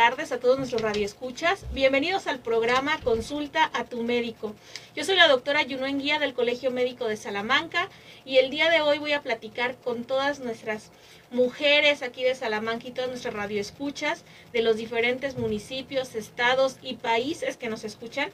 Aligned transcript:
tardes 0.00 0.32
a 0.32 0.40
todos 0.40 0.56
nuestros 0.56 0.80
radioescuchas. 0.80 1.66
Bienvenidos 1.74 2.26
al 2.26 2.38
programa 2.38 2.98
Consulta 3.04 3.70
a 3.74 3.84
tu 3.84 4.02
médico. 4.02 4.54
Yo 4.96 5.04
soy 5.04 5.14
la 5.14 5.28
doctora 5.28 5.62
Yunuen 5.62 5.98
Guía 5.98 6.18
del 6.18 6.32
Colegio 6.32 6.70
Médico 6.70 7.06
de 7.06 7.18
Salamanca 7.18 7.90
y 8.24 8.38
el 8.38 8.48
día 8.48 8.70
de 8.70 8.80
hoy 8.80 8.98
voy 8.98 9.12
a 9.12 9.20
platicar 9.20 9.76
con 9.76 10.04
todas 10.04 10.40
nuestras 10.40 10.90
mujeres 11.30 12.00
aquí 12.00 12.24
de 12.24 12.34
Salamanca 12.34 12.88
y 12.88 12.92
todas 12.92 13.10
nuestras 13.10 13.34
radioescuchas 13.34 14.24
de 14.54 14.62
los 14.62 14.78
diferentes 14.78 15.36
municipios, 15.36 16.14
estados 16.14 16.78
y 16.80 16.94
países 16.94 17.58
que 17.58 17.68
nos 17.68 17.84
escuchan 17.84 18.30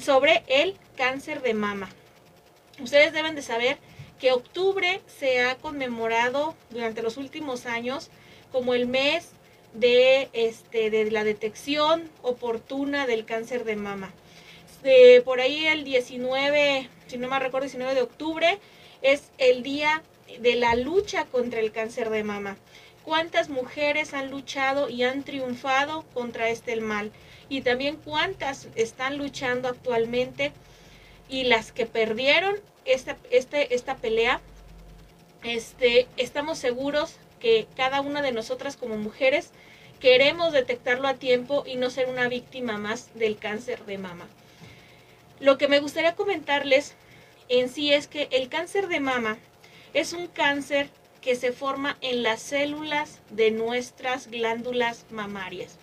sobre 0.00 0.42
el 0.48 0.76
cáncer 0.96 1.42
de 1.42 1.54
mama. 1.54 1.88
Ustedes 2.80 3.12
deben 3.12 3.36
de 3.36 3.42
saber 3.42 3.78
que 4.18 4.32
octubre 4.32 5.02
se 5.06 5.40
ha 5.40 5.54
conmemorado 5.58 6.56
durante 6.70 7.00
los 7.00 7.16
últimos 7.16 7.64
años 7.64 8.10
como 8.50 8.74
el 8.74 8.88
mes 8.88 9.30
de, 9.74 10.28
este, 10.32 10.90
de 10.90 11.10
la 11.10 11.24
detección 11.24 12.10
oportuna 12.22 13.06
del 13.06 13.24
cáncer 13.24 13.64
de 13.64 13.76
mama. 13.76 14.12
por 15.24 15.40
ahí 15.40 15.66
el 15.66 15.84
19, 15.84 16.88
si 17.06 17.18
no 17.18 17.28
me 17.28 17.38
recuerdo, 17.38 17.66
19 17.66 17.94
de 17.94 18.02
octubre 18.02 18.58
es 19.02 19.30
el 19.38 19.62
día 19.62 20.02
de 20.40 20.56
la 20.56 20.74
lucha 20.74 21.24
contra 21.26 21.60
el 21.60 21.72
cáncer 21.72 22.10
de 22.10 22.24
mama. 22.24 22.56
¿Cuántas 23.04 23.48
mujeres 23.48 24.14
han 24.14 24.30
luchado 24.30 24.88
y 24.88 25.02
han 25.02 25.24
triunfado 25.24 26.04
contra 26.14 26.50
este 26.50 26.80
mal? 26.80 27.10
Y 27.48 27.62
también 27.62 27.96
cuántas 27.96 28.68
están 28.76 29.18
luchando 29.18 29.68
actualmente 29.68 30.52
y 31.28 31.44
las 31.44 31.72
que 31.72 31.86
perdieron 31.86 32.56
esta, 32.84 33.16
este, 33.30 33.74
esta 33.74 33.96
pelea, 33.96 34.40
este, 35.42 36.06
estamos 36.16 36.58
seguros 36.58 37.16
que 37.40 37.66
cada 37.76 38.00
una 38.00 38.22
de 38.22 38.30
nosotras 38.30 38.76
como 38.76 38.96
mujeres 38.96 39.50
queremos 40.02 40.52
detectarlo 40.52 41.06
a 41.06 41.14
tiempo 41.14 41.62
y 41.64 41.76
no 41.76 41.88
ser 41.88 42.08
una 42.08 42.28
víctima 42.28 42.76
más 42.76 43.14
del 43.14 43.38
cáncer 43.38 43.86
de 43.86 43.98
mama. 43.98 44.26
Lo 45.38 45.58
que 45.58 45.68
me 45.68 45.78
gustaría 45.78 46.16
comentarles 46.16 46.96
en 47.48 47.68
sí 47.68 47.92
es 47.92 48.08
que 48.08 48.26
el 48.32 48.48
cáncer 48.48 48.88
de 48.88 48.98
mama 48.98 49.38
es 49.94 50.12
un 50.12 50.26
cáncer 50.26 50.88
que 51.20 51.36
se 51.36 51.52
forma 51.52 51.98
en 52.00 52.24
las 52.24 52.42
células 52.42 53.20
de 53.30 53.52
nuestras 53.52 54.26
glándulas 54.26 55.06
mamarias. 55.10 55.78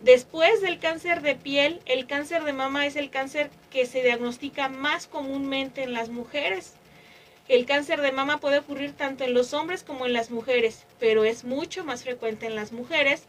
Después 0.00 0.62
del 0.62 0.78
cáncer 0.78 1.20
de 1.20 1.34
piel, 1.34 1.82
el 1.84 2.06
cáncer 2.06 2.42
de 2.44 2.54
mama 2.54 2.86
es 2.86 2.96
el 2.96 3.10
cáncer 3.10 3.50
que 3.70 3.84
se 3.84 4.02
diagnostica 4.02 4.70
más 4.70 5.06
comúnmente 5.06 5.82
en 5.82 5.92
las 5.92 6.08
mujeres 6.08 6.72
el 7.50 7.66
cáncer 7.66 8.00
de 8.00 8.12
mama 8.12 8.38
puede 8.38 8.58
ocurrir 8.58 8.92
tanto 8.92 9.24
en 9.24 9.34
los 9.34 9.54
hombres 9.54 9.82
como 9.82 10.06
en 10.06 10.12
las 10.12 10.30
mujeres, 10.30 10.84
pero 11.00 11.24
es 11.24 11.42
mucho 11.42 11.84
más 11.84 12.04
frecuente 12.04 12.46
en 12.46 12.54
las 12.54 12.70
mujeres 12.70 13.24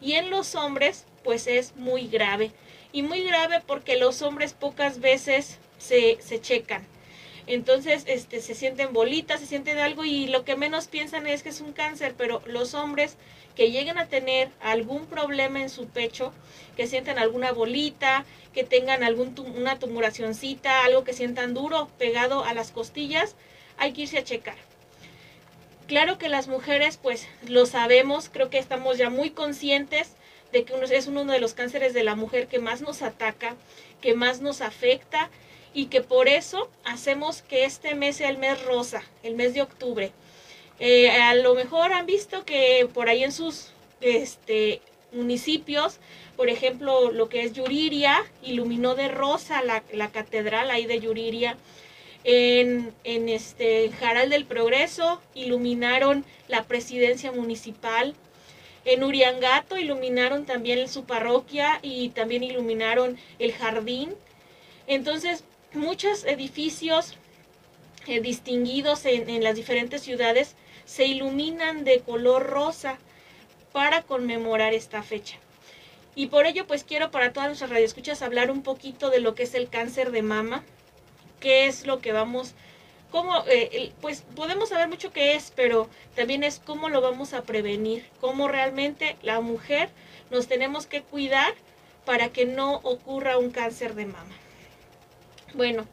y 0.00 0.12
en 0.12 0.30
los 0.30 0.54
hombres 0.54 1.06
pues 1.24 1.48
es 1.48 1.74
muy 1.74 2.06
grave. 2.06 2.52
Y 2.92 3.02
muy 3.02 3.24
grave 3.24 3.60
porque 3.66 3.96
los 3.96 4.22
hombres 4.22 4.52
pocas 4.52 5.00
veces 5.00 5.58
se, 5.78 6.18
se 6.20 6.40
checan. 6.40 6.86
Entonces, 7.48 8.04
este, 8.06 8.40
se 8.40 8.54
sienten 8.54 8.92
bolitas, 8.92 9.40
se 9.40 9.46
sienten 9.46 9.78
algo 9.78 10.04
y 10.04 10.28
lo 10.28 10.44
que 10.44 10.54
menos 10.54 10.86
piensan 10.86 11.26
es 11.26 11.42
que 11.42 11.48
es 11.48 11.60
un 11.60 11.72
cáncer, 11.72 12.14
pero 12.16 12.42
los 12.46 12.74
hombres 12.74 13.16
que 13.56 13.72
lleguen 13.72 13.98
a 13.98 14.06
tener 14.06 14.50
algún 14.60 15.06
problema 15.06 15.60
en 15.60 15.68
su 15.68 15.88
pecho, 15.88 16.32
que 16.76 16.86
sientan 16.86 17.18
alguna 17.18 17.50
bolita, 17.50 18.24
que 18.52 18.62
tengan 18.62 19.02
algún 19.02 19.34
una 19.56 19.80
tumuracioncita, 19.80 20.84
algo 20.84 21.02
que 21.02 21.12
sientan 21.12 21.54
duro 21.54 21.88
pegado 21.98 22.44
a 22.44 22.54
las 22.54 22.70
costillas, 22.70 23.34
hay 23.78 23.92
que 23.92 24.02
irse 24.02 24.18
a 24.18 24.24
checar. 24.24 24.56
Claro 25.86 26.16
que 26.16 26.28
las 26.28 26.48
mujeres, 26.48 26.98
pues 27.00 27.28
lo 27.46 27.66
sabemos, 27.66 28.30
creo 28.30 28.48
que 28.48 28.58
estamos 28.58 28.96
ya 28.96 29.10
muy 29.10 29.30
conscientes 29.30 30.12
de 30.50 30.64
que 30.64 30.74
es 30.96 31.06
uno 31.08 31.24
de 31.24 31.40
los 31.40 31.52
cánceres 31.52 31.92
de 31.92 32.04
la 32.04 32.14
mujer 32.14 32.46
que 32.46 32.58
más 32.58 32.80
nos 32.80 33.02
ataca, 33.02 33.54
que 34.00 34.14
más 34.14 34.40
nos 34.40 34.60
afecta 34.60 35.28
y 35.74 35.86
que 35.86 36.00
por 36.00 36.28
eso 36.28 36.70
hacemos 36.84 37.42
que 37.42 37.64
este 37.64 37.94
mes 37.94 38.16
sea 38.16 38.30
el 38.30 38.38
mes 38.38 38.62
rosa, 38.64 39.02
el 39.22 39.34
mes 39.34 39.52
de 39.52 39.62
octubre. 39.62 40.12
Eh, 40.78 41.10
a 41.10 41.34
lo 41.34 41.54
mejor 41.54 41.92
han 41.92 42.06
visto 42.06 42.44
que 42.44 42.88
por 42.94 43.08
ahí 43.08 43.24
en 43.24 43.32
sus 43.32 43.72
este, 44.00 44.80
municipios, 45.12 45.98
por 46.36 46.48
ejemplo, 46.48 47.10
lo 47.10 47.28
que 47.28 47.42
es 47.42 47.52
Yuriria, 47.52 48.24
iluminó 48.42 48.94
de 48.94 49.08
rosa 49.08 49.62
la, 49.62 49.82
la 49.92 50.10
catedral 50.10 50.70
ahí 50.70 50.86
de 50.86 51.00
Yuriria 51.00 51.56
en, 52.24 52.94
en 53.04 53.28
este 53.28 53.90
Jaral 53.92 54.30
del 54.30 54.46
Progreso 54.46 55.22
iluminaron 55.34 56.24
la 56.48 56.64
presidencia 56.64 57.30
municipal. 57.30 58.14
En 58.86 59.04
Uriangato 59.04 59.78
iluminaron 59.78 60.46
también 60.46 60.88
su 60.88 61.04
parroquia 61.04 61.78
y 61.82 62.08
también 62.10 62.42
iluminaron 62.42 63.18
el 63.38 63.52
jardín. 63.52 64.14
Entonces, 64.86 65.44
muchos 65.74 66.24
edificios 66.24 67.16
eh, 68.06 68.20
distinguidos 68.20 69.04
en, 69.06 69.28
en, 69.30 69.42
las 69.42 69.56
diferentes 69.56 70.02
ciudades 70.02 70.56
se 70.84 71.06
iluminan 71.06 71.84
de 71.84 72.00
color 72.00 72.46
rosa 72.46 72.98
para 73.72 74.02
conmemorar 74.02 74.74
esta 74.74 75.02
fecha. 75.02 75.38
Y 76.14 76.26
por 76.26 76.46
ello, 76.46 76.66
pues 76.66 76.84
quiero 76.84 77.10
para 77.10 77.32
todas 77.32 77.48
nuestras 77.48 77.70
radioescuchas 77.70 78.22
hablar 78.22 78.50
un 78.50 78.62
poquito 78.62 79.10
de 79.10 79.20
lo 79.20 79.34
que 79.34 79.44
es 79.44 79.54
el 79.54 79.68
cáncer 79.68 80.10
de 80.12 80.22
mama, 80.22 80.62
qué 81.44 81.66
es 81.66 81.86
lo 81.86 82.00
que 82.00 82.12
vamos, 82.12 82.54
cómo, 83.10 83.44
eh, 83.46 83.92
pues 84.00 84.24
podemos 84.34 84.70
saber 84.70 84.88
mucho 84.88 85.12
qué 85.12 85.34
es, 85.34 85.52
pero 85.54 85.90
también 86.16 86.42
es 86.42 86.58
cómo 86.58 86.88
lo 86.88 87.02
vamos 87.02 87.34
a 87.34 87.42
prevenir, 87.42 88.06
cómo 88.18 88.48
realmente 88.48 89.18
la 89.20 89.42
mujer 89.42 89.90
nos 90.30 90.46
tenemos 90.46 90.86
que 90.86 91.02
cuidar 91.02 91.52
para 92.06 92.30
que 92.30 92.46
no 92.46 92.76
ocurra 92.76 93.36
un 93.36 93.50
cáncer 93.50 93.94
de 93.94 94.06
mama. 94.06 94.34
Bueno, 95.52 95.86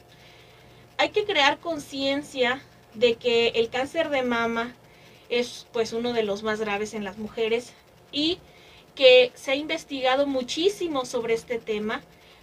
hay 0.98 1.10
que 1.10 1.26
crear 1.26 1.60
conciencia 1.60 2.62
de 2.94 3.16
que 3.16 3.50
el 3.50 3.70
cáncer 3.70 4.10
de 4.10 4.24
mama 4.24 4.74
es 5.28 5.68
pues 5.74 5.92
uno 5.92 6.14
de 6.14 6.24
los 6.24 6.44
más 6.44 6.62
graves 6.62 6.94
en 6.94 7.04
las 7.04 7.18
mujeres 7.18 7.74
y 8.14 8.40
que 8.96 9.34
se 9.36 9.52
ha 9.52 9.56
investigado 9.56 10.28
muchísimo 10.28 11.04
sobre 11.04 11.34
este 11.34 11.60
tema 11.60 12.02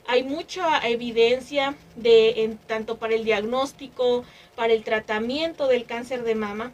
hay 0.08 0.22
mucha 0.22 0.78
evidencia 0.88 1.76
de 1.94 2.56
tanto 2.66 2.96
para 2.96 3.14
el 3.14 3.24
diagnóstico, 3.24 4.24
para 4.56 4.72
el 4.72 4.82
tratamiento 4.82 5.68
del 5.68 5.84
cáncer 5.84 6.22
de 6.22 6.34
mama. 6.34 6.72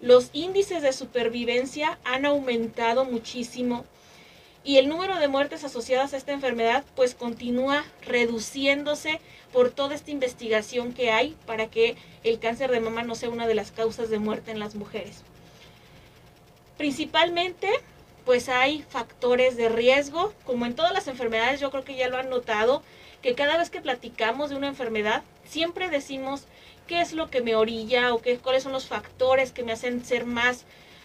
Los 0.00 0.30
índices 0.32 0.80
de 0.80 0.92
supervivencia 0.92 1.98
han 2.04 2.24
aumentado 2.24 3.04
muchísimo 3.04 3.84
y 4.62 4.76
el 4.76 4.88
número 4.88 5.18
de 5.18 5.26
muertes 5.26 5.64
asociadas 5.64 6.14
a 6.14 6.16
esta 6.16 6.30
enfermedad 6.30 6.84
pues 6.94 7.16
continúa 7.16 7.84
reduciéndose 8.02 9.20
por 9.52 9.70
toda 9.70 9.96
esta 9.96 10.12
investigación 10.12 10.92
que 10.92 11.10
hay 11.10 11.36
para 11.46 11.66
que 11.66 11.96
el 12.22 12.38
cáncer 12.38 12.70
de 12.70 12.78
mama 12.78 13.02
no 13.02 13.16
sea 13.16 13.30
una 13.30 13.48
de 13.48 13.56
las 13.56 13.72
causas 13.72 14.08
de 14.08 14.20
muerte 14.20 14.52
en 14.52 14.60
las 14.60 14.76
mujeres. 14.76 15.24
Principalmente 16.78 17.68
pues 18.24 18.48
hay 18.48 18.84
factores 18.88 19.56
de 19.56 19.68
riesgo, 19.68 20.32
como 20.44 20.66
en 20.66 20.74
todas 20.74 20.92
las 20.92 21.08
enfermedades, 21.08 21.60
yo 21.60 21.70
creo 21.70 21.84
que 21.84 21.96
ya 21.96 22.08
lo 22.08 22.18
han 22.18 22.30
notado, 22.30 22.82
que 23.20 23.34
cada 23.34 23.56
vez 23.56 23.70
que 23.70 23.80
platicamos 23.80 24.50
de 24.50 24.56
una 24.56 24.68
enfermedad, 24.68 25.22
siempre 25.44 25.88
decimos 25.88 26.44
qué 26.86 27.00
es 27.00 27.12
lo 27.12 27.30
que 27.30 27.40
me 27.40 27.54
orilla 27.54 28.14
o 28.14 28.20
qué, 28.20 28.38
cuáles 28.38 28.62
son 28.64 28.72
los 28.72 28.86
factores 28.86 29.52
que 29.52 29.62
me 29.62 29.72
hacen 29.72 30.04
ser 30.04 30.24
más 30.24 30.64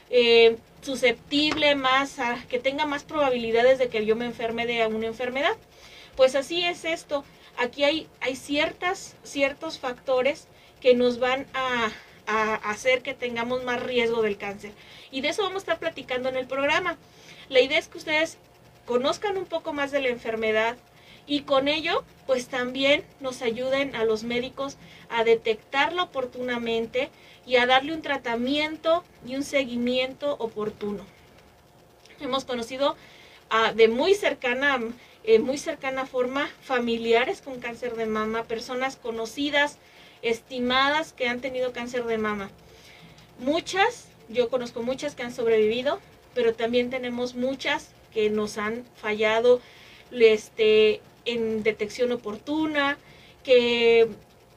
eh, 0.10 0.58
susceptible, 0.82 1.76
más 1.76 2.18
que 2.50 2.60
tenga 2.60 2.86
más 2.86 3.04
probabilidades 3.04 3.78
de 3.80 3.90
que 3.90 4.06
yo 4.06 4.16
me 4.16 4.26
enferme 4.26 4.66
de 4.66 4.86
una 4.88 5.08
enfermedad. 5.08 5.56
Pues 6.16 6.36
así 6.36 6.64
es 6.64 6.86
esto. 6.86 7.24
Aquí 7.58 7.84
hay, 7.84 8.08
hay 8.22 8.36
ciertas, 8.36 9.16
ciertos 9.24 9.80
factores 9.80 10.48
que 10.82 10.94
nos 10.94 11.20
van 11.20 11.46
a, 11.54 11.92
a 12.28 12.56
hacer 12.56 13.02
que 13.02 13.14
tengamos 13.14 13.64
más 13.64 13.82
riesgo 13.82 14.22
del 14.22 14.38
cáncer. 14.38 14.72
Y 15.12 15.22
de 15.22 15.30
eso 15.30 15.42
vamos 15.42 15.56
a 15.56 15.64
estar 15.64 15.80
platicando 15.80 16.30
en 16.30 16.36
el 16.36 16.46
programa. 16.46 16.98
La 17.50 17.62
idea 17.62 17.80
es 17.80 17.88
que 17.88 17.98
ustedes 17.98 18.38
conozcan 18.86 19.38
un 19.38 19.46
poco 19.46 19.74
más 19.74 19.92
de 19.92 20.02
la 20.02 20.10
enfermedad 20.10 20.78
y 21.26 21.42
con 21.42 21.68
ello 21.68 22.04
pues 22.26 22.48
también 22.48 23.04
nos 23.20 23.42
ayuden 23.42 23.96
a 23.96 24.06
los 24.06 24.24
médicos 24.24 24.78
a 25.10 25.24
detectarla 25.24 26.04
oportunamente 26.04 27.10
y 27.46 27.56
a 27.56 27.66
darle 27.66 27.94
un 27.94 28.02
tratamiento 28.02 29.04
y 29.26 29.36
un 29.36 29.44
seguimiento 29.44 30.36
oportuno. 30.40 31.04
Hemos 32.20 32.46
conocido 32.46 32.96
de 33.76 33.88
muy 33.88 34.14
cercana, 34.16 34.80
eh, 35.24 35.40
muy 35.40 35.58
cercana 35.58 36.06
forma 36.06 36.50
familiares 36.62 37.42
con 37.42 37.60
cáncer 37.60 37.96
de 37.96 38.06
mama, 38.06 38.44
personas 38.44 38.98
conocidas, 38.98 39.78
estimadas 40.22 41.14
que 41.14 41.28
han 41.28 41.42
tenido 41.42 41.74
cáncer 41.74 42.06
de 42.06 42.18
mama. 42.18 42.50
Muchas, 43.40 44.08
yo 44.30 44.50
conozco 44.50 44.82
muchas 44.82 45.16
que 45.16 45.24
han 45.24 45.34
sobrevivido, 45.34 46.00
pero 46.34 46.54
también 46.54 46.90
tenemos 46.90 47.36
muchas 47.36 47.90
que 48.14 48.30
nos 48.30 48.58
han 48.58 48.84
fallado 48.96 49.62
este, 50.12 51.02
en 51.26 51.64
detección 51.64 52.12
oportuna, 52.12 52.98
que 53.44 54.08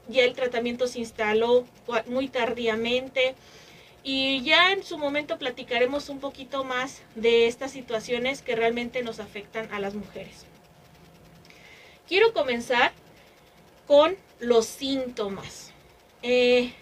ya 0.08 0.24
el 0.24 0.34
tratamiento 0.34 0.86
se 0.86 0.98
instaló 0.98 1.66
muy 2.06 2.28
tardíamente. 2.28 3.34
Y 4.02 4.42
ya 4.42 4.72
en 4.72 4.82
su 4.82 4.96
momento 4.96 5.38
platicaremos 5.38 6.08
un 6.08 6.20
poquito 6.20 6.64
más 6.64 7.02
de 7.14 7.46
estas 7.46 7.70
situaciones 7.72 8.40
que 8.40 8.56
realmente 8.56 9.02
nos 9.02 9.20
afectan 9.20 9.70
a 9.72 9.78
las 9.78 9.94
mujeres. 9.94 10.46
Quiero 12.08 12.32
comenzar 12.32 12.92
con 13.90 14.16
los 14.38 14.66
síntomas. 14.66 15.72
Eh, 16.22 16.72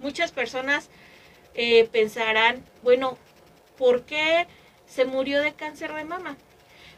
muchas 0.00 0.32
personas 0.32 0.90
eh, 1.54 1.88
pensarán, 1.90 2.62
bueno, 2.82 3.16
¿por 3.78 4.02
qué 4.02 4.46
se 4.86 5.06
murió 5.06 5.40
de 5.40 5.54
cáncer 5.54 5.94
de 5.94 6.04
mama? 6.04 6.36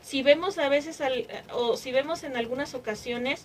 Si 0.03 0.25
vemos 0.25 0.59
a 0.59 0.69
veces, 0.69 1.01
o 1.53 1.77
si 1.77 1.93
vemos 1.93 2.25
en 2.25 2.37
algunas 2.37 2.75
ocasiones 2.75 3.45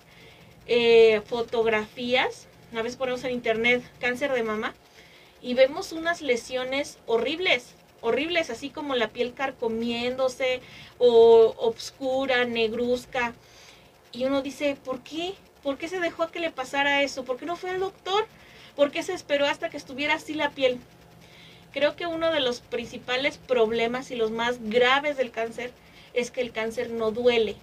eh, 0.65 1.21
fotografías, 1.27 2.47
a 2.75 2.81
veces 2.81 2.97
ponemos 2.97 3.23
en 3.23 3.29
internet 3.29 3.83
cáncer 3.99 4.33
de 4.33 4.41
mama, 4.41 4.73
y 5.43 5.53
vemos 5.53 5.91
unas 5.91 6.23
lesiones 6.23 6.97
horribles, 7.05 7.75
horribles, 8.01 8.49
así 8.49 8.71
como 8.71 8.95
la 8.95 9.09
piel 9.09 9.35
carcomiéndose 9.35 10.61
o 10.97 11.53
obscura, 11.59 12.45
negruzca. 12.45 13.35
Y 14.11 14.25
uno 14.25 14.41
dice, 14.41 14.75
¿por 14.83 15.03
qué? 15.03 15.35
¿Por 15.63 15.77
qué 15.77 15.87
se 15.87 15.99
dejó 15.99 16.27
que 16.29 16.39
le 16.39 16.51
pasara 16.51 17.01
eso? 17.01 17.25
¿Por 17.25 17.37
qué 17.37 17.45
no 17.45 17.55
fue 17.55 17.71
al 17.71 17.79
doctor? 17.79 18.27
¿Por 18.75 18.91
qué 18.91 19.03
se 19.03 19.13
esperó 19.13 19.45
hasta 19.45 19.69
que 19.69 19.77
estuviera 19.77 20.15
así 20.15 20.33
la 20.33 20.51
piel? 20.51 20.79
Creo 21.73 21.95
que 21.95 22.07
uno 22.07 22.31
de 22.31 22.39
los 22.39 22.61
principales 22.61 23.37
problemas 23.37 24.09
y 24.11 24.15
los 24.15 24.31
más 24.31 24.57
graves 24.61 25.17
del 25.17 25.31
cáncer 25.31 25.71
es 26.13 26.31
que 26.31 26.41
el 26.41 26.51
cáncer 26.51 26.89
no 26.89 27.11
duele. 27.11 27.55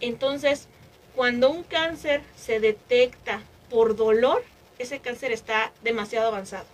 Entonces, 0.00 0.68
cuando 1.14 1.50
un 1.50 1.62
cáncer 1.62 2.22
se 2.36 2.60
detecta 2.60 3.40
por 3.68 3.96
dolor, 3.96 4.42
ese 4.78 5.00
cáncer 5.00 5.32
está 5.32 5.72
demasiado 5.82 6.28
avanzado. 6.28 6.66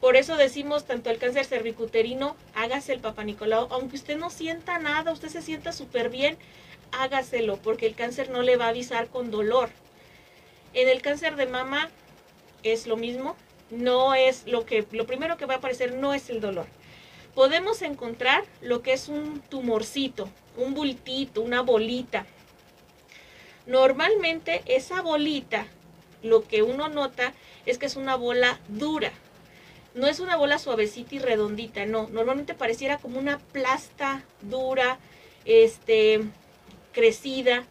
Por 0.00 0.16
eso 0.16 0.36
decimos 0.36 0.84
tanto 0.84 1.10
el 1.10 1.18
cáncer 1.18 1.44
cervicuterino, 1.44 2.36
hágase 2.54 2.92
el 2.92 3.00
Papa 3.00 3.24
aunque 3.70 3.96
usted 3.96 4.16
no 4.16 4.30
sienta 4.30 4.78
nada, 4.78 5.12
usted 5.12 5.28
se 5.28 5.42
sienta 5.42 5.72
súper 5.72 6.08
bien, 6.08 6.38
hágaselo, 6.92 7.56
porque 7.56 7.86
el 7.86 7.94
cáncer 7.94 8.30
no 8.30 8.42
le 8.42 8.56
va 8.56 8.66
a 8.66 8.70
avisar 8.70 9.08
con 9.08 9.30
dolor. 9.30 9.70
En 10.74 10.88
el 10.88 11.02
cáncer 11.02 11.36
de 11.36 11.46
mama 11.46 11.90
es 12.62 12.86
lo 12.86 12.96
mismo, 12.96 13.36
no 13.70 14.14
es 14.14 14.46
lo 14.46 14.64
que, 14.64 14.86
lo 14.92 15.06
primero 15.06 15.36
que 15.36 15.46
va 15.46 15.54
a 15.54 15.58
aparecer 15.58 15.94
no 15.94 16.14
es 16.14 16.30
el 16.30 16.40
dolor. 16.40 16.66
Podemos 17.34 17.82
encontrar 17.82 18.44
lo 18.60 18.82
que 18.82 18.92
es 18.92 19.08
un 19.08 19.40
tumorcito, 19.40 20.28
un 20.56 20.74
bultito, 20.74 21.40
una 21.40 21.62
bolita. 21.62 22.26
Normalmente 23.66 24.62
esa 24.66 25.02
bolita 25.02 25.66
lo 26.22 26.42
que 26.42 26.62
uno 26.62 26.88
nota 26.88 27.32
es 27.66 27.78
que 27.78 27.86
es 27.86 27.96
una 27.96 28.16
bola 28.16 28.58
dura. 28.68 29.12
No 29.94 30.06
es 30.06 30.20
una 30.20 30.36
bola 30.36 30.58
suavecita 30.58 31.14
y 31.14 31.18
redondita, 31.18 31.86
no. 31.86 32.08
Normalmente 32.08 32.54
pareciera 32.54 32.98
como 32.98 33.18
una 33.18 33.38
plasta 33.38 34.22
dura, 34.42 34.98
este, 35.44 36.20
crecida, 36.98 37.64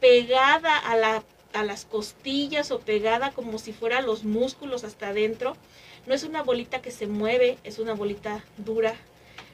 pegada 0.00 0.78
a, 0.78 0.96
la, 0.96 1.22
a 1.52 1.62
las 1.62 1.84
costillas 1.84 2.70
o 2.70 2.80
pegada 2.80 3.30
como 3.32 3.58
si 3.58 3.74
fuera 3.74 4.00
los 4.00 4.24
músculos 4.24 4.82
hasta 4.82 5.08
adentro. 5.08 5.58
No 6.06 6.14
es 6.14 6.24
una 6.24 6.42
bolita 6.42 6.80
que 6.80 6.90
se 6.90 7.06
mueve, 7.06 7.58
es 7.64 7.78
una 7.78 7.92
bolita 7.92 8.42
dura, 8.56 8.94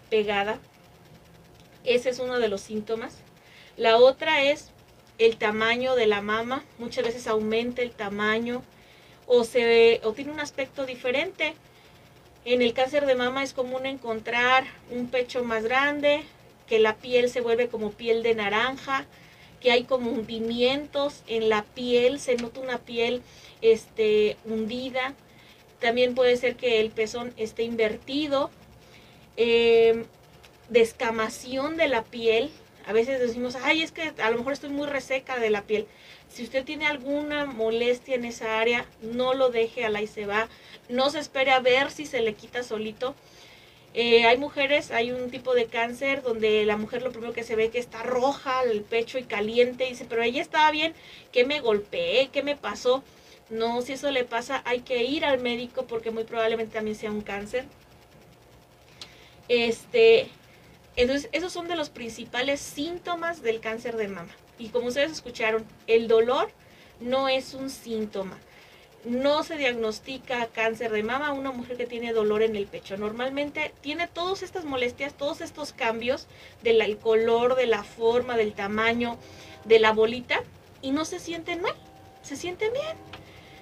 pegada. 0.08 0.60
Ese 1.82 2.10
es 2.10 2.20
uno 2.20 2.38
de 2.38 2.48
los 2.48 2.60
síntomas. 2.60 3.16
La 3.76 3.96
otra 3.96 4.44
es 4.44 4.70
el 5.18 5.36
tamaño 5.36 5.96
de 5.96 6.06
la 6.06 6.20
mama, 6.20 6.64
muchas 6.78 7.04
veces 7.04 7.26
aumenta 7.26 7.82
el 7.82 7.90
tamaño 7.90 8.62
o, 9.26 9.42
se, 9.42 10.00
o 10.04 10.12
tiene 10.12 10.30
un 10.30 10.38
aspecto 10.38 10.86
diferente. 10.86 11.56
En 12.44 12.62
el 12.62 12.72
cáncer 12.72 13.04
de 13.04 13.16
mama 13.16 13.42
es 13.42 13.52
común 13.52 13.84
encontrar 13.84 14.64
un 14.92 15.08
pecho 15.08 15.42
más 15.42 15.64
grande, 15.64 16.22
que 16.68 16.78
la 16.78 16.96
piel 16.96 17.30
se 17.30 17.40
vuelve 17.40 17.68
como 17.68 17.92
piel 17.92 18.22
de 18.22 18.34
naranja, 18.34 19.06
que 19.60 19.72
hay 19.72 19.84
como 19.84 20.10
hundimientos 20.10 21.22
en 21.26 21.48
la 21.48 21.64
piel, 21.64 22.20
se 22.20 22.36
nota 22.36 22.60
una 22.60 22.78
piel 22.78 23.22
este, 23.60 24.36
hundida. 24.44 25.14
También 25.80 26.14
puede 26.14 26.36
ser 26.36 26.56
que 26.56 26.80
el 26.80 26.90
pezón 26.90 27.32
esté 27.36 27.62
invertido. 27.62 28.50
Eh, 29.36 30.04
descamación 30.68 31.76
de 31.76 31.88
la 31.88 32.04
piel, 32.04 32.50
a 32.86 32.92
veces 32.92 33.20
decimos, 33.20 33.56
ay, 33.62 33.82
es 33.82 33.92
que 33.92 34.12
a 34.22 34.30
lo 34.30 34.38
mejor 34.38 34.52
estoy 34.52 34.70
muy 34.70 34.86
reseca 34.86 35.38
de 35.38 35.50
la 35.50 35.62
piel. 35.62 35.86
Si 36.28 36.42
usted 36.42 36.64
tiene 36.64 36.86
alguna 36.86 37.46
molestia 37.46 38.14
en 38.14 38.24
esa 38.24 38.60
área, 38.60 38.86
no 39.02 39.34
lo 39.34 39.50
deje 39.50 39.84
a 39.84 39.90
la 39.90 40.06
se 40.06 40.26
va. 40.26 40.48
No 40.88 41.10
se 41.10 41.18
espere 41.18 41.50
a 41.50 41.60
ver 41.60 41.90
si 41.90 42.06
se 42.06 42.20
le 42.20 42.34
quita 42.34 42.62
solito. 42.62 43.14
Eh, 44.00 44.26
hay 44.26 44.38
mujeres, 44.38 44.92
hay 44.92 45.10
un 45.10 45.28
tipo 45.28 45.54
de 45.54 45.66
cáncer 45.66 46.22
donde 46.22 46.64
la 46.64 46.76
mujer 46.76 47.02
lo 47.02 47.10
primero 47.10 47.32
que 47.32 47.42
se 47.42 47.56
ve 47.56 47.70
que 47.70 47.80
está 47.80 48.04
roja 48.04 48.62
el 48.62 48.82
pecho 48.82 49.18
y 49.18 49.24
caliente. 49.24 49.86
Dice, 49.86 50.06
pero 50.08 50.22
ella 50.22 50.40
estaba 50.40 50.70
bien, 50.70 50.94
¿qué 51.32 51.44
me 51.44 51.58
golpeé? 51.58 52.28
¿Qué 52.32 52.44
me 52.44 52.54
pasó? 52.54 53.02
No, 53.50 53.82
si 53.82 53.94
eso 53.94 54.12
le 54.12 54.22
pasa, 54.22 54.62
hay 54.66 54.82
que 54.82 55.02
ir 55.02 55.24
al 55.24 55.40
médico 55.40 55.88
porque 55.88 56.12
muy 56.12 56.22
probablemente 56.22 56.74
también 56.74 56.96
sea 56.96 57.10
un 57.10 57.22
cáncer. 57.22 57.64
Este, 59.48 60.28
entonces, 60.94 61.28
esos 61.32 61.52
son 61.52 61.66
de 61.66 61.74
los 61.74 61.90
principales 61.90 62.60
síntomas 62.60 63.42
del 63.42 63.58
cáncer 63.58 63.96
de 63.96 64.06
mama. 64.06 64.30
Y 64.60 64.68
como 64.68 64.86
ustedes 64.86 65.10
escucharon, 65.10 65.66
el 65.88 66.06
dolor 66.06 66.52
no 67.00 67.28
es 67.28 67.52
un 67.52 67.68
síntoma. 67.68 68.38
No 69.04 69.42
se 69.44 69.56
diagnostica 69.56 70.46
cáncer 70.46 70.90
de 70.90 71.02
mama 71.02 71.28
a 71.28 71.32
una 71.32 71.52
mujer 71.52 71.76
que 71.76 71.86
tiene 71.86 72.12
dolor 72.12 72.42
en 72.42 72.56
el 72.56 72.66
pecho. 72.66 72.96
Normalmente 72.96 73.72
tiene 73.80 74.08
todas 74.08 74.42
estas 74.42 74.64
molestias, 74.64 75.14
todos 75.14 75.40
estos 75.40 75.72
cambios 75.72 76.26
del 76.62 76.98
color, 76.98 77.54
de 77.54 77.66
la 77.66 77.84
forma, 77.84 78.36
del 78.36 78.54
tamaño 78.54 79.16
de 79.64 79.78
la 79.78 79.92
bolita 79.92 80.42
y 80.82 80.90
no 80.90 81.04
se 81.04 81.18
sienten 81.18 81.62
mal, 81.62 81.74
se 82.22 82.36
sienten 82.36 82.72
bien. 82.72 82.96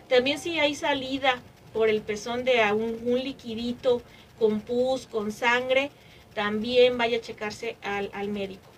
También 0.09 0.39
si 0.39 0.59
hay 0.59 0.75
salida 0.75 1.41
por 1.73 1.89
el 1.89 2.01
pezón 2.01 2.45
de 2.45 2.61
un, 2.73 3.23
liquidito 3.23 4.03
con 4.39 4.61
pus, 4.61 5.07
con 5.07 5.33
sangre, 5.33 5.91
también 6.35 6.97
vaya 6.97 7.19
a 7.19 7.21
checarse 7.21 7.77
al, 7.83 8.29
médico. 8.29 8.71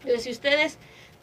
Entonces, 0.00 0.24
si 0.24 0.30
ustedes 0.30 0.78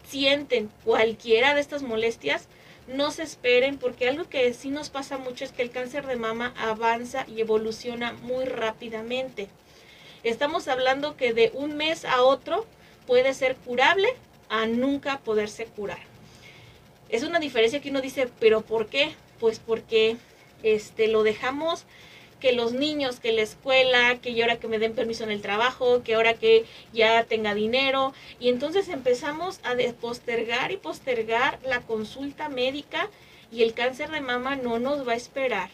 sienten 0.07 0.69
cualquiera 0.83 1.54
de 1.54 1.61
estas 1.61 1.83
molestias, 1.83 2.47
no 2.89 3.11
se 3.11 3.23
esperen 3.23 3.77
porque 3.77 4.09
algo 4.09 4.27
que 4.27 4.53
sí 4.53 4.69
nos 4.69 4.89
pasa 4.89 5.17
mucho 5.17 5.45
es 5.45 5.51
que 5.51 5.61
el 5.61 5.71
cáncer 5.71 6.05
de 6.07 6.15
mama 6.15 6.53
avanza 6.57 7.25
y 7.27 7.41
evoluciona 7.41 8.13
muy 8.13 8.45
rápidamente. 8.45 9.47
Estamos 10.23 10.67
hablando 10.67 11.15
que 11.15 11.33
de 11.33 11.51
un 11.53 11.77
mes 11.77 12.03
a 12.05 12.23
otro 12.23 12.65
puede 13.07 13.33
ser 13.33 13.55
curable 13.55 14.09
a 14.49 14.65
nunca 14.65 15.19
poderse 15.19 15.65
curar. 15.65 15.99
Es 17.09 17.23
una 17.23 17.39
diferencia 17.39 17.79
que 17.79 17.89
uno 17.89 18.01
dice, 18.01 18.29
pero 18.39 18.61
¿por 18.61 18.87
qué? 18.87 19.13
Pues 19.39 19.59
porque 19.59 20.17
este, 20.63 21.07
lo 21.07 21.23
dejamos 21.23 21.85
que 22.39 22.53
los 22.53 22.73
niños, 22.73 23.19
que 23.19 23.31
la 23.31 23.41
escuela, 23.41 24.19
que 24.21 24.41
ahora 24.41 24.59
que 24.59 24.67
me 24.67 24.79
den 24.79 24.93
permiso 24.93 25.23
en 25.23 25.31
el 25.31 25.41
trabajo, 25.41 26.03
que 26.03 26.15
ahora 26.15 26.33
que 26.35 26.65
ya 26.93 27.23
tenga 27.25 27.53
dinero. 27.53 28.13
Y 28.39 28.49
entonces 28.49 28.87
empezamos 28.89 29.59
a 29.63 29.75
postergar 29.99 30.71
y 30.71 30.77
postergar 30.77 31.59
la 31.63 31.81
consulta 31.81 32.49
médica 32.49 33.09
y 33.51 33.63
el 33.63 33.73
cáncer 33.73 34.11
de 34.11 34.21
mama 34.21 34.55
no 34.55 34.79
nos 34.79 35.07
va 35.07 35.13
a 35.13 35.17
esperar. 35.17 35.69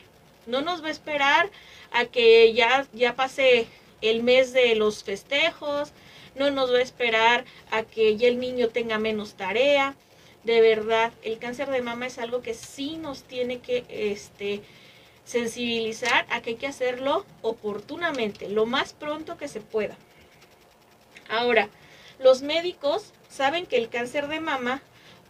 No 0.47 0.61
nos 0.61 0.83
va 0.83 0.87
a 0.87 0.91
esperar 0.91 1.49
a 1.91 2.05
que 2.05 2.53
ya, 2.53 2.87
ya 2.93 3.15
pase 3.15 3.67
el 4.01 4.23
mes 4.23 4.53
de 4.53 4.75
los 4.75 5.03
festejos, 5.03 5.91
no 6.35 6.51
nos 6.51 6.71
va 6.71 6.77
a 6.77 6.81
esperar 6.81 7.45
a 7.71 7.83
que 7.83 8.17
ya 8.17 8.27
el 8.27 8.39
niño 8.39 8.69
tenga 8.69 8.99
menos 8.99 9.35
tarea. 9.35 9.95
De 10.43 10.61
verdad, 10.61 11.11
el 11.23 11.39
cáncer 11.39 11.69
de 11.69 11.81
mama 11.81 12.05
es 12.05 12.19
algo 12.19 12.41
que 12.41 12.53
sí 12.53 12.97
nos 12.97 13.23
tiene 13.23 13.59
que 13.59 13.83
este, 13.89 14.61
sensibilizar 15.25 16.25
a 16.29 16.41
que 16.41 16.51
hay 16.51 16.55
que 16.55 16.67
hacerlo 16.67 17.25
oportunamente, 17.41 18.47
lo 18.47 18.65
más 18.65 18.93
pronto 18.93 19.37
que 19.37 19.47
se 19.47 19.59
pueda. 19.59 19.97
Ahora, 21.27 21.69
los 22.19 22.41
médicos 22.41 23.11
saben 23.29 23.65
que 23.65 23.77
el 23.77 23.89
cáncer 23.89 24.27
de 24.27 24.39
mama 24.39 24.81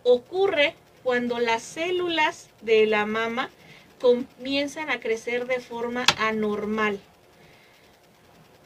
ocurre 0.03 0.75
cuando 1.03 1.39
las 1.39 1.63
células 1.63 2.49
de 2.61 2.85
la 2.85 3.05
mama 3.05 3.49
comienzan 3.99 4.89
a 4.89 4.99
crecer 4.99 5.47
de 5.47 5.59
forma 5.59 6.05
anormal. 6.17 6.99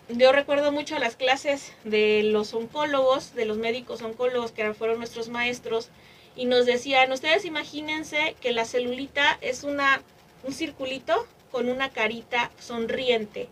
Yo 0.09 0.31
recuerdo 0.31 0.71
mucho 0.71 0.97
las 0.97 1.15
clases 1.15 1.71
de 1.83 2.23
los 2.23 2.55
oncólogos, 2.55 3.35
de 3.35 3.45
los 3.45 3.57
médicos 3.57 4.01
oncólogos 4.01 4.51
que 4.51 4.73
fueron 4.73 4.97
nuestros 4.97 5.29
maestros, 5.29 5.89
y 6.35 6.45
nos 6.45 6.65
decían, 6.65 7.11
ustedes 7.11 7.45
imagínense 7.45 8.35
que 8.41 8.51
la 8.51 8.65
celulita 8.65 9.37
es 9.41 9.63
una 9.63 10.01
un 10.43 10.53
circulito 10.53 11.27
con 11.51 11.69
una 11.69 11.89
carita 11.89 12.51
sonriente. 12.59 13.49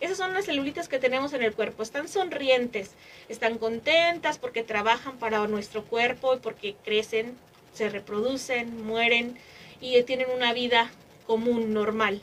Esas 0.00 0.18
son 0.18 0.34
las 0.34 0.44
celulitas 0.44 0.88
que 0.88 0.98
tenemos 0.98 1.32
en 1.32 1.42
el 1.42 1.54
cuerpo. 1.54 1.82
Están 1.82 2.08
sonrientes, 2.08 2.90
están 3.28 3.58
contentas 3.58 4.38
porque 4.38 4.62
trabajan 4.62 5.18
para 5.18 5.46
nuestro 5.46 5.84
cuerpo 5.84 6.34
y 6.34 6.38
porque 6.38 6.76
crecen, 6.84 7.36
se 7.72 7.88
reproducen, 7.88 8.84
mueren 8.84 9.38
y 9.80 10.02
tienen 10.02 10.30
una 10.30 10.52
vida 10.52 10.90
común, 11.26 11.72
normal. 11.72 12.20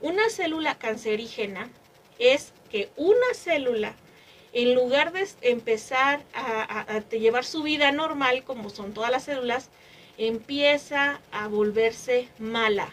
Una 0.00 0.28
célula 0.30 0.76
cancerígena 0.76 1.70
es 2.18 2.52
que 2.70 2.90
una 2.96 3.34
célula, 3.34 3.94
en 4.52 4.74
lugar 4.74 5.12
de 5.12 5.26
empezar 5.42 6.22
a, 6.34 7.00
llevar 7.10 7.44
su 7.44 7.62
vida 7.62 7.92
normal, 7.92 8.44
como 8.44 8.70
son 8.70 8.92
todas 8.94 9.10
las 9.10 9.24
células, 9.24 9.68
empieza 10.18 11.20
a 11.32 11.48
volverse 11.48 12.28
mala. 12.38 12.88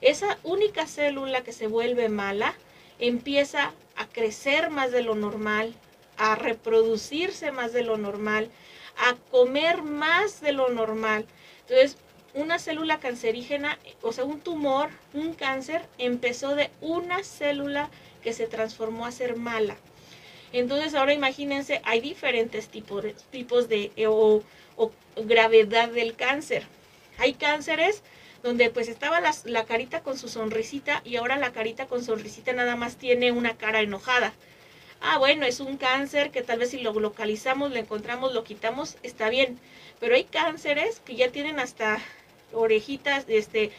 Esa 0.00 0.38
única 0.42 0.86
célula 0.86 1.42
que 1.42 1.52
se 1.52 1.66
vuelve 1.66 2.08
mala 2.08 2.54
empieza 2.98 3.72
a 3.96 4.06
crecer 4.06 4.70
más 4.70 4.92
de 4.92 5.02
lo 5.02 5.14
normal, 5.14 5.74
a 6.16 6.34
reproducirse 6.34 7.50
más 7.50 7.72
de 7.72 7.82
lo 7.82 7.96
normal, 7.96 8.50
a 8.98 9.14
comer 9.30 9.82
más 9.82 10.40
de 10.40 10.52
lo 10.52 10.68
normal. 10.68 11.26
Entonces, 11.62 11.96
una 12.34 12.58
célula 12.58 13.00
cancerígena, 13.00 13.78
o 14.02 14.12
sea, 14.12 14.24
un 14.24 14.40
tumor, 14.40 14.90
un 15.14 15.32
cáncer, 15.32 15.82
empezó 15.98 16.54
de 16.54 16.70
una 16.80 17.24
célula 17.24 17.90
que 18.22 18.32
se 18.32 18.46
transformó 18.46 19.06
a 19.06 19.12
ser 19.12 19.36
mala. 19.36 19.76
Entonces, 20.52 20.94
ahora 20.94 21.14
imagínense, 21.14 21.80
hay 21.84 22.00
diferentes 22.00 22.68
tipos, 22.68 23.04
tipos 23.30 23.68
de 23.68 23.90
gravedad 25.16 25.88
del 25.88 26.14
cáncer. 26.14 26.64
Hay 27.18 27.34
cánceres 27.34 28.02
donde 28.42 28.70
pues 28.70 28.88
estaba 28.88 29.20
la, 29.20 29.34
la, 29.44 29.64
carita 29.64 30.02
con 30.02 30.18
su 30.18 30.28
sonrisita 30.28 31.02
y 31.04 31.16
ahora 31.16 31.36
la 31.36 31.52
carita 31.52 31.86
con 31.86 32.04
sonrisita 32.04 32.52
nada 32.52 32.76
más 32.76 32.96
tiene 32.96 33.32
una 33.32 33.56
cara 33.56 33.80
enojada. 33.80 34.32
Ah, 35.00 35.18
bueno, 35.18 35.46
es 35.46 35.60
un 35.60 35.76
cáncer 35.76 36.30
que 36.30 36.42
tal 36.42 36.58
vez 36.58 36.70
si 36.70 36.80
lo 36.80 36.92
localizamos, 36.92 37.70
lo 37.70 37.76
encontramos, 37.76 38.32
lo 38.32 38.44
quitamos, 38.44 38.96
está 39.02 39.28
bien. 39.28 39.58
Pero 40.00 40.14
hay 40.14 40.24
cánceres 40.24 41.00
que 41.00 41.16
ya 41.16 41.30
tienen 41.30 41.58
hasta 41.60 41.98
orejitas, 42.52 43.24
este, 43.28 43.72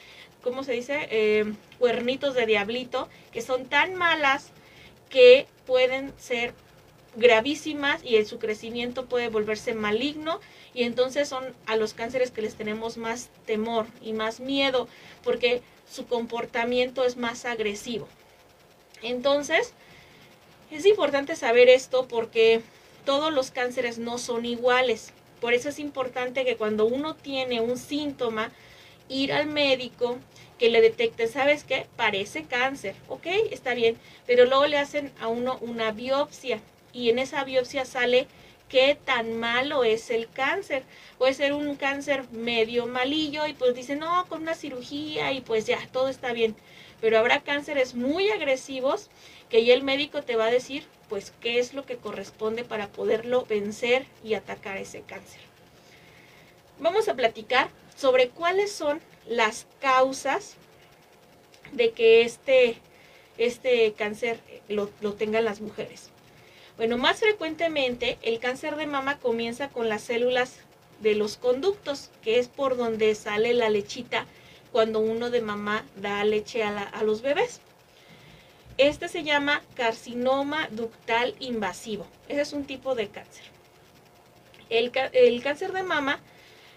¿cómo 0.44 0.64
se 0.64 0.74
dice? 0.74 1.08
Eh, 1.12 1.54
cuernitos 1.80 2.34
de 2.36 2.46
diablito, 2.46 3.10
que 3.32 3.42
son 3.42 3.66
tan 3.66 3.96
malas 3.96 4.52
que 5.10 5.48
pueden 5.66 6.14
ser 6.18 6.54
gravísimas 7.18 8.04
y 8.04 8.16
en 8.16 8.26
su 8.26 8.38
crecimiento 8.38 9.06
puede 9.06 9.30
volverse 9.30 9.74
maligno 9.74 10.40
y 10.74 10.84
entonces 10.84 11.28
son 11.28 11.44
a 11.66 11.76
los 11.76 11.94
cánceres 11.94 12.30
que 12.32 12.44
les 12.44 12.56
tenemos 12.56 12.98
más 12.98 13.30
temor 13.46 13.88
y 14.02 14.14
más 14.14 14.40
miedo 14.40 14.88
porque 15.24 15.62
su 15.92 16.06
comportamiento 16.06 17.04
es 17.04 17.18
más 17.18 17.46
agresivo. 17.46 18.08
Entonces, 19.02 19.74
es 20.70 20.86
importante 20.86 21.36
saber 21.36 21.70
esto 21.70 22.08
porque 22.08 22.62
todos 23.04 23.34
los 23.34 23.50
cánceres 23.50 23.98
no 23.98 24.20
son 24.20 24.46
iguales. 24.46 25.12
Por 25.42 25.54
eso 25.54 25.70
es 25.70 25.80
importante 25.80 26.46
que 26.46 26.56
cuando 26.56 26.86
uno 26.86 27.16
tiene 27.16 27.62
un 27.62 27.78
síntoma, 27.78 28.52
ir 29.10 29.34
al 29.34 29.48
médico 29.48 30.18
que 30.60 30.70
le 30.70 30.82
detecte, 30.82 31.28
¿sabes 31.28 31.64
qué? 31.64 31.88
Parece 31.96 32.44
cáncer, 32.44 32.96
¿ok? 33.08 33.26
Está 33.52 33.74
bien, 33.74 33.98
pero 34.28 34.46
luego 34.46 34.68
le 34.68 34.78
hacen 34.78 35.12
a 35.20 35.28
uno 35.28 35.58
una 35.62 35.92
biopsia 35.92 36.60
y 36.98 37.12
en 37.12 37.20
esa 37.20 37.44
biopsia 37.44 37.86
sale 37.86 38.28
qué 38.70 38.98
tan 39.06 39.38
malo 39.38 39.84
es 39.84 40.10
el 40.10 40.28
cáncer. 40.28 40.82
Puede 41.20 41.36
ser 41.36 41.54
un 41.54 41.76
cáncer 41.76 42.28
medio 42.32 42.88
malillo 42.88 43.46
y 43.46 43.54
pues 43.54 43.76
dicen, 43.76 44.00
no, 44.00 44.26
con 44.28 44.42
una 44.42 44.56
cirugía 44.56 45.32
y 45.32 45.42
pues 45.42 45.68
ya, 45.68 45.78
todo 45.92 46.10
está 46.10 46.34
bien. 46.34 46.56
Pero 47.00 47.20
habrá 47.20 47.42
cánceres 47.42 47.94
muy 47.94 48.32
agresivos 48.32 49.12
que 49.48 49.64
ya 49.64 49.76
el 49.76 49.84
médico 49.84 50.24
te 50.24 50.36
va 50.36 50.48
a 50.48 50.52
decir, 50.52 50.88
pues, 51.08 51.32
qué 51.40 51.60
es 51.60 51.76
lo 51.76 51.86
que 51.86 51.98
corresponde 51.98 52.64
para 52.64 52.88
poderlo 52.88 53.46
vencer 53.46 54.08
y 54.24 54.34
atacar 54.34 54.78
ese 54.78 55.02
cáncer. 55.02 55.40
Vamos 56.80 57.08
a 57.08 57.14
platicar 57.14 57.70
sobre 57.96 58.30
cuáles 58.30 58.72
son 58.72 59.00
las 59.28 59.68
causas 59.80 60.56
de 61.72 61.92
que 61.92 62.24
este, 62.24 62.78
este 63.38 63.94
cáncer 63.94 64.40
lo, 64.68 64.90
lo 65.02 65.14
tengan 65.14 65.46
las 65.46 65.62
mujeres. 65.62 66.10
Bueno, 66.78 66.98
más 66.98 67.20
frecuentemente 67.20 68.20
el 68.22 68.38
cáncer 68.38 68.76
de 68.76 68.86
mama 68.86 69.18
comienza 69.18 69.70
con 69.70 69.90
las 69.90 70.04
células 70.04 70.60
de 71.00 71.16
los 71.16 71.38
conductos, 71.38 72.12
que 72.22 72.38
es 72.38 72.48
por 72.48 72.78
donde 72.78 73.16
sale 73.16 73.56
la 73.56 73.70
lechita 73.70 74.28
cuando 74.72 75.00
uno 75.00 75.32
de 75.32 75.42
mamá 75.42 75.86
da 75.96 76.24
leche 76.24 76.62
a, 76.64 77.02
los 77.04 77.24
bebés. 77.24 77.62
Este 78.78 79.08
se 79.08 79.24
llama 79.24 79.64
carcinoma 79.74 80.68
ductal 80.70 81.34
invasivo. 81.40 82.06
Ese 82.30 82.42
es 82.42 82.54
un 82.54 82.66
tipo 82.66 82.94
de 82.94 83.08
cáncer. 83.08 83.46
El, 84.70 84.92
el 85.14 85.42
cáncer 85.42 85.72
de 85.74 85.82
mama 85.82 86.20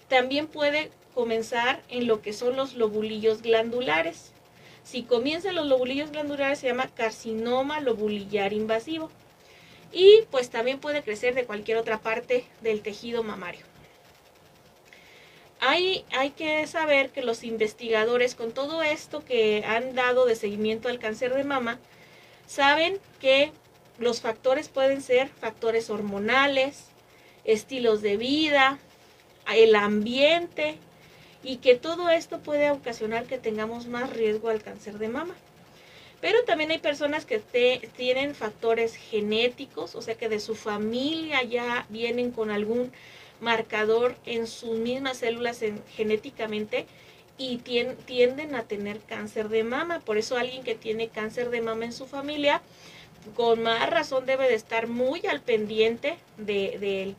también 0.08 0.46
puede 0.46 0.90
comenzar 1.14 1.82
en 1.90 2.06
lo 2.06 2.22
que 2.22 2.32
son 2.32 2.56
los 2.56 2.74
lobulillos 2.74 3.42
glandulares. 3.42 4.32
Si 4.82 5.02
comienzan 5.02 5.56
los 5.56 5.66
lobulillos 5.66 6.10
glandulares 6.10 6.60
se 6.60 6.68
llama 6.68 6.88
carcinoma 6.88 7.80
lobulillar 7.80 8.54
invasivo. 8.54 9.10
Y 9.92 10.22
pues 10.30 10.50
también 10.50 10.78
puede 10.78 11.02
crecer 11.02 11.34
de 11.34 11.44
cualquier 11.44 11.78
otra 11.78 11.98
parte 11.98 12.44
del 12.60 12.82
tejido 12.82 13.22
mamario. 13.22 13.64
Hay, 15.60 16.04
hay, 16.12 16.30
que 16.30 16.66
saber 16.66 17.10
que 17.10 17.22
los 17.22 17.44
investigadores 17.44 18.34
con 18.34 18.52
todo 18.52 18.82
esto 18.82 19.22
que 19.24 19.62
han 19.66 19.94
dado 19.94 20.24
de 20.24 20.34
seguimiento 20.34 20.88
al 20.88 20.98
cáncer 20.98 21.34
de 21.34 21.44
mama, 21.44 21.78
saben 22.46 22.98
que 23.20 23.52
los 23.98 24.22
factores 24.22 24.70
pueden 24.70 25.02
ser 25.02 25.28
factores 25.28 25.90
hormonales, 25.90 26.86
estilos 27.44 28.00
de 28.00 28.16
vida, 28.16 28.78
el 29.54 29.74
ambiente, 29.74 30.78
y 31.42 31.56
que 31.56 31.74
todo 31.74 32.10
esto 32.10 32.40
puede 32.40 32.70
ocasionar 32.70 33.24
que 33.26 33.38
tengamos 33.38 33.86
más 33.86 34.10
riesgo 34.10 34.48
al 34.48 34.62
cáncer 34.62 34.98
de 34.98 35.08
mama. 35.08 35.34
Pero 36.20 36.44
también 36.44 36.70
hay 36.70 36.78
personas 36.78 37.24
que 37.24 37.38
tienen 37.96 38.34
factores 38.34 38.94
genéticos, 38.94 39.94
o 39.94 40.02
sea 40.02 40.16
que 40.16 40.28
de 40.28 40.40
su 40.40 40.54
familia 40.54 41.42
ya 41.42 41.86
vienen 41.88 42.30
con 42.30 42.50
algún 42.50 42.92
marcador 43.40 44.16
en 44.26 44.46
sus 44.46 44.78
mismas 44.78 45.18
células 45.18 45.60
genéticamente 45.96 46.86
y 47.38 47.56
tienden 47.56 48.54
a 48.54 48.64
tener 48.64 49.00
cáncer 49.00 49.48
de 49.48 49.64
mama. 49.64 50.00
Por 50.00 50.18
eso 50.18 50.36
alguien 50.36 50.62
que 50.62 50.74
tiene 50.74 51.08
cáncer 51.08 51.48
de 51.48 51.62
mama 51.62 51.86
en 51.86 51.94
su 51.94 52.06
familia, 52.06 52.60
con 53.34 53.62
más 53.62 53.88
razón 53.88 54.26
debe 54.26 54.46
de 54.46 54.54
estar 54.54 54.88
muy 54.88 55.24
al 55.26 55.40
pendiente 55.40 56.18
de, 56.36 57.02
él. 57.02 57.16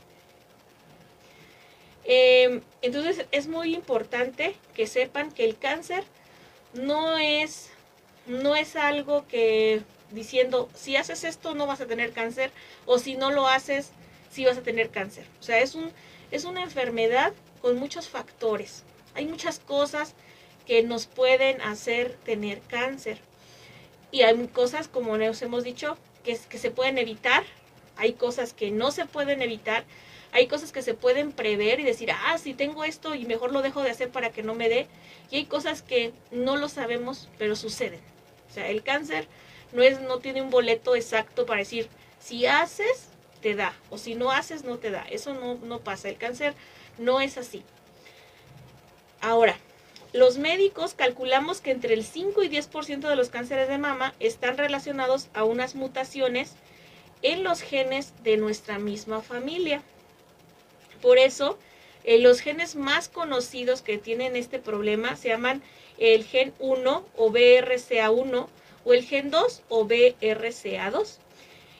Em, 2.03 2.61
entonces 2.83 3.25
es 3.31 3.47
muy 3.47 3.73
importante 3.73 4.55
que 4.75 4.85
sepan 4.85 5.31
que 5.31 5.45
el 5.45 5.57
cáncer 5.57 6.03
no 6.73 7.17
es, 7.17 7.70
no 8.31 8.55
es 8.55 8.75
algo 8.75 9.27
que 9.27 9.81
diciendo 10.11 10.69
si 10.73 10.95
haces 10.95 11.23
esto 11.23 11.53
no 11.55 11.67
vas 11.67 11.81
a 11.81 11.85
tener 11.85 12.11
cáncer 12.11 12.51
o 12.85 12.99
si 12.99 13.15
no 13.15 13.31
lo 13.31 13.47
haces 13.47 13.91
sí 14.31 14.45
vas 14.45 14.57
a 14.57 14.63
tener 14.63 14.89
cáncer. 14.89 15.25
O 15.39 15.43
sea, 15.43 15.59
es, 15.59 15.75
un, 15.75 15.91
es 16.31 16.45
una 16.45 16.63
enfermedad 16.63 17.33
con 17.61 17.77
muchos 17.77 18.09
factores. 18.09 18.83
Hay 19.13 19.25
muchas 19.25 19.59
cosas 19.59 20.13
que 20.65 20.83
nos 20.83 21.05
pueden 21.05 21.61
hacer 21.61 22.17
tener 22.23 22.61
cáncer. 22.61 23.19
Y 24.11 24.21
hay 24.21 24.47
cosas, 24.47 24.87
como 24.87 25.17
nos 25.17 25.41
hemos 25.41 25.63
dicho, 25.63 25.97
que, 26.23 26.37
que 26.49 26.57
se 26.57 26.71
pueden 26.71 26.97
evitar. 26.97 27.43
Hay 27.97 28.13
cosas 28.13 28.53
que 28.53 28.71
no 28.71 28.91
se 28.91 29.05
pueden 29.05 29.41
evitar 29.41 29.83
hay 30.33 30.47
cosas 30.47 30.71
que 30.71 30.81
se 30.81 30.93
pueden 30.93 31.33
prever 31.33 31.79
y 31.79 31.83
decir, 31.83 32.11
ah, 32.11 32.37
si 32.37 32.53
tengo 32.53 32.83
esto 32.85 33.15
y 33.15 33.25
mejor 33.25 33.51
lo 33.51 33.61
dejo 33.61 33.83
de 33.83 33.89
hacer 33.89 34.09
para 34.09 34.29
que 34.29 34.43
no 34.43 34.55
me 34.55 34.69
dé. 34.69 34.87
Y 35.29 35.35
hay 35.35 35.45
cosas 35.45 35.81
que 35.81 36.13
no 36.31 36.55
lo 36.55 36.69
sabemos, 36.69 37.27
pero 37.37 37.55
suceden. 37.55 37.99
O 38.51 38.53
sea, 38.53 38.67
el 38.69 38.83
cáncer 38.83 39.27
no, 39.71 39.81
es, 39.81 40.01
no 40.01 40.19
tiene 40.19 40.41
un 40.41 40.49
boleto 40.49 40.95
exacto 40.95 41.45
para 41.45 41.59
decir, 41.59 41.87
si 42.19 42.45
haces, 42.45 43.07
te 43.41 43.55
da, 43.55 43.73
o 43.89 43.97
si 43.97 44.13
no 44.13 44.31
haces, 44.31 44.65
no 44.65 44.77
te 44.77 44.91
da. 44.91 45.05
Eso 45.09 45.33
no, 45.33 45.55
no 45.55 45.79
pasa. 45.79 46.09
El 46.09 46.17
cáncer 46.17 46.53
no 46.97 47.21
es 47.21 47.37
así. 47.37 47.63
Ahora, 49.21 49.55
los 50.11 50.37
médicos 50.37 50.93
calculamos 50.93 51.61
que 51.61 51.71
entre 51.71 51.93
el 51.93 52.03
5 52.03 52.43
y 52.43 52.49
10% 52.49 53.07
de 53.07 53.15
los 53.15 53.29
cánceres 53.29 53.69
de 53.69 53.77
mama 53.77 54.13
están 54.19 54.57
relacionados 54.57 55.29
a 55.33 55.45
unas 55.45 55.73
mutaciones 55.73 56.55
en 57.21 57.43
los 57.43 57.61
genes 57.61 58.13
de 58.23 58.35
nuestra 58.35 58.79
misma 58.79 59.21
familia. 59.21 59.81
Por 61.01 61.17
eso, 61.17 61.57
eh, 62.03 62.19
los 62.19 62.41
genes 62.41 62.75
más 62.75 63.07
conocidos 63.07 63.81
que 63.81 63.97
tienen 63.97 64.35
este 64.35 64.59
problema 64.59 65.15
se 65.15 65.29
llaman 65.29 65.61
el 66.01 66.25
gen 66.25 66.53
1 66.59 67.05
o 67.15 67.31
BRCA1 67.31 68.47
o 68.83 68.93
el 68.93 69.03
gen 69.05 69.29
2 69.29 69.61
o 69.69 69.85
BRCA2. 69.85 71.17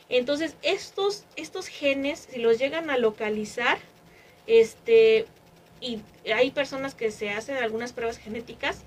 Entonces, 0.10 0.56
estos, 0.62 1.25
estos 1.36 1.68
genes, 1.68 2.28
si 2.32 2.40
los 2.40 2.60
llegan 2.60 2.90
a 2.90 2.98
localizar, 2.98 3.80
este, 4.46 5.25
y 5.80 6.01
hay 6.34 6.51
personas 6.51 6.94
que 6.94 7.12
se 7.12 7.32
hacen 7.32 7.58
algunas 7.58 7.94
pruebas 7.94 8.18
genéticas, 8.18 8.84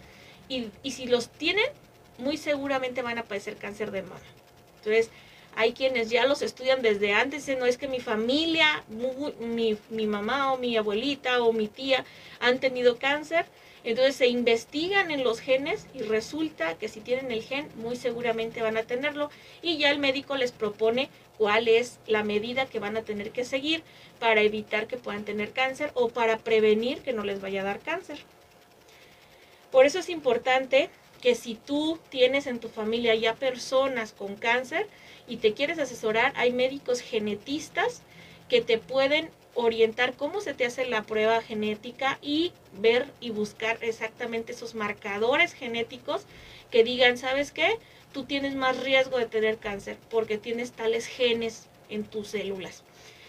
y, 0.49 0.69
y 0.83 0.93
si 0.93 1.07
los 1.07 1.29
tienen, 1.31 1.67
muy 2.19 2.37
seguramente 2.37 3.03
van 3.03 3.19
a 3.19 3.25
padecer 3.25 3.57
cáncer 3.57 3.91
de 3.91 4.03
mama. 4.03 4.21
Entonces, 4.77 5.11
hay 5.57 5.73
quienes 5.73 6.11
ya 6.11 6.27
los 6.27 6.43
estudian 6.43 6.83
desde 6.83 7.13
antes, 7.13 7.49
no 7.59 7.67
es 7.67 7.79
que 7.79 7.89
mi 7.89 8.01
familia, 8.01 8.85
mi, 8.89 10.07
mamá 10.07 10.53
o 10.53 10.59
mi 10.59 10.77
abuelita 10.77 11.43
o 11.43 11.53
mi 11.53 11.69
tía 11.69 12.05
han 12.41 12.59
tenido 12.59 12.99
cáncer 12.99 13.47
Entonces 13.85 14.17
se 14.17 14.29
investigan 14.29 15.11
en 15.11 15.23
los 15.23 15.41
genes 15.41 15.87
y 15.95 16.01
resulta 16.01 16.75
que 16.77 16.89
si 16.89 17.01
tienen 17.01 17.31
el 17.31 17.43
gen, 17.43 17.69
muy 17.77 17.97
seguramente 17.97 18.63
van 18.63 18.79
a 18.79 18.85
tenerlo 18.85 19.31
y 19.61 19.77
ya 19.77 19.91
el 19.91 19.99
médico 19.99 20.37
les 20.37 20.53
propone 20.53 21.11
cuál 21.37 21.69
es 21.69 21.99
la 22.07 22.25
medida 22.25 22.65
que 22.65 22.79
van 22.79 22.97
a 22.97 23.03
tener 23.03 23.31
que 23.31 23.45
seguir 23.45 23.83
para 24.19 24.41
evitar 24.41 24.87
que 24.87 24.97
puedan 24.97 25.25
tener 25.25 25.53
cáncer 25.53 25.91
o 25.95 26.09
para 26.09 26.39
prevenir 26.39 27.03
que 27.03 27.13
no 27.13 27.25
les 27.25 27.43
vaya 27.43 27.61
a 27.61 27.65
dar 27.65 27.81
cáncer. 27.81 28.19
Por 29.71 29.85
eso 29.85 29.99
es 29.99 30.09
importante 30.09 30.89
que 31.21 31.35
si 31.35 31.55
tú 31.55 31.99
tienes 32.09 32.47
en 32.47 32.61
tu 32.61 32.69
familia 32.69 33.15
ya 33.15 33.35
personas 33.35 34.13
con 34.13 34.37
cáncer 34.37 34.87
y 35.27 35.39
te 35.39 35.53
quieres 35.53 35.79
asesorar, 35.79 36.33
hay 36.37 36.53
médicos 36.53 37.01
genetistas 37.01 38.03
que 38.49 38.61
te 38.61 38.79
pueden 38.79 39.31
orientar 39.55 40.15
cómo 40.15 40.41
se 40.41 40.55
te 40.55 40.67
hace 40.67 40.87
la 40.87 41.03
prueba 41.03 41.41
genética 41.43 42.19
y 42.23 42.53
ver 42.79 43.07
y 43.21 43.31
buscar 43.31 43.79
exactamente 43.83 44.53
esos 44.53 44.75
marcadores 44.75 45.53
genéticos 45.53 46.27
que 46.71 46.85
digan, 46.85 47.19
¿sabes 47.19 47.53
qué? 47.53 47.79
Tú 48.13 48.25
tienes 48.25 48.55
más 48.55 48.83
riesgo 48.83 49.19
de 49.19 49.27
tener 49.27 49.59
cáncer 49.59 49.97
porque 50.11 50.39
tienes 50.39 50.73
tales 50.73 51.07
genes 51.07 51.67
en 51.89 52.05
tus 52.05 52.29
células. 52.29 52.83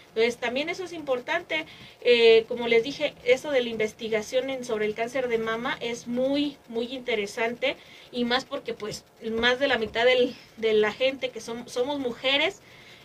Entonces, 0.08 0.38
también 0.38 0.70
eso 0.70 0.84
es 0.84 0.94
importante. 0.94 1.66
Eh, 2.00 2.46
como 2.48 2.68
les 2.68 2.82
dije, 2.82 3.12
eso 3.24 3.50
de 3.50 3.62
la 3.62 3.68
investigación 3.68 4.64
sobre 4.64 4.86
el 4.86 4.94
cáncer 4.94 5.28
de 5.28 5.36
mama 5.36 5.76
es 5.80 6.06
muy, 6.06 6.56
muy 6.68 6.86
interesante 6.86 7.76
y 8.10 8.24
más 8.24 8.46
porque 8.46 8.72
pues 8.72 9.04
más 9.30 9.58
de 9.58 9.68
la 9.68 9.76
mitad 9.76 10.06
de 10.06 10.72
la 10.72 10.92
gente 10.92 11.28
que 11.28 11.42
somos 11.42 11.98
mujeres 11.98 12.60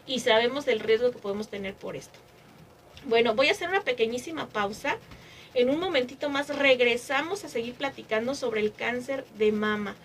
y 0.07 0.19
sabemos 0.19 0.65
del 0.65 0.79
riesgo 0.79 1.11
que 1.11 1.19
podemos 1.19 1.49
tener 1.49 1.73
por 1.73 1.97
esto. 1.97 2.17
Bueno, 3.05 3.33
voy 3.33 3.47
a 3.49 3.51
hacer 3.51 3.69
una 3.69 3.81
pequeñísima 3.81 4.47
pausa. 4.47 4.97
En 5.53 5.69
un 5.69 5.79
momentito 5.79 6.29
más 6.29 6.55
regresamos 6.55 7.43
a 7.43 7.49
seguir 7.49 7.73
platicando 7.73 8.35
sobre 8.35 8.61
el 8.61 8.73
cáncer 8.73 9.25
de 9.37 9.51
mama. 9.51 9.95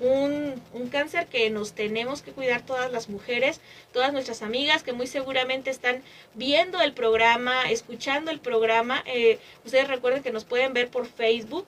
Un, 0.00 0.60
cáncer 0.90 1.26
que 1.26 1.48
nos 1.50 1.74
tenemos 1.74 2.22
que 2.22 2.32
cuidar 2.32 2.62
todas 2.62 2.90
las 2.90 3.08
mujeres, 3.08 3.60
todas 3.92 4.12
nuestras 4.12 4.42
amigas 4.42 4.82
que 4.82 4.92
muy 4.92 5.06
seguramente 5.06 5.70
están 5.70 6.02
viendo 6.34 6.80
el 6.80 6.92
programa, 6.92 7.70
escuchando 7.70 8.30
el 8.30 8.40
programa. 8.40 9.04
Eh, 9.06 9.38
ustedes 9.64 9.88
recuerden 9.88 10.22
que 10.22 10.32
nos 10.32 10.44
pueden 10.44 10.72
ver 10.72 10.88
por 10.88 11.06
Facebook 11.06 11.66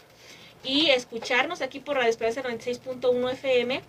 y 0.64 0.90
escucharnos 0.90 1.60
aquí 1.62 1.78
por 1.78 1.96
Radio 1.96 2.10
Esperanza 2.10 2.42
96.1 2.42 3.32
FM. 3.32 3.82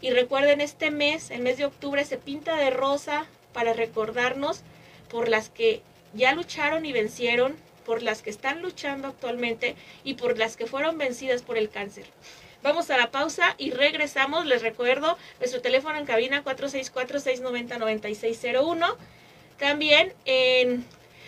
Y 0.00 0.10
recuerden, 0.10 0.60
este 0.60 0.92
mes, 0.92 1.30
el 1.30 1.40
mes 1.40 1.56
de 1.56 1.64
octubre, 1.64 2.04
se 2.04 2.18
pinta 2.18 2.56
de 2.56 2.70
rosa 2.70 3.26
para 3.52 3.72
recordarnos 3.72 4.60
por 5.08 5.28
las 5.28 5.48
que 5.48 5.82
ya 6.14 6.34
lucharon 6.34 6.86
y 6.86 6.92
vencieron, 6.92 7.56
por 7.88 8.02
las 8.02 8.20
que 8.20 8.28
están 8.28 8.60
luchando 8.60 9.08
actualmente 9.08 9.74
y 10.04 10.12
por 10.14 10.36
las 10.36 10.58
que 10.58 10.66
fueron 10.66 10.98
vencidas 10.98 11.40
por 11.40 11.56
el 11.56 11.70
cáncer. 11.70 12.04
Vamos 12.62 12.90
a 12.90 12.98
la 12.98 13.10
pausa 13.10 13.54
y 13.56 13.70
regresamos. 13.70 14.44
Les 14.44 14.60
recuerdo 14.60 15.16
nuestro 15.38 15.62
teléfono 15.62 15.98
en 15.98 16.04
cabina 16.04 16.44
464-690-9601. 16.44 18.94
También 19.58 20.12
en, 20.26 20.84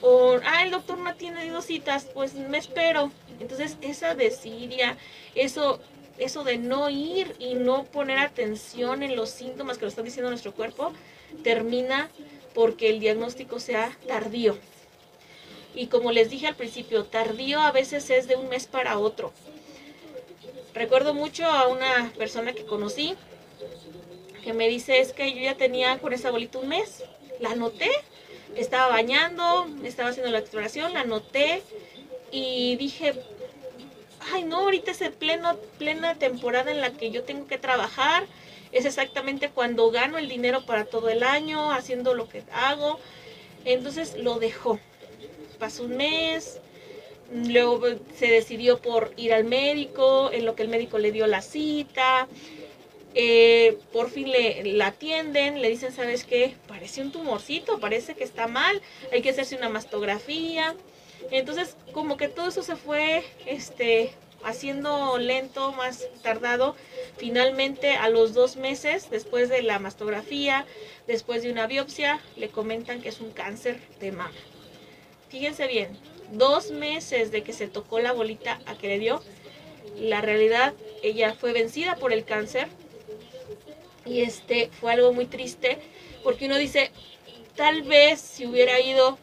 O, 0.00 0.40
ah, 0.44 0.64
el 0.64 0.72
doctor 0.72 0.98
no 0.98 1.14
tiene 1.14 1.48
dos 1.48 1.66
citas, 1.66 2.08
pues 2.12 2.34
me 2.34 2.58
espero. 2.58 3.12
Entonces, 3.38 3.76
esa 3.80 4.16
desidia, 4.16 4.98
eso, 5.36 5.78
eso 6.18 6.42
de 6.42 6.58
no 6.58 6.90
ir 6.90 7.36
y 7.38 7.54
no 7.54 7.84
poner 7.84 8.18
atención 8.18 9.04
en 9.04 9.14
los 9.14 9.30
síntomas 9.30 9.78
que 9.78 9.84
nos 9.84 9.92
están 9.92 10.06
diciendo 10.06 10.28
nuestro 10.28 10.54
cuerpo, 10.54 10.92
termina 11.44 12.10
porque 12.52 12.90
el 12.90 12.98
diagnóstico 12.98 13.60
sea 13.60 13.96
tardío 14.08 14.58
y 15.74 15.86
como 15.86 16.12
les 16.12 16.30
dije 16.30 16.46
al 16.46 16.56
principio, 16.56 17.04
tardío 17.04 17.60
a 17.60 17.72
veces 17.72 18.10
es 18.10 18.26
de 18.26 18.36
un 18.36 18.48
mes 18.48 18.66
para 18.66 18.98
otro. 18.98 19.32
Recuerdo 20.74 21.14
mucho 21.14 21.46
a 21.46 21.66
una 21.68 22.12
persona 22.16 22.52
que 22.52 22.64
conocí 22.64 23.16
que 24.42 24.52
me 24.52 24.68
dice 24.68 25.00
es 25.00 25.12
que 25.12 25.32
yo 25.32 25.40
ya 25.40 25.54
tenía 25.54 25.98
con 25.98 26.12
esa 26.12 26.30
bolita 26.30 26.58
un 26.58 26.68
mes, 26.68 27.04
la 27.40 27.50
anoté, 27.50 27.90
estaba 28.56 28.88
bañando, 28.88 29.68
estaba 29.84 30.10
haciendo 30.10 30.32
la 30.32 30.38
exploración, 30.38 30.94
la 30.94 31.00
anoté 31.00 31.62
y 32.32 32.76
dije, 32.76 33.14
ay 34.32 34.44
no, 34.44 34.58
ahorita 34.58 34.90
es 34.90 34.98
pleno, 35.10 35.56
plena 35.78 36.14
temporada 36.14 36.70
en 36.70 36.80
la 36.80 36.90
que 36.90 37.10
yo 37.10 37.22
tengo 37.22 37.46
que 37.46 37.58
trabajar, 37.58 38.26
es 38.72 38.84
exactamente 38.84 39.50
cuando 39.50 39.90
gano 39.90 40.18
el 40.18 40.28
dinero 40.28 40.64
para 40.64 40.84
todo 40.84 41.10
el 41.10 41.22
año, 41.22 41.72
haciendo 41.72 42.14
lo 42.14 42.28
que 42.28 42.42
hago, 42.52 42.98
entonces 43.64 44.16
lo 44.16 44.38
dejó 44.38 44.78
pasó 45.60 45.84
un 45.84 45.96
mes, 45.96 46.58
luego 47.32 47.86
se 48.16 48.26
decidió 48.26 48.78
por 48.78 49.12
ir 49.16 49.32
al 49.32 49.44
médico, 49.44 50.30
en 50.32 50.44
lo 50.44 50.56
que 50.56 50.62
el 50.62 50.68
médico 50.68 50.98
le 50.98 51.12
dio 51.12 51.26
la 51.28 51.42
cita, 51.42 52.26
eh, 53.14 53.78
por 53.92 54.10
fin 54.10 54.30
le 54.30 54.64
la 54.64 54.88
atienden, 54.88 55.60
le 55.60 55.68
dicen, 55.68 55.92
¿sabes 55.92 56.24
qué? 56.24 56.56
Parece 56.66 57.02
un 57.02 57.12
tumorcito, 57.12 57.78
parece 57.78 58.14
que 58.14 58.24
está 58.24 58.46
mal, 58.48 58.80
hay 59.12 59.22
que 59.22 59.30
hacerse 59.30 59.56
una 59.56 59.68
mastografía. 59.68 60.74
Entonces, 61.30 61.76
como 61.92 62.16
que 62.16 62.28
todo 62.28 62.48
eso 62.48 62.62
se 62.62 62.76
fue 62.76 63.24
este, 63.46 64.12
haciendo 64.42 65.18
lento, 65.18 65.72
más 65.72 66.08
tardado. 66.22 66.76
Finalmente, 67.18 67.92
a 67.92 68.08
los 68.08 68.32
dos 68.32 68.56
meses, 68.56 69.10
después 69.10 69.48
de 69.48 69.62
la 69.62 69.78
mastografía, 69.78 70.64
después 71.06 71.42
de 71.42 71.52
una 71.52 71.66
biopsia, 71.66 72.20
le 72.36 72.48
comentan 72.48 73.02
que 73.02 73.10
es 73.10 73.20
un 73.20 73.32
cáncer 73.32 73.78
de 74.00 74.12
mama 74.12 74.32
fíjense 75.30 75.66
bien, 75.66 75.96
dos 76.32 76.70
meses 76.70 77.30
de 77.30 77.42
que 77.42 77.52
se 77.52 77.68
tocó 77.68 78.00
la 78.00 78.12
bolita 78.12 78.60
a 78.66 78.74
que 78.76 78.88
le 78.88 78.98
dio, 78.98 79.22
la 79.98 80.20
realidad, 80.20 80.74
ella 81.02 81.34
fue 81.34 81.52
vencida 81.52 81.96
por 81.96 82.12
el 82.12 82.24
cáncer 82.24 82.68
y 84.04 84.22
este 84.22 84.70
fue 84.80 84.92
algo 84.92 85.12
muy 85.12 85.26
triste 85.26 85.78
porque 86.22 86.46
uno 86.46 86.58
dice, 86.58 86.90
tal 87.56 87.82
vez 87.82 88.20
si 88.20 88.46
hubiera 88.46 88.80
ido 88.80 89.18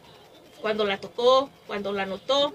cuando 0.60 0.84
la 0.84 0.98
tocó, 0.98 1.50
cuando 1.66 1.92
la 1.92 2.06
notó, 2.06 2.52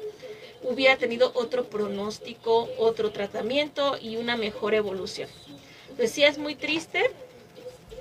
hubiera 0.64 0.98
tenido 0.98 1.32
otro 1.36 1.66
pronóstico, 1.66 2.70
otro 2.78 3.12
tratamiento 3.12 3.98
y 4.02 4.18
una 4.18 4.36
mejor 4.36 4.74
evolución. 4.74 5.30
Entonces 5.90 6.12
sí 6.12 6.24
es 6.24 6.38
muy 6.38 6.56
triste 6.56 7.12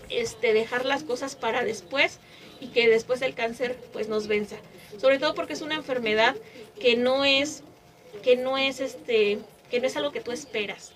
este, 0.09 0.53
dejar 0.53 0.85
las 0.85 1.03
cosas 1.03 1.37
para 1.37 1.65
después 1.65 2.19
y 2.61 2.69
que 2.69 2.89
después 2.89 3.23
el 3.23 3.35
cáncer 3.35 3.77
pues 3.93 4.09
nos 4.09 4.29
venza 4.29 4.57
sobre 4.99 5.19
todo 5.19 5.35
porque 5.35 5.53
es 5.53 5.63
una 5.63 5.75
enfermedad 5.75 6.37
que 6.81 6.97
no 6.97 7.25
es, 7.25 7.63
que 8.23 8.37
no 8.37 8.59
es 8.59 8.81
este, 8.81 9.39
que 9.71 9.81
no 9.81 9.87
es 9.87 9.97
algo 9.97 10.13
que 10.13 10.21
tú 10.21 10.33
esperas. 10.33 10.93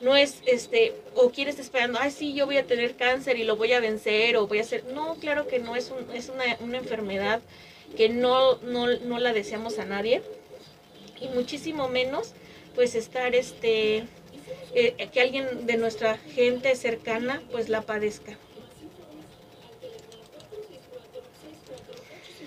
no 0.00 0.16
es 0.16 0.42
este, 0.46 0.94
o 1.14 1.30
quieres 1.30 1.58
esperando, 1.58 1.98
ay, 2.00 2.10
sí, 2.10 2.34
yo 2.34 2.46
voy 2.46 2.58
a 2.58 2.66
tener 2.66 2.96
cáncer 2.96 3.38
y 3.38 3.44
lo 3.44 3.56
voy 3.56 3.72
a 3.72 3.80
vencer 3.80 4.36
o 4.36 4.46
voy 4.46 4.58
a 4.58 4.62
hacer. 4.62 4.84
No, 4.92 5.14
claro 5.16 5.46
que 5.46 5.58
no, 5.58 5.76
es, 5.76 5.90
un, 5.90 6.14
es 6.14 6.28
una, 6.28 6.44
una 6.60 6.78
enfermedad 6.78 7.40
que 7.96 8.08
no, 8.08 8.56
no, 8.58 8.86
no 8.86 9.18
la 9.18 9.32
deseamos 9.32 9.78
a 9.78 9.84
nadie 9.84 10.22
y 11.20 11.28
muchísimo 11.28 11.88
menos 11.88 12.32
pues 12.74 12.94
estar 12.94 13.34
este 13.34 14.04
eh, 14.74 15.08
que 15.12 15.20
alguien 15.20 15.66
de 15.66 15.76
nuestra 15.76 16.18
gente 16.18 16.74
cercana 16.76 17.40
pues 17.52 17.68
la 17.68 17.82
padezca. 17.82 18.36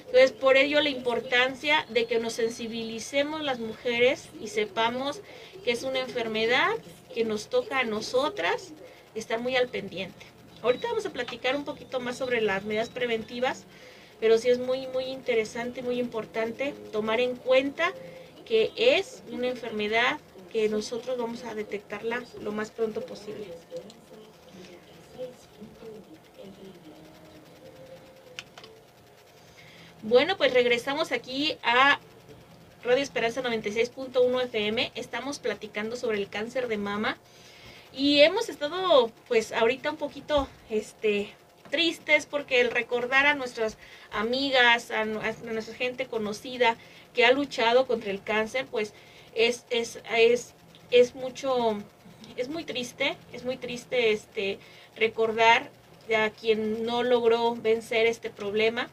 Entonces, 0.08 0.32
por 0.32 0.56
ello 0.58 0.82
la 0.82 0.90
importancia 0.90 1.86
de 1.90 2.06
que 2.06 2.20
nos 2.20 2.34
sensibilicemos 2.34 3.44
las 3.44 3.60
mujeres 3.60 4.30
y 4.42 4.48
sepamos 4.48 5.22
que 5.64 5.72
es 5.72 5.84
una 5.84 6.00
enfermedad 6.00 6.72
que 7.14 7.26
nos 7.26 7.50
toca 7.50 7.80
a 7.80 7.84
nosotras, 7.84 8.72
estar 9.16 9.40
muy 9.40 9.56
al 9.58 9.68
pendiente. 9.68 10.26
Ahorita 10.62 10.88
vamos 10.88 11.06
a 11.06 11.12
platicar 11.12 11.56
un 11.56 11.66
poquito 11.66 12.00
más 12.00 12.18
sobre 12.18 12.42
las 12.42 12.64
medidas 12.64 12.90
preventivas, 12.90 13.66
pero 14.20 14.38
sí 14.38 14.50
es 14.50 14.60
muy, 14.60 14.88
muy 14.88 15.06
interesante, 15.06 15.82
muy 15.82 16.00
importante 16.00 16.74
tomar 16.92 17.20
en 17.20 17.36
cuenta 17.36 17.94
que 18.46 18.72
es 18.78 19.24
una 19.32 19.48
enfermedad 19.48 20.20
que 20.52 20.70
nosotros 20.70 21.18
vamos 21.18 21.44
a 21.44 21.54
detectarla 21.54 22.24
lo 22.42 22.52
más 22.54 22.72
pronto 22.72 23.02
posible. 23.02 23.46
Bueno, 30.08 30.38
pues 30.38 30.54
regresamos 30.54 31.12
aquí 31.12 31.58
a 31.64 32.00
Radio 32.82 33.04
Esperanza 33.04 33.44
96.1 33.44 34.42
FM. 34.46 34.94
Estamos 34.96 35.40
platicando 35.40 35.98
sobre 35.98 36.18
el 36.18 36.30
cáncer 36.30 36.70
de 36.70 36.78
mama 36.78 37.18
y 37.92 38.22
hemos 38.22 38.48
estado 38.48 39.12
pues 39.28 39.52
ahorita 39.52 39.92
un 39.92 39.98
poquito 39.98 40.48
este 40.70 41.30
tristes 41.72 42.26
porque 42.26 42.62
el 42.62 42.72
recordar 42.72 43.26
a 43.26 43.36
nuestras 43.36 43.78
amigas, 44.14 44.92
a, 44.92 45.04
nuestra 45.04 45.76
gente 45.76 46.06
conocida 46.06 46.78
que 47.14 47.26
ha 47.26 47.34
luchado 47.34 47.86
contra 47.86 48.10
el 48.10 48.24
cáncer, 48.24 48.66
pues 48.72 48.94
es, 49.36 49.66
es, 49.72 50.00
es, 50.16 50.54
es 50.90 51.16
mucho, 51.16 51.80
es 52.38 52.48
muy 52.48 52.64
triste, 52.64 53.18
es 53.34 53.44
muy 53.44 53.58
triste 53.58 54.14
este 54.14 54.58
recordar 54.96 55.70
a 56.18 56.30
quien 56.30 56.86
no 56.86 57.04
logró 57.04 57.56
vencer 57.56 58.06
este 58.06 58.30
problema 58.30 58.88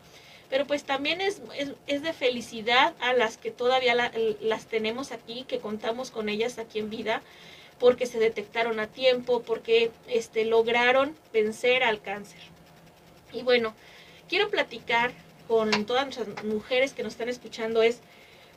pero 0.55 0.69
pues 0.69 0.85
también 0.85 1.21
es, 1.21 1.43
es, 1.89 2.03
de 2.03 2.13
felicidad 2.13 2.95
a 3.01 3.13
las 3.13 3.39
que 3.39 3.51
todavía 3.51 4.13
las 4.41 4.67
tenemos 4.67 5.11
aquí, 5.11 5.43
que 5.49 5.59
contamos 5.59 6.13
con 6.13 6.29
ellas 6.29 6.61
aquí 6.61 6.79
en 6.79 6.91
vida, 6.91 7.23
porque 7.81 8.07
se 8.07 8.21
detectaron 8.21 8.79
a 8.79 8.87
tiempo, 8.87 9.43
porque 9.43 9.91
este, 10.07 10.45
lograron 10.45 11.17
vencer 11.33 11.83
al 11.83 12.01
cáncer. 12.01 12.39
Y 13.33 13.43
bueno, 13.43 13.75
quiero 14.29 14.49
platicar 14.49 15.11
con 15.49 15.87
todas 15.87 16.05
nuestras 16.05 16.45
mujeres 16.45 16.93
que 16.93 17.03
nos 17.03 17.15
están 17.15 17.31
escuchando 17.31 17.83
es 17.83 17.99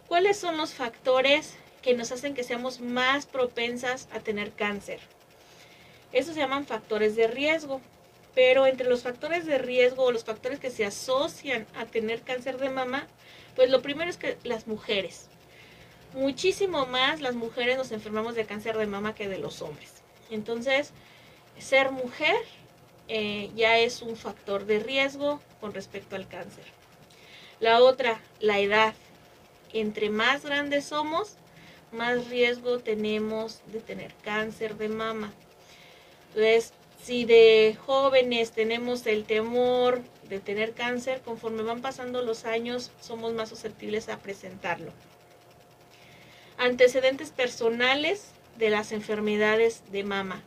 cuáles 0.08 0.38
son 0.38 0.56
los 0.56 0.76
factores 0.76 1.56
que 1.82 1.96
nos 1.96 2.12
hacen 2.12 2.36
que 2.36 2.44
seamos 2.44 2.80
más 2.80 3.26
propensas 3.26 4.08
a 4.14 4.20
tener 4.20 4.52
cáncer. 4.52 5.00
Esos 6.12 6.36
se 6.36 6.42
llaman 6.42 6.68
factores 6.68 7.16
de 7.16 7.26
riesgo. 7.26 7.82
Pero 8.38 8.68
entre 8.68 8.88
los 8.88 9.02
factores 9.02 9.48
de 9.48 9.58
riesgo 9.58 10.04
o 10.04 10.12
los 10.12 10.24
factores 10.24 10.60
que 10.60 10.70
se 10.70 10.86
asocian 10.86 11.66
a 11.76 11.88
tener 11.88 12.22
cáncer 12.22 12.60
de 12.60 12.70
mama, 12.70 13.08
pues 13.56 13.72
lo 13.72 13.82
primero 13.82 14.12
es 14.12 14.18
que 14.18 14.38
las 14.44 14.68
mujeres. 14.68 15.28
Muchísimo 16.14 16.86
más 16.86 17.20
las 17.20 17.34
mujeres 17.34 17.78
nos 17.78 17.92
enfermamos 17.92 18.36
de 18.36 18.46
cáncer 18.46 18.78
de 18.78 18.86
mama 18.86 19.16
que 19.16 19.28
de 19.28 19.40
los 19.40 19.64
hombres. 19.64 20.04
Entonces, 20.30 20.92
ser 21.58 21.90
mujer 21.90 22.36
eh, 23.08 23.50
ya 23.56 23.80
es 23.80 24.04
un 24.04 24.16
factor 24.16 24.68
de 24.68 24.82
riesgo 24.82 25.42
con 25.60 25.74
respecto 25.74 26.16
al 26.16 26.28
cáncer. 26.28 26.66
La 27.60 27.82
otra, 27.82 28.22
la 28.40 28.60
edad. 28.60 28.94
Entre 29.74 30.12
más 30.12 30.46
grandes 30.46 30.86
somos, 30.86 31.38
más 31.92 32.28
riesgo 32.28 32.78
tenemos 32.78 33.62
de 33.66 33.80
tener 33.80 34.14
cáncer 34.24 34.78
de 34.78 34.90
mama. 34.90 35.34
Entonces, 36.36 36.72
si 37.08 37.24
de 37.24 37.78
jóvenes 37.86 38.52
tenemos 38.52 39.08
el 39.08 39.24
temor 39.24 40.02
de 40.28 40.42
tener 40.42 40.74
cáncer, 40.74 41.22
conforme 41.22 41.64
van 41.64 41.82
pasando 41.82 42.22
los 42.22 42.44
años 42.44 42.92
somos 43.00 43.32
más 43.34 43.48
susceptibles 43.48 44.10
a 44.10 44.20
presentarlo. 44.20 44.92
Antecedentes 46.58 47.30
personales 47.30 48.32
de 48.58 48.72
las 48.72 48.92
enfermedades 48.92 49.84
de 49.90 50.04
mama. 50.04 50.44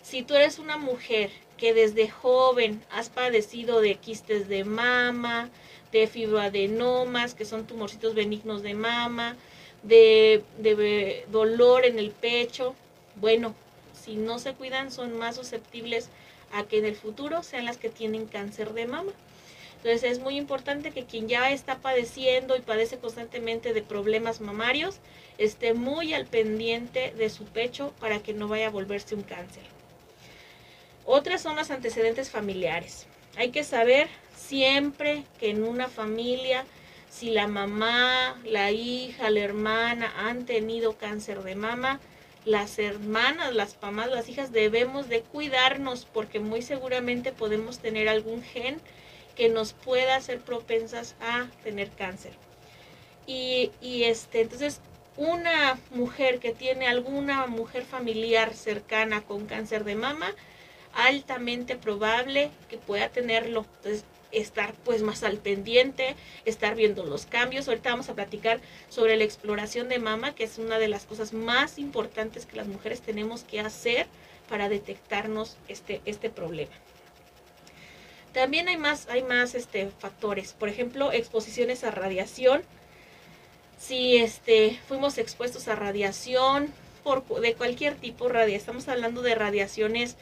Si 0.00 0.22
tú 0.22 0.36
eres 0.36 0.58
una 0.58 0.78
mujer 0.78 1.30
que 1.58 1.74
desde 1.74 2.08
joven 2.08 2.82
has 2.90 3.10
padecido 3.10 3.82
de 3.82 3.96
quistes 3.96 4.48
de 4.48 4.64
mama, 4.64 5.50
de 5.92 6.06
fibroadenomas, 6.06 7.34
que 7.34 7.44
son 7.44 7.66
tumorcitos 7.66 8.14
benignos 8.14 8.62
de 8.62 8.72
mama, 8.72 9.36
de, 9.82 10.44
de 10.56 11.26
dolor 11.30 11.84
en 11.84 11.98
el 11.98 12.10
pecho, 12.10 12.74
bueno, 13.16 13.54
si 14.10 14.16
no 14.16 14.40
se 14.40 14.54
cuidan, 14.54 14.90
son 14.90 15.16
más 15.16 15.36
susceptibles 15.36 16.08
a 16.52 16.64
que 16.64 16.78
en 16.78 16.84
el 16.84 16.96
futuro 16.96 17.44
sean 17.44 17.64
las 17.64 17.76
que 17.76 17.90
tienen 17.90 18.26
cáncer 18.26 18.72
de 18.72 18.88
mama. 18.88 19.12
Entonces 19.76 20.02
es 20.02 20.18
muy 20.18 20.36
importante 20.36 20.90
que 20.90 21.04
quien 21.04 21.28
ya 21.28 21.52
está 21.52 21.78
padeciendo 21.78 22.56
y 22.56 22.60
padece 22.60 22.98
constantemente 22.98 23.72
de 23.72 23.82
problemas 23.82 24.40
mamarios 24.40 24.96
esté 25.38 25.74
muy 25.74 26.12
al 26.12 26.26
pendiente 26.26 27.14
de 27.16 27.30
su 27.30 27.44
pecho 27.44 27.94
para 28.00 28.18
que 28.18 28.34
no 28.34 28.48
vaya 28.48 28.66
a 28.66 28.70
volverse 28.70 29.14
un 29.14 29.22
cáncer. 29.22 29.62
Otras 31.04 31.40
son 31.40 31.54
los 31.54 31.70
antecedentes 31.70 32.30
familiares. 32.30 33.06
Hay 33.36 33.50
que 33.52 33.62
saber 33.62 34.08
siempre 34.36 35.22
que 35.38 35.50
en 35.50 35.62
una 35.62 35.86
familia, 35.86 36.64
si 37.08 37.30
la 37.30 37.46
mamá, 37.46 38.36
la 38.44 38.72
hija, 38.72 39.30
la 39.30 39.40
hermana 39.40 40.12
han 40.16 40.46
tenido 40.46 40.98
cáncer 40.98 41.44
de 41.44 41.54
mama, 41.54 42.00
las 42.44 42.78
hermanas, 42.78 43.54
las 43.54 43.76
mamás, 43.82 44.10
las 44.10 44.28
hijas 44.28 44.52
debemos 44.52 45.08
de 45.08 45.22
cuidarnos 45.22 46.06
porque 46.06 46.40
muy 46.40 46.62
seguramente 46.62 47.32
podemos 47.32 47.78
tener 47.78 48.08
algún 48.08 48.42
gen 48.42 48.80
que 49.36 49.48
nos 49.48 49.72
pueda 49.72 50.16
hacer 50.16 50.40
propensas 50.40 51.16
a 51.20 51.46
tener 51.62 51.90
cáncer. 51.90 52.32
Y, 53.26 53.70
y 53.80 54.04
este, 54.04 54.40
entonces, 54.40 54.80
una 55.16 55.78
mujer 55.90 56.38
que 56.38 56.52
tiene 56.52 56.86
alguna 56.86 57.46
mujer 57.46 57.84
familiar 57.84 58.54
cercana 58.54 59.22
con 59.22 59.46
cáncer 59.46 59.84
de 59.84 59.94
mama, 59.94 60.34
altamente 60.94 61.76
probable 61.76 62.50
que 62.68 62.78
pueda 62.78 63.08
tenerlo. 63.10 63.66
Entonces, 63.76 64.04
estar 64.32 64.74
pues 64.84 65.02
más 65.02 65.22
al 65.22 65.38
pendiente, 65.38 66.16
estar 66.44 66.74
viendo 66.74 67.04
los 67.04 67.26
cambios. 67.26 67.68
Ahorita 67.68 67.90
vamos 67.90 68.08
a 68.08 68.14
platicar 68.14 68.60
sobre 68.88 69.16
la 69.16 69.24
exploración 69.24 69.88
de 69.88 69.98
mama, 69.98 70.34
que 70.34 70.44
es 70.44 70.58
una 70.58 70.78
de 70.78 70.88
las 70.88 71.06
cosas 71.06 71.32
más 71.32 71.78
importantes 71.78 72.46
que 72.46 72.56
las 72.56 72.66
mujeres 72.66 73.00
tenemos 73.00 73.42
que 73.42 73.60
hacer 73.60 74.06
para 74.48 74.68
detectarnos 74.68 75.56
este, 75.68 76.00
este 76.04 76.30
problema. 76.30 76.72
También 78.32 78.68
hay 78.68 78.76
más, 78.76 79.08
hay 79.08 79.22
más 79.22 79.54
este, 79.54 79.90
factores, 79.98 80.52
por 80.52 80.68
ejemplo, 80.68 81.12
exposiciones 81.12 81.82
a 81.82 81.90
radiación. 81.90 82.62
Si 83.78 84.18
este, 84.18 84.78
fuimos 84.86 85.18
expuestos 85.18 85.66
a 85.68 85.74
radiación 85.74 86.72
por, 87.02 87.24
de 87.40 87.54
cualquier 87.54 87.94
tipo, 87.94 88.30
estamos 88.30 88.88
hablando 88.88 89.22
de 89.22 89.34
radiaciones 89.34 90.16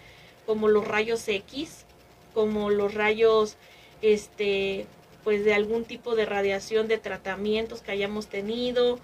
como 0.47 0.68
los 0.68 0.87
rayos 0.87 1.27
X, 1.29 1.85
como 2.33 2.71
los 2.71 2.94
rayos 2.94 3.57
este, 4.03 4.87
pues 5.25 5.45
de 5.45 5.55
algún 5.55 5.85
tipo 5.85 6.15
de 6.15 6.27
radiación, 6.27 6.89
de 6.89 6.99
tratamientos 6.99 7.83
que 7.83 7.93
hayamos 7.93 8.29
tenido, 8.29 8.99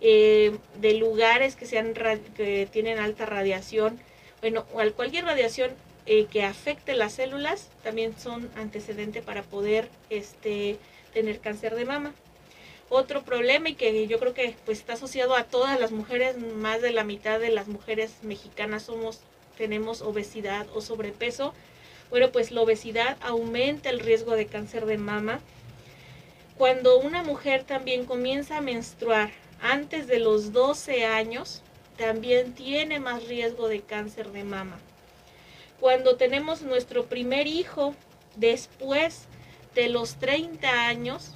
eh, 0.00 0.56
de 0.80 0.94
lugares 0.94 1.56
que, 1.56 1.66
sean, 1.66 1.94
que 2.36 2.68
tienen 2.70 2.98
alta 2.98 3.26
radiación, 3.26 3.98
bueno, 4.40 4.66
cualquier 4.94 5.24
radiación 5.24 5.70
eh, 6.06 6.26
que 6.26 6.44
afecte 6.44 6.94
las 6.94 7.14
células 7.14 7.70
también 7.82 8.14
son 8.18 8.50
antecedentes 8.56 9.24
para 9.24 9.42
poder 9.42 9.88
este, 10.10 10.76
tener 11.14 11.40
cáncer 11.40 11.74
de 11.74 11.86
mama. 11.86 12.12
Otro 12.90 13.22
problema 13.22 13.70
y 13.70 13.74
que 13.74 14.06
yo 14.06 14.18
creo 14.18 14.34
que 14.34 14.54
pues 14.66 14.80
está 14.80 14.92
asociado 14.92 15.34
a 15.34 15.44
todas 15.44 15.80
las 15.80 15.92
mujeres, 15.92 16.36
más 16.36 16.82
de 16.82 16.90
la 16.90 17.04
mitad 17.04 17.40
de 17.40 17.48
las 17.48 17.68
mujeres 17.68 18.12
mexicanas 18.22 18.82
somos 18.82 19.20
tenemos 19.56 20.02
obesidad 20.02 20.66
o 20.74 20.80
sobrepeso, 20.80 21.54
bueno, 22.10 22.30
pues 22.30 22.50
la 22.50 22.60
obesidad 22.60 23.16
aumenta 23.20 23.90
el 23.90 24.00
riesgo 24.00 24.36
de 24.36 24.46
cáncer 24.46 24.86
de 24.86 24.98
mama. 24.98 25.40
Cuando 26.56 26.98
una 26.98 27.22
mujer 27.22 27.64
también 27.64 28.04
comienza 28.04 28.58
a 28.58 28.60
menstruar 28.60 29.30
antes 29.60 30.06
de 30.06 30.20
los 30.20 30.52
12 30.52 31.04
años, 31.04 31.62
también 31.96 32.54
tiene 32.54 33.00
más 33.00 33.26
riesgo 33.26 33.68
de 33.68 33.80
cáncer 33.80 34.30
de 34.30 34.44
mama. 34.44 34.78
Cuando 35.80 36.16
tenemos 36.16 36.62
nuestro 36.62 37.06
primer 37.06 37.46
hijo 37.46 37.94
después 38.36 39.26
de 39.74 39.88
los 39.88 40.16
30 40.16 40.86
años, 40.86 41.32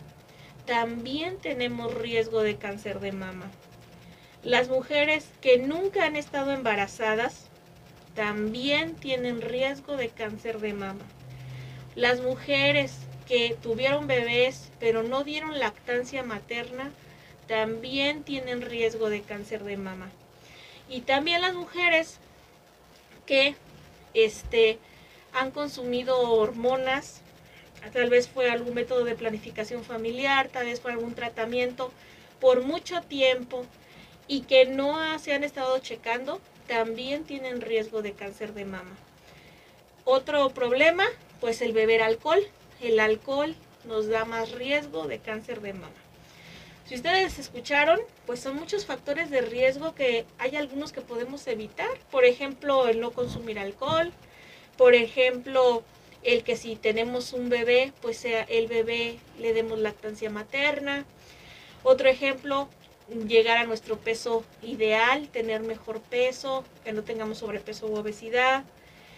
también 0.67 1.39
tenemos 1.39 1.95
riesgo 1.95 2.43
de 2.43 2.57
cáncer 2.57 3.01
de 3.01 3.13
mama. 3.13 3.51
Las 4.43 4.69
mujeres 4.69 5.27
que 5.41 5.59
nunca 5.59 6.05
han 6.05 6.15
estado 6.15 6.53
embarazadas 6.53 7.48
también 8.19 8.97
tienen 8.97 9.41
riesgo 9.41 9.97
de 9.97 10.09
cáncer 10.09 10.59
de 10.59 10.73
mama. 10.73 11.05
Las 11.95 12.21
mujeres 12.21 12.97
que 13.29 13.57
tuvieron 13.63 14.09
bebés 14.09 14.73
pero 14.81 15.05
no 15.05 15.23
dieron 15.23 15.61
lactancia 15.61 16.25
materna 16.25 16.91
también 17.47 18.25
tienen 18.25 18.63
riesgo 18.63 19.09
de 19.09 19.23
cáncer 19.23 19.63
de 19.63 19.77
mama. 19.77 20.11
Y 20.89 21.03
también 21.03 21.43
las 21.43 21.55
mujeres 21.55 22.19
que 23.25 23.55
este, 24.15 24.81
han 25.33 25.53
consumido 25.53 26.19
hormonas, 26.19 27.21
tal 27.93 28.11
vez 28.11 28.29
fue 28.29 28.51
algún 28.51 28.75
método 28.75 29.05
de 29.05 29.15
planificación 29.15 29.85
familiar, 29.85 30.49
tal 30.49 30.67
vez 30.67 30.81
fue 30.81 30.91
algún 30.91 31.15
tratamiento 31.15 31.93
por 32.41 32.65
mucho 32.65 33.01
tiempo 33.01 33.65
y 34.27 34.41
que 34.41 34.65
no 34.65 35.17
se 35.21 35.35
han 35.35 35.45
estado 35.45 35.79
checando, 35.79 36.41
también 36.69 37.25
tienen 37.25 37.61
riesgo 37.61 38.03
de 38.03 38.13
cáncer 38.13 38.55
de 38.55 38.65
mama. 38.65 38.97
Otro 40.05 40.51
problema, 40.51 41.05
pues 41.41 41.61
el 41.63 41.73
beber 41.73 42.03
alcohol. 42.03 42.47
El 42.81 43.01
alcohol 43.01 43.57
nos 43.85 44.07
da 44.07 44.25
más 44.25 44.53
riesgo 44.53 45.09
de 45.09 45.19
cáncer 45.19 45.61
de 45.61 45.73
mama. 45.73 45.91
Si 46.87 46.95
ustedes 46.95 47.39
escucharon, 47.39 48.01
pues 48.25 48.41
son 48.41 48.57
muchos 48.57 48.87
factores 48.87 49.29
de 49.29 49.43
riesgo 49.43 49.95
que 49.95 50.25
hay 50.39 50.57
algunos 50.57 50.93
que 50.93 51.01
podemos 51.01 51.47
evitar. 51.47 51.91
Por 52.11 52.25
ejemplo, 52.25 52.89
el 52.89 53.01
no 53.01 53.11
consumir 53.11 53.59
alcohol. 53.59 54.13
Por 54.77 54.95
ejemplo, 54.95 55.83
el 56.23 56.45
que 56.45 56.57
si 56.57 56.77
tenemos 56.77 57.33
un 57.33 57.49
bebé, 57.49 57.93
pues 58.01 58.17
sea 58.19 58.43
el 58.43 58.69
bebé 58.69 59.19
le 59.39 59.53
demos 59.53 59.79
lactancia 59.79 60.31
materna. 60.31 61.05
Otro 61.83 62.09
ejemplo, 62.09 62.69
llegar 63.27 63.59
a 63.59 63.65
nuestro 63.65 63.99
peso 63.99 64.45
ideal, 64.63 65.29
tener 65.29 65.61
mejor 65.61 66.01
peso, 66.01 66.65
que 66.85 66.93
no 66.93 67.03
tengamos 67.03 67.39
sobrepeso 67.39 67.87
u 67.87 67.97
obesidad. 67.97 68.65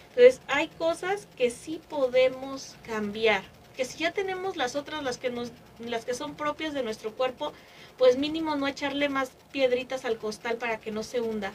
Entonces, 0.09 0.41
hay 0.47 0.67
cosas 0.67 1.27
que 1.37 1.49
sí 1.49 1.81
podemos 1.89 2.75
cambiar 2.85 3.43
que 3.75 3.85
si 3.85 3.99
ya 3.99 4.11
tenemos 4.11 4.57
las 4.57 4.75
otras, 4.75 5.03
las 5.03 5.17
que, 5.17 5.29
nos, 5.29 5.51
las 5.79 6.05
que 6.05 6.13
son 6.13 6.35
propias 6.35 6.73
de 6.73 6.83
nuestro 6.83 7.13
cuerpo, 7.13 7.53
pues 7.97 8.17
mínimo 8.17 8.55
no 8.55 8.67
echarle 8.67 9.09
más 9.09 9.31
piedritas 9.51 10.05
al 10.05 10.17
costal 10.17 10.57
para 10.57 10.79
que 10.79 10.91
no 10.91 11.03
se 11.03 11.21
hunda. 11.21 11.53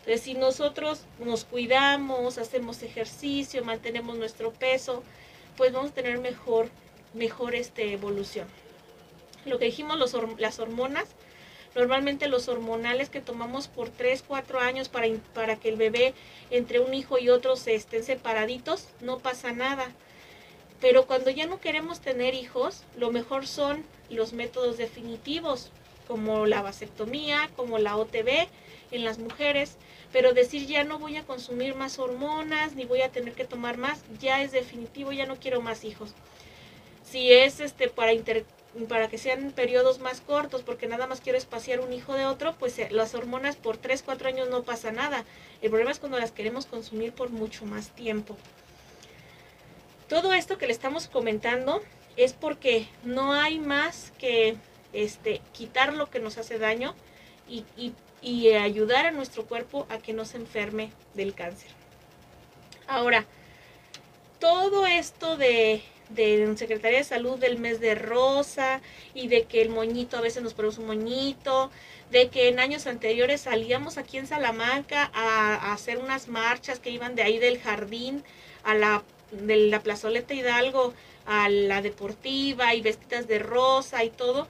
Entonces, 0.00 0.22
si 0.22 0.34
nosotros 0.34 1.02
nos 1.18 1.44
cuidamos, 1.44 2.38
hacemos 2.38 2.82
ejercicio, 2.82 3.64
mantenemos 3.64 4.16
nuestro 4.16 4.52
peso, 4.52 5.02
pues 5.56 5.72
vamos 5.72 5.90
a 5.90 5.94
tener 5.94 6.18
mejor, 6.18 6.68
mejor 7.14 7.54
este, 7.54 7.92
evolución. 7.92 8.46
Lo 9.44 9.58
que 9.58 9.66
dijimos, 9.66 9.98
las 10.38 10.58
hormonas, 10.58 11.08
normalmente 11.78 12.28
los 12.28 12.48
hormonales 12.48 13.08
que 13.08 13.22
tomamos 13.22 13.68
por 13.68 13.88
3, 13.88 14.22
4 14.26 14.60
años 14.60 14.90
para, 14.90 15.06
para 15.32 15.56
que 15.56 15.70
el 15.70 15.76
bebé 15.76 16.12
entre 16.50 16.80
un 16.80 16.92
hijo 16.92 17.18
y 17.18 17.30
otro 17.30 17.56
se 17.56 17.74
estén 17.74 18.04
separaditos, 18.04 18.88
no 19.00 19.18
pasa 19.18 19.52
nada 19.52 19.94
pero 20.80 21.06
cuando 21.06 21.30
ya 21.30 21.46
no 21.46 21.60
queremos 21.60 22.00
tener 22.00 22.34
hijos, 22.34 22.84
lo 22.96 23.10
mejor 23.10 23.46
son 23.46 23.84
los 24.10 24.32
métodos 24.32 24.76
definitivos, 24.76 25.70
como 26.06 26.46
la 26.46 26.62
vasectomía, 26.62 27.50
como 27.56 27.78
la 27.78 27.96
OTB 27.96 28.48
en 28.92 29.04
las 29.04 29.18
mujeres, 29.18 29.76
pero 30.12 30.32
decir 30.32 30.66
ya 30.66 30.84
no 30.84 30.98
voy 30.98 31.16
a 31.16 31.24
consumir 31.24 31.74
más 31.74 31.98
hormonas, 31.98 32.74
ni 32.74 32.84
voy 32.84 33.02
a 33.02 33.10
tener 33.10 33.34
que 33.34 33.44
tomar 33.44 33.76
más, 33.76 34.02
ya 34.20 34.42
es 34.42 34.52
definitivo, 34.52 35.12
ya 35.12 35.26
no 35.26 35.36
quiero 35.36 35.60
más 35.60 35.84
hijos. 35.84 36.14
Si 37.04 37.32
es 37.32 37.60
este 37.60 37.88
para 37.88 38.12
para 38.88 39.08
que 39.08 39.18
sean 39.18 39.50
periodos 39.52 39.98
más 39.98 40.20
cortos, 40.20 40.62
porque 40.62 40.86
nada 40.86 41.06
más 41.06 41.20
quiero 41.20 41.38
espaciar 41.38 41.80
un 41.80 41.92
hijo 41.92 42.14
de 42.14 42.26
otro, 42.26 42.54
pues 42.58 42.78
eh, 42.78 42.88
las 42.90 43.14
hormonas 43.14 43.56
por 43.56 43.76
3, 43.76 44.02
4 44.02 44.28
años 44.28 44.48
no 44.48 44.62
pasa 44.62 44.92
nada. 44.92 45.24
El 45.62 45.70
problema 45.70 45.90
es 45.90 45.98
cuando 45.98 46.18
las 46.18 46.32
queremos 46.32 46.66
consumir 46.66 47.12
por 47.12 47.30
mucho 47.30 47.64
más 47.64 47.90
tiempo. 47.90 48.36
Todo 50.08 50.32
esto 50.32 50.58
que 50.58 50.66
le 50.66 50.72
estamos 50.72 51.08
comentando 51.08 51.82
es 52.16 52.32
porque 52.32 52.88
no 53.04 53.32
hay 53.34 53.58
más 53.58 54.12
que 54.18 54.56
este, 54.92 55.40
quitar 55.52 55.92
lo 55.92 56.10
que 56.10 56.18
nos 56.18 56.38
hace 56.38 56.58
daño 56.58 56.94
y, 57.48 57.94
ayudar 58.56 59.06
a 59.06 59.10
nuestro 59.12 59.46
cuerpo 59.46 59.86
a 59.88 59.98
que 59.98 60.12
no 60.12 60.24
se 60.24 60.38
enferme 60.38 60.90
del 61.14 61.34
cáncer. 61.34 61.70
Ahora, 62.86 63.24
todo 64.40 64.86
esto 64.86 65.36
de, 65.36 65.82
de 66.10 66.54
Secretaría 66.56 66.98
de 66.98 67.04
Salud 67.04 67.38
del 67.38 67.58
mes 67.58 67.80
de 67.80 67.94
rosa 67.94 68.80
y 69.14 69.28
de 69.28 69.44
que 69.44 69.62
el 69.62 69.68
moñito 69.68 70.16
a 70.16 70.20
veces 70.20 70.42
nos 70.42 70.54
ponemos 70.54 70.78
un 70.78 70.86
moñito, 70.86 71.70
de 72.10 72.28
que 72.28 72.48
en 72.48 72.58
años 72.58 72.86
anteriores 72.86 73.42
salíamos 73.42 73.98
aquí 73.98 74.18
en 74.18 74.26
Salamanca 74.26 75.10
a, 75.12 75.72
hacer 75.72 75.98
unas 75.98 76.28
marchas 76.28 76.78
que 76.78 76.90
iban 76.90 77.14
de 77.14 77.22
ahí 77.22 77.38
del 77.38 77.58
jardín 77.60 78.24
a 78.64 78.74
la 78.74 79.02
de 79.30 79.56
la 79.56 79.80
plazoleta 79.80 80.32
Hidalgo 80.32 80.94
a 81.26 81.50
la 81.50 81.82
deportiva 81.82 82.74
y 82.74 82.80
vestidas 82.80 83.28
de 83.28 83.38
rosa 83.38 84.02
y 84.02 84.08
todo, 84.08 84.48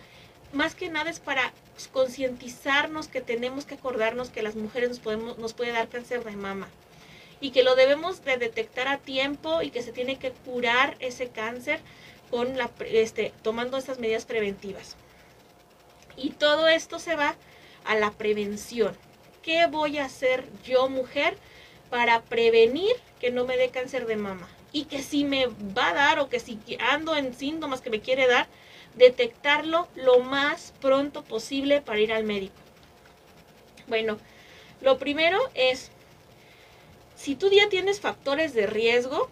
más 0.52 0.76
que 0.76 0.88
nada 0.88 1.10
es 1.10 1.18
para 1.18 1.52
concientizarnos 1.92 3.08
que 3.08 3.20
tenemos 3.20 3.64
que 3.64 3.74
acordarnos 3.74 4.30
que 4.30 4.42
las 4.42 4.54
mujeres 4.54 4.88
nos, 4.88 4.98
podemos, 5.00 5.38
nos 5.38 5.54
puede 5.54 5.72
dar 5.72 5.88
cáncer 5.88 6.22
de 6.24 6.36
mama 6.36 6.68
y 7.40 7.50
que 7.50 7.62
lo 7.62 7.76
debemos 7.76 8.24
de 8.24 8.36
detectar 8.36 8.88
a 8.88 8.98
tiempo 8.98 9.62
y 9.62 9.70
que 9.70 9.82
se 9.82 9.92
tiene 9.92 10.16
que 10.16 10.32
curar 10.32 10.96
ese 11.00 11.28
cáncer 11.28 11.80
con 12.30 12.56
la, 12.56 12.70
este, 12.86 13.32
tomando 13.42 13.76
estas 13.76 13.98
medidas 13.98 14.24
preventivas. 14.24 14.96
Y 16.16 16.30
todo 16.30 16.68
esto 16.68 16.98
se 16.98 17.16
va 17.16 17.36
a 17.84 17.94
la 17.94 18.10
prevención. 18.10 18.96
¿Qué 19.42 19.66
voy 19.66 19.98
a 19.98 20.04
hacer 20.04 20.44
yo, 20.64 20.88
mujer, 20.88 21.36
para 21.90 22.22
prevenir 22.22 22.94
que 23.20 23.30
no 23.30 23.44
me 23.44 23.56
dé 23.56 23.70
cáncer 23.70 24.06
de 24.06 24.16
mama? 24.16 24.48
y 24.72 24.84
que 24.84 25.02
si 25.02 25.24
me 25.24 25.46
va 25.46 25.90
a 25.90 25.94
dar 25.94 26.18
o 26.18 26.28
que 26.28 26.40
si 26.40 26.58
ando 26.80 27.16
en 27.16 27.34
síntomas 27.34 27.80
que 27.80 27.90
me 27.90 28.00
quiere 28.00 28.26
dar, 28.26 28.46
detectarlo 28.94 29.88
lo 29.94 30.20
más 30.20 30.74
pronto 30.80 31.22
posible 31.24 31.80
para 31.80 32.00
ir 32.00 32.12
al 32.12 32.24
médico. 32.24 32.54
Bueno, 33.86 34.18
lo 34.80 34.98
primero 34.98 35.38
es, 35.54 35.90
si 37.18 37.34
tú 37.34 37.50
ya 37.50 37.68
tienes 37.68 38.00
factores 38.00 38.54
de 38.54 38.66
riesgo, 38.66 39.28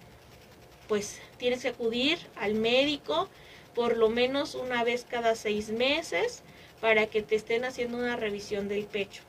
pues 0.89 1.21
tienes 1.39 1.63
que 1.63 1.69
acudir 1.69 2.19
al 2.37 2.55
médico 2.55 3.29
por 3.75 3.97
lo 3.97 4.09
menos 4.09 4.55
una 4.55 4.85
vez 4.85 5.07
cada 5.09 5.35
seis 5.35 5.71
meses 5.71 6.43
para 6.81 7.07
que 7.07 7.23
te 7.23 7.37
estén 7.37 7.65
haciendo 7.65 7.99
una 7.99 8.17
revisión 8.17 8.69
del 8.69 8.85
pecho 8.85 9.23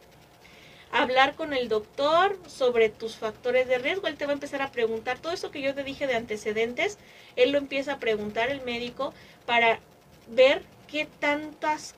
hablar 0.91 1.35
con 1.35 1.53
el 1.53 1.69
doctor 1.69 2.37
sobre 2.47 2.89
tus 2.89 3.15
factores 3.15 3.67
de 3.67 3.77
riesgo. 3.77 4.07
Él 4.07 4.17
te 4.17 4.25
va 4.25 4.31
a 4.31 4.33
empezar 4.33 4.61
a 4.61 4.71
preguntar 4.71 5.19
todo 5.19 5.33
eso 5.33 5.51
que 5.51 5.61
yo 5.61 5.73
te 5.73 5.83
dije 5.83 6.07
de 6.07 6.15
antecedentes. 6.15 6.97
Él 7.35 7.51
lo 7.51 7.57
empieza 7.57 7.93
a 7.93 7.99
preguntar 7.99 8.49
el 8.49 8.61
médico 8.61 9.13
para 9.45 9.79
ver 10.27 10.63
qué 10.87 11.07
tantas, 11.19 11.95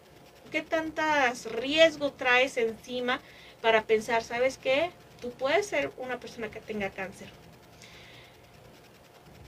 qué 0.52 0.62
tantas 0.62 1.46
riesgo 1.46 2.12
traes 2.12 2.58
encima 2.58 3.22
para 3.62 3.84
pensar, 3.84 4.24
¿sabes 4.24 4.58
qué? 4.58 4.92
Tú 5.22 5.32
puedes 5.32 5.66
ser 5.68 5.92
una 5.98 6.20
persona 6.20 6.50
que 6.50 6.60
tenga 6.60 6.90
cáncer. 6.90 7.28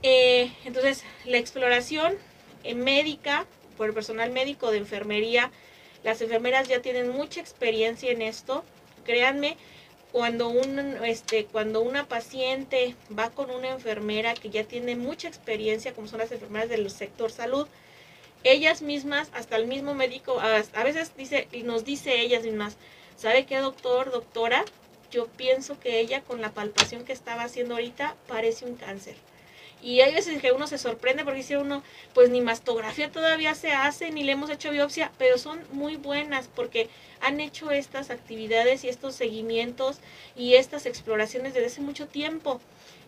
Eh, 0.02 0.52
entonces, 0.64 1.04
la 1.24 1.38
exploración 1.38 2.14
médica 2.74 3.46
por 3.76 3.88
el 3.88 3.94
personal 3.94 4.30
médico 4.30 4.70
de 4.70 4.78
enfermería, 4.78 5.50
las 6.04 6.20
enfermeras 6.20 6.68
ya 6.68 6.82
tienen 6.82 7.08
mucha 7.10 7.40
experiencia 7.40 8.10
en 8.10 8.22
esto 8.22 8.64
Créanme, 9.04 9.56
cuando, 10.12 10.48
un, 10.48 10.78
este, 11.04 11.46
cuando 11.46 11.80
una 11.80 12.06
paciente 12.06 12.94
va 13.16 13.30
con 13.30 13.50
una 13.50 13.70
enfermera 13.70 14.34
que 14.34 14.50
ya 14.50 14.64
tiene 14.64 14.94
mucha 14.94 15.28
experiencia, 15.28 15.94
como 15.94 16.06
son 16.06 16.18
las 16.18 16.32
enfermeras 16.32 16.68
del 16.68 16.90
sector 16.90 17.30
salud, 17.30 17.66
ellas 18.44 18.82
mismas, 18.82 19.30
hasta 19.32 19.56
el 19.56 19.66
mismo 19.66 19.94
médico, 19.94 20.38
a, 20.40 20.84
veces 20.84 21.12
dice, 21.16 21.48
nos 21.64 21.84
dice 21.84 22.20
ellas 22.20 22.42
mismas, 22.44 22.76
¿sabe 23.16 23.46
qué 23.46 23.58
doctor, 23.58 24.10
doctora? 24.10 24.64
Yo 25.12 25.26
pienso 25.26 25.78
que 25.78 26.00
ella 26.00 26.22
con 26.22 26.40
la 26.40 26.52
palpación 26.52 27.04
que 27.04 27.12
estaba 27.12 27.44
haciendo 27.44 27.74
ahorita 27.74 28.16
parece 28.26 28.64
un 28.64 28.76
cáncer. 28.76 29.14
Y 29.82 30.00
hay 30.00 30.14
veces 30.14 30.40
que 30.40 30.52
uno 30.52 30.66
se 30.66 30.78
sorprende 30.78 31.24
porque 31.24 31.40
dice 31.40 31.58
uno, 31.58 31.82
pues 32.14 32.30
ni 32.30 32.40
mastografía 32.40 33.10
todavía 33.10 33.54
se 33.54 33.72
hace, 33.72 34.10
ni 34.10 34.22
le 34.22 34.32
hemos 34.32 34.48
hecho 34.48 34.70
biopsia, 34.70 35.12
pero 35.18 35.38
son 35.38 35.60
muy 35.72 35.96
buenas 35.96 36.48
porque 36.48 36.88
han 37.20 37.40
hecho 37.40 37.70
estas 37.70 38.10
actividades 38.10 38.84
y 38.84 38.88
estos 38.88 39.14
seguimientos 39.14 39.98
y 40.34 40.54
estas 40.54 40.86
exploraciones 40.86 41.52
desde 41.52 41.66
hace 41.66 41.80
mucho 41.82 42.06
tiempo 42.06 42.60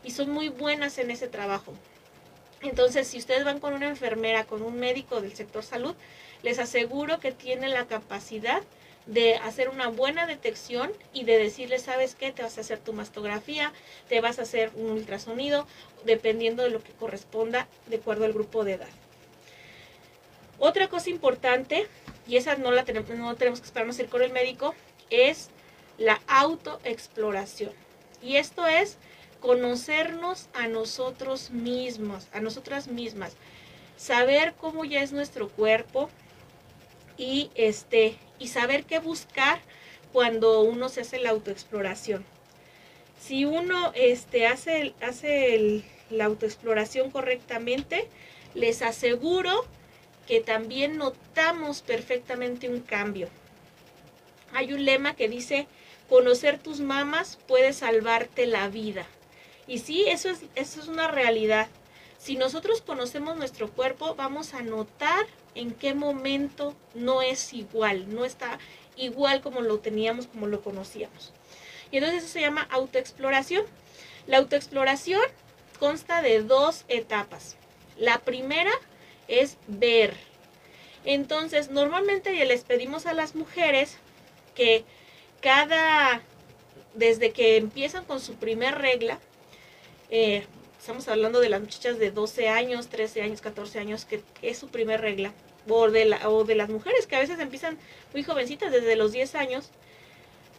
y 0.03 0.11
son 0.11 0.31
muy 0.31 0.51
buenas 0.51 0.99
en 0.99 1.11
ese 1.11 1.29
trabajo. 1.29 1.73
Entonces, 2.61 3.07
si 3.07 3.19
ustedes 3.19 3.45
van 3.45 3.61
con 3.61 3.73
una 3.73 3.89
enfermera, 3.89 4.45
con 4.45 4.61
un 4.63 4.79
médico 4.79 5.21
del 5.21 5.35
sector 5.35 5.63
salud, 5.63 5.95
les 6.43 6.59
aseguro 6.59 7.21
que 7.21 7.33
tienen 7.33 7.73
la 7.73 7.87
capacidad 7.87 8.63
de 9.07 9.37
hacer 9.37 9.69
una 9.69 9.89
buena 9.89 10.27
detección 10.27 10.91
y 11.13 11.25
de 11.25 11.39
decirle, 11.39 11.79
¿sabes 11.79 12.15
qué? 12.15 12.33
Te 12.33 12.43
vas 12.43 12.57
a 12.57 12.63
hacer 12.63 12.79
tu 12.79 12.93
mastografía, 12.93 13.73
te 14.09 14.21
vas 14.21 14.39
a 14.39 14.43
hacer 14.43 14.71
un 14.75 14.91
ultrasonido, 14.91 15.67
dependiendo 16.05 16.63
de 16.63 16.71
lo 16.71 16.83
que 16.83 16.93
corresponda 16.93 17.69
de 17.87 17.97
acuerdo 17.97 18.25
al 18.25 18.33
grupo 18.33 18.65
de 18.65 18.75
edad. 18.75 18.89
Otra 20.59 20.89
cosa 20.89 21.11
importante, 21.11 21.87
y 22.27 22.37
esa 22.37 22.57
no 22.57 22.71
la 22.71 22.85
tenemos, 22.85 23.11
no 23.11 23.35
tenemos 23.37 23.61
que 23.61 23.67
esperarnos 23.67 23.99
ir 23.99 24.09
con 24.09 24.23
el 24.23 24.33
médico, 24.33 24.75
es 25.11 25.51
la 25.99 26.21
autoexploración. 26.27 27.73
Y 28.23 28.37
esto 28.37 28.67
es 28.67 28.97
conocernos 29.41 30.49
a 30.55 30.69
nosotros 30.69 31.51
mismos, 31.51 32.29
a 32.33 32.41
nosotras 32.41 32.89
mismas, 32.89 33.37
saber 33.99 34.55
cómo 34.55 34.87
ya 34.87 35.03
es 35.03 35.13
nuestro 35.13 35.51
cuerpo 35.51 36.09
y 37.19 37.51
este 37.55 38.17
y 38.39 38.49
saber 38.49 38.85
qué 38.85 38.99
buscar 38.99 39.61
cuando 40.13 40.61
uno 40.63 40.89
se 40.89 41.01
hace 41.01 41.19
la 41.19 41.31
autoexploración. 41.31 42.25
Si 43.21 43.45
uno 43.45 43.93
este, 43.95 44.47
hace, 44.47 44.95
hace 45.01 45.83
la 46.11 46.27
autoexploración 46.27 47.11
correctamente, 47.11 48.09
les 48.55 48.83
aseguro 48.83 49.65
que 50.27 50.41
también 50.41 50.97
notamos 50.97 51.83
perfectamente 51.83 52.69
un 52.69 52.81
cambio. 52.81 53.29
Hay 54.53 54.73
un 54.73 54.85
lema 54.85 55.17
que 55.17 55.29
dice, 55.29 55.67
conocer 56.09 56.59
tus 56.59 56.81
mamas 56.81 57.39
puede 57.47 57.73
salvarte 57.73 58.47
la 58.47 58.69
vida. 58.69 59.07
Y 59.67 59.79
sí, 59.79 60.05
eso 60.07 60.29
es, 60.31 60.43
eso 60.55 60.81
es 60.81 60.89
una 60.89 61.09
realidad. 61.09 61.69
Si 62.25 62.37
nosotros 62.37 62.81
conocemos 62.81 63.37
nuestro 63.37 63.71
cuerpo, 63.71 64.15
vamos 64.15 64.55
a 64.55 64.63
notar 64.63 65.27
en 65.55 65.73
qué 65.73 65.93
momento 65.93 66.75
no 66.95 67.21
es 67.21 67.53
igual, 67.53 68.15
no 68.15 68.25
está 68.25 68.59
igual 68.97 69.43
como 69.43 69.61
lo 69.61 69.81
teníamos, 69.81 70.27
como 70.29 70.47
lo 70.47 70.63
conocíamos. 70.63 71.35
Y 71.91 71.99
entonces 71.99 72.25
eso 72.25 72.33
se 72.33 72.41
llama 72.41 72.67
autoexploración. 72.71 73.67
La 74.27 74.39
autoexploración 74.39 75.21
consta 75.79 76.23
de 76.23 76.43
dos 76.43 76.87
etapas. 76.89 77.57
La 77.99 78.21
primera 78.21 78.73
es 79.29 79.59
ver. 79.67 80.15
Entonces, 81.05 81.69
normalmente 81.69 82.43
les 82.47 82.65
pedimos 82.65 83.05
a 83.05 83.13
las 83.13 83.35
mujeres 83.35 83.99
que 84.55 84.87
cada, 85.43 86.23
desde 86.95 87.33
que 87.33 87.59
empiezan 87.59 88.07
con 88.07 88.19
su 88.19 88.37
primer 88.37 88.79
regla, 88.79 89.21
eh, 90.09 90.47
estamos 90.85 91.09
hablando 91.09 91.41
de 91.41 91.49
las 91.49 91.63
muchachas 91.63 91.99
de 91.99 92.11
12 92.11 92.51
años, 92.51 92.89
13 92.89 93.23
años, 93.23 93.41
14 93.41 93.79
años, 93.79 94.05
que 94.05 94.23
es 94.43 94.59
su 94.59 94.69
primer 94.69 95.01
regla, 95.01 95.33
o 95.67 95.89
de, 95.89 96.05
las 96.05 96.69
mujeres 96.69 97.07
que 97.07 97.17
a 97.17 97.21
veces 97.21 97.41
empiezan 97.41 97.79
muy 98.13 98.23
jovencitas, 98.23 98.71
desde 98.71 98.95
los 98.95 99.13
10 99.13 99.35
años, 99.35 99.71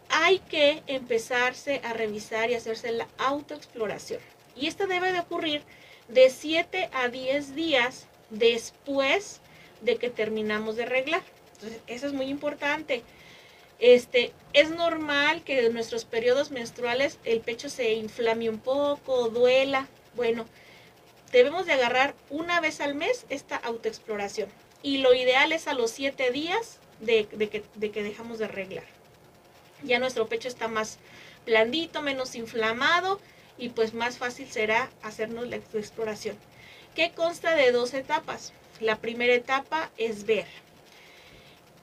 hay 0.08 0.40
que 0.40 0.82
empezarse 0.88 1.80
a 1.84 1.92
revisar 1.92 2.50
y 2.50 2.54
hacerse 2.54 2.90
la 2.90 3.06
autoexploración. 3.18 4.18
Y 4.56 4.66
esta 4.66 4.88
debe 4.88 5.12
de 5.12 5.20
ocurrir 5.20 5.62
de 6.08 6.28
7 6.28 6.90
a 6.92 7.08
10 7.08 7.54
días 7.54 8.08
después 8.30 9.40
de 9.80 9.94
que 9.94 10.10
terminamos 10.10 10.74
de 10.74 10.86
reglar. 10.86 11.22
Entonces, 11.54 11.80
eso 11.86 12.08
es 12.08 12.12
muy 12.12 12.26
importante. 12.26 13.04
Este, 13.78 14.32
es 14.54 14.70
normal 14.70 15.44
que 15.44 15.64
en 15.64 15.72
nuestros 15.72 16.04
periodos 16.04 16.50
menstruales 16.50 17.20
el 17.22 17.42
pecho 17.42 17.68
se 17.68 17.92
inflame 17.92 18.50
un 18.50 18.58
poco, 18.58 19.28
duela. 19.28 19.86
Bueno, 20.16 20.46
debemos 21.30 21.66
de 21.66 21.74
agarrar 21.74 22.14
una 22.30 22.60
vez 22.60 22.80
al 22.80 22.94
mes 22.94 23.26
esta 23.28 23.56
autoexploración. 23.56 24.48
Y 24.82 24.98
lo 24.98 25.14
ideal 25.14 25.52
es 25.52 25.68
a 25.68 25.74
los 25.74 25.90
7 25.90 26.30
días 26.30 26.78
de, 27.00 27.26
que, 27.26 27.62
de 27.74 27.90
que 27.90 28.02
dejamos 28.02 28.38
de 28.38 28.48
reglar. 28.48 28.84
Ya 29.82 29.98
nuestro 29.98 30.26
pecho 30.26 30.48
está 30.48 30.68
más 30.68 30.98
blandito, 31.44 32.02
menos 32.02 32.34
inflamado 32.34 33.20
y 33.58 33.70
pues 33.70 33.94
más 33.94 34.18
fácil 34.18 34.50
será 34.50 34.90
hacernos 35.02 35.46
la 35.48 35.56
exploración, 35.56 36.36
que 36.94 37.12
consta 37.12 37.54
de 37.54 37.72
dos 37.72 37.94
etapas. 37.94 38.52
La 38.80 38.96
primera 38.96 39.34
etapa 39.34 39.90
es 39.96 40.24
ver. 40.24 40.46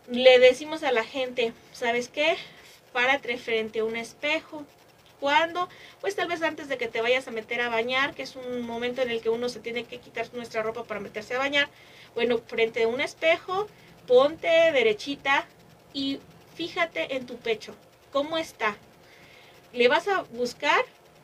Le 0.08 0.40
decimos 0.40 0.84
a 0.84 0.92
la 0.92 1.04
gente, 1.04 1.54
¿sabes 1.72 2.10
qué? 2.10 2.36
Párate 2.92 3.38
frente 3.38 3.80
a 3.80 3.86
un 3.86 3.96
espejo. 3.96 4.66
¿Cuándo? 5.24 5.70
Pues 6.02 6.18
tal 6.18 6.28
vez 6.28 6.42
antes 6.42 6.68
de 6.68 6.78
que 6.78 6.90
te 6.90 7.00
vayas 7.00 7.30
a 7.30 7.32
meter 7.32 7.62
a 7.62 7.70
bañar, 7.70 8.14
que 8.14 8.24
es 8.24 8.36
un 8.36 8.62
momento 8.64 9.02
en 9.02 9.10
el 9.10 9.22
que 9.22 9.30
uno 9.30 9.48
se 9.48 9.62
tiene 9.62 9.86
que 9.86 10.02
quitar 10.02 10.28
nuestra 10.34 10.64
ropa 10.64 10.84
para 10.84 11.00
meterse 11.00 11.34
a 11.34 11.38
bañar. 11.38 11.70
Bueno, 12.14 12.40
frente 12.46 12.84
a 12.84 12.90
un 12.90 13.00
espejo, 13.00 13.70
ponte 14.06 14.50
derechita 14.74 15.46
y 15.94 16.20
fíjate 16.56 17.16
en 17.16 17.26
tu 17.26 17.38
pecho. 17.38 17.74
¿Cómo 18.12 18.38
está? 18.38 18.76
Le 19.72 19.88
vas 19.88 20.10
a 20.10 20.24
buscar 20.24 20.84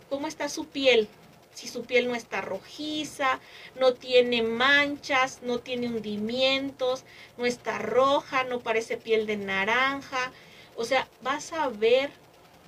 cómo 0.10 0.30
está 0.30 0.48
su 0.48 0.68
piel, 0.68 1.10
si 1.54 1.68
su 1.68 1.84
piel 1.84 2.08
no 2.08 2.16
está 2.16 2.40
rojiza, 2.40 3.42
no 3.78 3.96
tiene 3.96 4.44
manchas, 4.44 5.40
no 5.42 5.60
tiene 5.60 5.88
hundimientos, 5.88 7.04
no 7.38 7.46
está 7.46 7.80
roja, 7.80 8.46
no 8.46 8.62
parece 8.62 8.96
piel 8.96 9.26
de 9.26 9.36
naranja. 9.36 10.32
O 10.78 10.86
sea, 10.86 11.06
vas 11.22 11.52
a 11.52 11.68
ver 11.68 12.12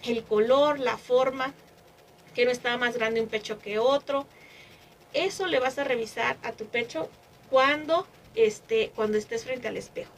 el 0.03 0.23
color, 0.23 0.79
la 0.79 0.97
forma, 0.97 1.53
que 2.33 2.45
no 2.45 2.51
está 2.51 2.77
más 2.77 2.95
grande 2.95 3.21
un 3.21 3.27
pecho 3.27 3.59
que 3.59 3.79
otro. 3.79 4.25
Eso 5.13 5.47
le 5.47 5.59
vas 5.59 5.77
a 5.77 5.83
revisar 5.83 6.37
a 6.43 6.53
tu 6.53 6.65
pecho 6.65 7.09
cuando, 7.49 8.07
esté, 8.35 8.91
cuando 8.95 9.17
estés 9.17 9.43
frente 9.43 9.67
al 9.67 9.77
espejo. 9.77 10.11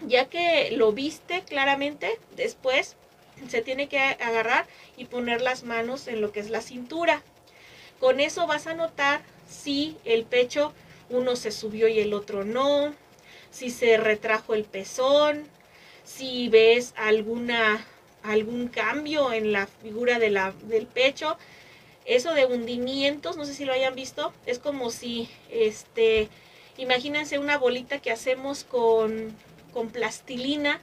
Ya 0.00 0.26
que 0.26 0.72
lo 0.72 0.92
viste 0.92 1.42
claramente, 1.42 2.18
después 2.36 2.96
se 3.48 3.62
tiene 3.62 3.88
que 3.88 4.00
agarrar 4.00 4.66
y 4.96 5.04
poner 5.04 5.40
las 5.40 5.62
manos 5.62 6.08
en 6.08 6.20
lo 6.20 6.32
que 6.32 6.40
es 6.40 6.50
la 6.50 6.60
cintura. 6.60 7.22
Con 8.00 8.18
eso 8.18 8.46
vas 8.46 8.66
a 8.66 8.74
notar 8.74 9.22
si 9.48 9.96
el 10.04 10.24
pecho 10.24 10.72
uno 11.08 11.36
se 11.36 11.52
subió 11.52 11.88
y 11.88 12.00
el 12.00 12.14
otro 12.14 12.44
no, 12.44 12.94
si 13.50 13.70
se 13.70 13.96
retrajo 13.96 14.54
el 14.54 14.64
pezón, 14.64 15.46
si 16.04 16.48
ves 16.48 16.94
alguna 16.96 17.86
algún 18.22 18.68
cambio 18.68 19.32
en 19.32 19.52
la 19.52 19.66
figura 19.66 20.18
de 20.18 20.30
la, 20.30 20.52
del 20.64 20.86
pecho. 20.86 21.36
Eso 22.04 22.34
de 22.34 22.46
hundimientos, 22.46 23.36
no 23.36 23.44
sé 23.44 23.54
si 23.54 23.64
lo 23.64 23.72
hayan 23.72 23.94
visto, 23.94 24.32
es 24.46 24.58
como 24.58 24.90
si, 24.90 25.28
este, 25.50 26.28
imagínense 26.76 27.38
una 27.38 27.58
bolita 27.58 28.00
que 28.00 28.10
hacemos 28.10 28.64
con, 28.64 29.36
con 29.72 29.90
plastilina 29.90 30.80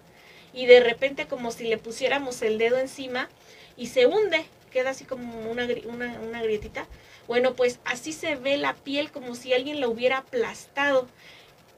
y 0.54 0.66
de 0.66 0.80
repente 0.80 1.28
como 1.28 1.52
si 1.52 1.66
le 1.66 1.78
pusiéramos 1.78 2.42
el 2.42 2.58
dedo 2.58 2.78
encima 2.78 3.30
y 3.76 3.88
se 3.88 4.06
hunde, 4.06 4.46
queda 4.72 4.92
así 4.92 5.06
como 5.06 5.50
una, 5.50 5.68
una, 5.86 6.42
grietita. 6.42 6.88
Bueno, 7.28 7.54
pues 7.54 7.80
así 7.86 8.14
se 8.14 8.36
ve 8.36 8.58
la 8.58 8.76
piel 8.76 9.12
como 9.12 9.36
si 9.36 9.54
alguien 9.54 9.80
la 9.80 9.88
hubiera 9.88 10.20
aplastado. 10.20 11.08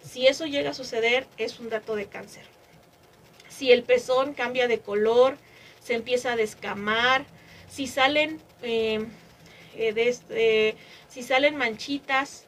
Si 0.03 0.27
eso 0.27 0.45
llega 0.45 0.71
a 0.71 0.73
suceder, 0.75 1.27
es 1.37 1.59
un 1.59 1.69
dato 1.69 1.95
de 1.95 2.07
cáncer. 2.07 2.45
Si 3.49 3.71
el 3.71 3.83
pezón 3.83 4.33
cambia 4.33 4.67
de 4.67 4.79
color, 4.79 5.37
se 5.83 5.95
empieza 5.95 6.33
a 6.33 6.35
descamar, 6.35 7.25
si 7.69 7.87
salen, 7.87 8.39
eh, 8.61 9.05
eh, 9.75 9.93
este, 9.95 10.75
si 11.09 11.23
salen 11.23 11.55
manchitas 11.55 12.45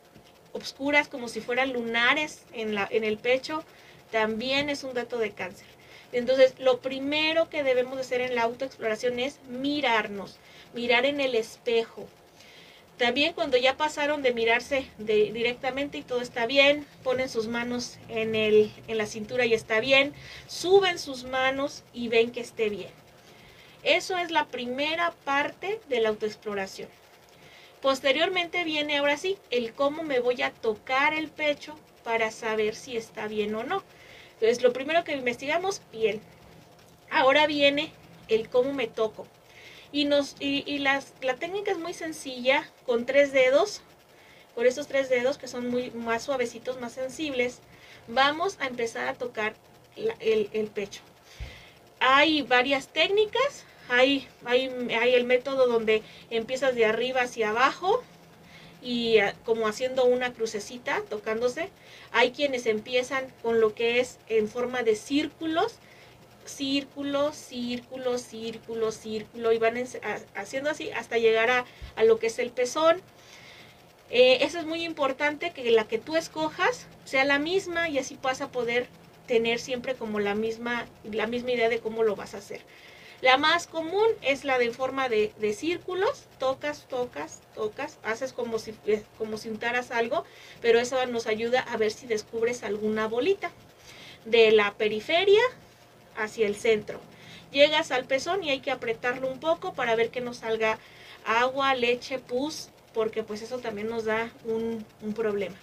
oscuras 0.51 1.07
como 1.07 1.27
si 1.27 1.41
fueran 1.41 1.73
lunares 1.73 2.43
en, 2.53 2.75
la, 2.75 2.87
en 2.91 3.03
el 3.03 3.17
pecho, 3.17 3.63
también 4.11 4.69
es 4.69 4.83
un 4.83 4.93
dato 4.93 5.17
de 5.17 5.31
cáncer. 5.31 5.67
Entonces, 6.11 6.53
lo 6.59 6.79
primero 6.79 7.49
que 7.49 7.63
debemos 7.63 7.97
hacer 7.97 8.21
en 8.21 8.35
la 8.35 8.43
autoexploración 8.43 9.19
es 9.19 9.39
mirarnos, 9.49 10.37
mirar 10.75 11.05
en 11.05 11.19
el 11.19 11.33
espejo. 11.33 12.07
También 12.97 13.33
cuando 13.33 13.57
ya 13.57 13.75
pasaron 13.75 14.21
de 14.21 14.33
mirarse 14.33 14.85
directamente 14.99 15.97
y 15.97 16.03
todo 16.03 16.21
está 16.21 16.45
bien, 16.45 16.85
ponen 17.03 17.27
sus 17.27 17.47
manos 17.47 17.97
en, 18.07 18.35
el, 18.35 18.71
en 18.87 18.99
la 18.99 19.07
cintura 19.07 19.47
y 19.47 19.55
está 19.55 19.79
bien, 19.79 20.13
suben 20.45 20.99
sus 20.99 21.23
manos 21.23 21.83
y 21.91 22.09
ven 22.09 22.31
que 22.31 22.41
esté 22.41 22.69
bien. 22.69 23.02
Eso 23.83 24.17
es 24.17 24.31
la 24.31 24.45
primera 24.45 25.11
parte 25.25 25.79
de 25.89 25.99
la 25.99 26.09
autoexploración. 26.09 26.89
Posteriormente 27.81 28.63
viene 28.63 28.97
ahora 28.97 29.17
sí 29.17 29.37
el 29.49 29.73
cómo 29.73 30.03
me 30.03 30.19
voy 30.19 30.41
a 30.41 30.51
tocar 30.51 31.13
el 31.13 31.27
pecho 31.29 31.75
para 32.03 32.31
saber 32.31 32.75
si 32.75 32.95
está 32.95 33.27
bien 33.27 33.53
o 33.55 33.63
no. 33.63 33.83
Entonces, 34.33 34.61
lo 34.61 34.73
primero 34.73 35.03
que 35.03 35.13
investigamos, 35.13 35.81
piel. 35.91 36.21
Ahora 37.09 37.45
viene 37.47 37.91
el 38.27 38.49
cómo 38.49 38.73
me 38.73 38.87
toco. 38.87 39.27
Y, 39.91 40.05
nos, 40.05 40.35
y, 40.39 40.79
la 40.79 41.01
técnica 41.39 41.71
es 41.71 41.77
muy 41.77 41.93
sencilla, 41.93 42.69
con 42.85 43.05
tres 43.05 43.31
dedos, 43.31 43.81
con 44.55 44.65
estos 44.65 44.87
tres 44.87 45.09
dedos 45.09 45.37
que 45.37 45.47
son 45.47 45.69
muy 45.69 45.91
más 45.91 46.23
suavecitos, 46.23 46.79
más 46.79 46.93
sensibles, 46.93 47.59
vamos 48.07 48.57
a 48.59 48.67
empezar 48.67 49.07
a 49.07 49.13
tocar 49.13 49.53
el, 49.95 50.67
pecho. 50.73 51.01
Hay 51.99 52.41
varias 52.41 52.87
técnicas, 52.87 53.65
hay, 53.89 54.27
hay, 54.45 54.69
hay 54.99 55.13
el 55.13 55.23
método 55.25 55.67
donde 55.67 56.03
empiezas 56.29 56.75
de 56.75 56.85
arriba 56.85 57.21
hacia 57.21 57.49
abajo, 57.49 58.03
y 58.83 59.19
ah, 59.19 59.33
como 59.45 59.67
haciendo 59.67 60.05
una 60.05 60.33
crucecita, 60.33 61.01
tocándose. 61.09 61.69
Hay 62.11 62.31
quienes 62.31 62.65
empiezan 62.65 63.25
con 63.41 63.59
lo 63.59 63.73
que 63.73 63.99
es 63.99 64.19
en 64.27 64.49
forma 64.49 64.83
de 64.83 64.95
círculos, 64.95 65.75
círculo, 66.45 67.31
círculo, 67.31 68.17
círculo, 68.17 68.91
círculo, 68.91 69.53
y 69.53 69.57
van 69.57 69.81
haciendo 70.35 70.69
así 70.69 70.91
hasta 70.91 71.17
llegar 71.17 71.49
a, 71.95 72.03
lo 72.03 72.19
que 72.19 72.27
es 72.27 72.37
el 72.39 72.51
pezón. 72.51 73.01
Eh, 74.09 74.39
eso 74.41 74.59
es 74.59 74.65
muy 74.65 74.83
importante 74.83 75.51
que 75.51 75.71
la 75.71 75.87
que 75.87 75.97
tú 75.97 76.17
escojas 76.17 76.87
sea 77.05 77.23
la 77.23 77.39
misma 77.39 77.89
y 77.89 77.97
así 77.97 78.19
vas 78.21 78.41
a 78.41 78.51
poder 78.51 78.87
tener 79.27 79.59
siempre 79.59 79.95
como 79.95 80.19
la 80.19 80.35
misma, 80.35 80.85
la 81.03 81.25
misma 81.25 81.51
idea 81.51 81.69
de 81.69 81.79
cómo 81.79 82.03
lo 82.03 82.15
vas 82.15 82.35
a 82.35 82.39
hacer. 82.39 82.61
La 83.23 83.37
más 83.37 83.67
común 83.67 84.05
es 84.21 84.43
la 84.43 84.57
de 84.57 84.71
forma 84.71 85.07
de, 85.07 85.31
círculos, 85.57 86.25
tocas, 86.39 86.89
tocas, 86.89 87.39
tocas, 87.55 87.97
haces 88.03 88.33
como 88.33 88.59
si, 88.59 88.75
eh, 88.85 89.01
como 89.17 89.37
si 89.37 89.47
untaras 89.47 89.91
algo, 89.91 90.25
pero 90.61 90.77
eso 90.77 91.05
nos 91.05 91.25
ayuda 91.25 91.61
a 91.61 91.77
ver 91.77 91.91
si 91.91 92.05
descubres 92.05 92.63
alguna 92.63 93.07
bolita. 93.07 93.49
De 94.25 94.51
la 94.51 94.73
periferia 94.73 95.41
hacia 96.17 96.47
el 96.47 96.57
centro. 96.57 96.99
Llegas 97.53 97.91
al 97.91 98.03
pezón 98.03 98.43
y 98.43 98.49
hay 98.49 98.59
que 98.59 98.71
apretarlo 98.71 99.29
un 99.29 99.39
poco 99.39 99.73
para 99.73 99.95
ver 99.95 100.09
que 100.09 100.19
no 100.19 100.33
salga 100.33 100.77
agua, 101.25 101.75
leche, 101.75 102.19
pus, 102.19 102.71
porque 102.93 103.23
pues 103.23 103.41
eso 103.41 103.59
también 103.59 103.87
nos 103.87 104.03
da 104.03 104.31
un, 104.43 104.85
un 105.01 105.13
problema. 105.13 105.55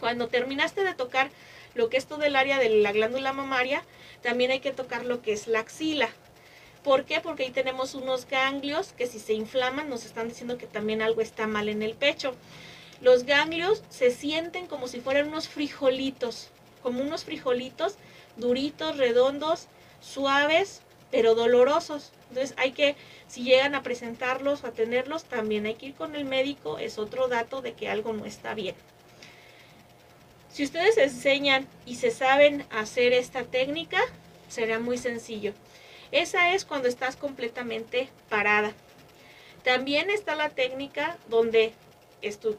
Cuando 0.00 0.28
terminaste 0.28 0.84
de 0.84 0.94
tocar 0.94 1.30
lo 1.74 1.90
que 1.90 1.98
es 1.98 2.06
todo 2.06 2.22
el 2.22 2.34
área 2.34 2.58
de 2.58 2.70
la 2.70 2.92
glándula 2.92 3.34
mamaria, 3.34 3.84
también 4.22 4.50
hay 4.50 4.60
que 4.60 4.72
tocar 4.72 5.04
lo 5.04 5.20
que 5.20 5.34
es 5.34 5.46
la 5.46 5.60
axila. 5.60 6.08
¿Por 6.84 7.04
qué? 7.04 7.20
Porque 7.20 7.44
ahí 7.44 7.50
tenemos 7.50 7.94
unos 7.94 8.26
ganglios 8.26 8.92
que 8.96 9.06
si 9.06 9.18
se 9.18 9.34
inflaman 9.34 9.88
nos 9.90 10.04
están 10.04 10.28
diciendo 10.28 10.56
que 10.56 10.66
también 10.66 11.02
algo 11.02 11.20
está 11.20 11.46
mal 11.46 11.68
en 11.68 11.82
el 11.82 11.94
pecho. 11.94 12.34
Los 13.00 13.24
ganglios 13.24 13.82
se 13.90 14.10
sienten 14.10 14.66
como 14.66 14.88
si 14.88 15.00
fueran 15.00 15.28
unos 15.28 15.48
frijolitos, 15.48 16.48
como 16.82 17.02
unos 17.02 17.24
frijolitos 17.24 17.96
duritos, 18.36 18.96
redondos, 18.96 19.66
suaves, 20.00 20.80
pero 21.10 21.34
dolorosos. 21.34 22.12
Entonces 22.28 22.56
hay 22.58 22.72
que, 22.72 22.96
si 23.28 23.42
llegan 23.42 23.74
a 23.74 23.82
presentarlos 23.82 24.64
o 24.64 24.68
a 24.68 24.72
tenerlos, 24.72 25.24
también 25.24 25.66
hay 25.66 25.74
que 25.74 25.86
ir 25.86 25.94
con 25.94 26.14
el 26.14 26.24
médico. 26.24 26.78
Es 26.78 26.98
otro 26.98 27.28
dato 27.28 27.62
de 27.62 27.74
que 27.74 27.88
algo 27.88 28.12
no 28.12 28.24
está 28.24 28.54
bien. 28.54 28.74
Si 30.50 30.64
ustedes 30.64 30.98
enseñan 30.98 31.68
y 31.86 31.96
se 31.96 32.10
saben 32.10 32.66
hacer 32.70 33.12
esta 33.12 33.44
técnica, 33.44 34.00
será 34.48 34.80
muy 34.80 34.98
sencillo. 34.98 35.52
Esa 36.12 36.54
es 36.54 36.64
cuando 36.64 36.88
estás 36.88 37.16
completamente 37.16 38.08
parada. 38.28 38.72
También 39.64 40.10
está 40.10 40.34
la 40.34 40.48
técnica 40.50 41.18
donde 41.28 41.72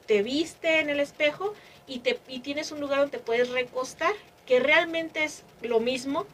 te 0.05 0.21
viste 0.21 0.79
en 0.79 0.89
el 0.89 0.99
espejo 0.99 1.53
y, 1.87 1.99
te, 1.99 2.19
y 2.27 2.39
tienes 2.39 2.71
un 2.71 2.79
lugar 2.79 2.99
donde 2.99 3.19
puedes 3.19 3.49
recostar, 3.49 4.13
que 4.45 4.59
realmente 4.59 5.23
es 5.23 5.43
lo 5.61 5.79
mismo, 5.79 6.25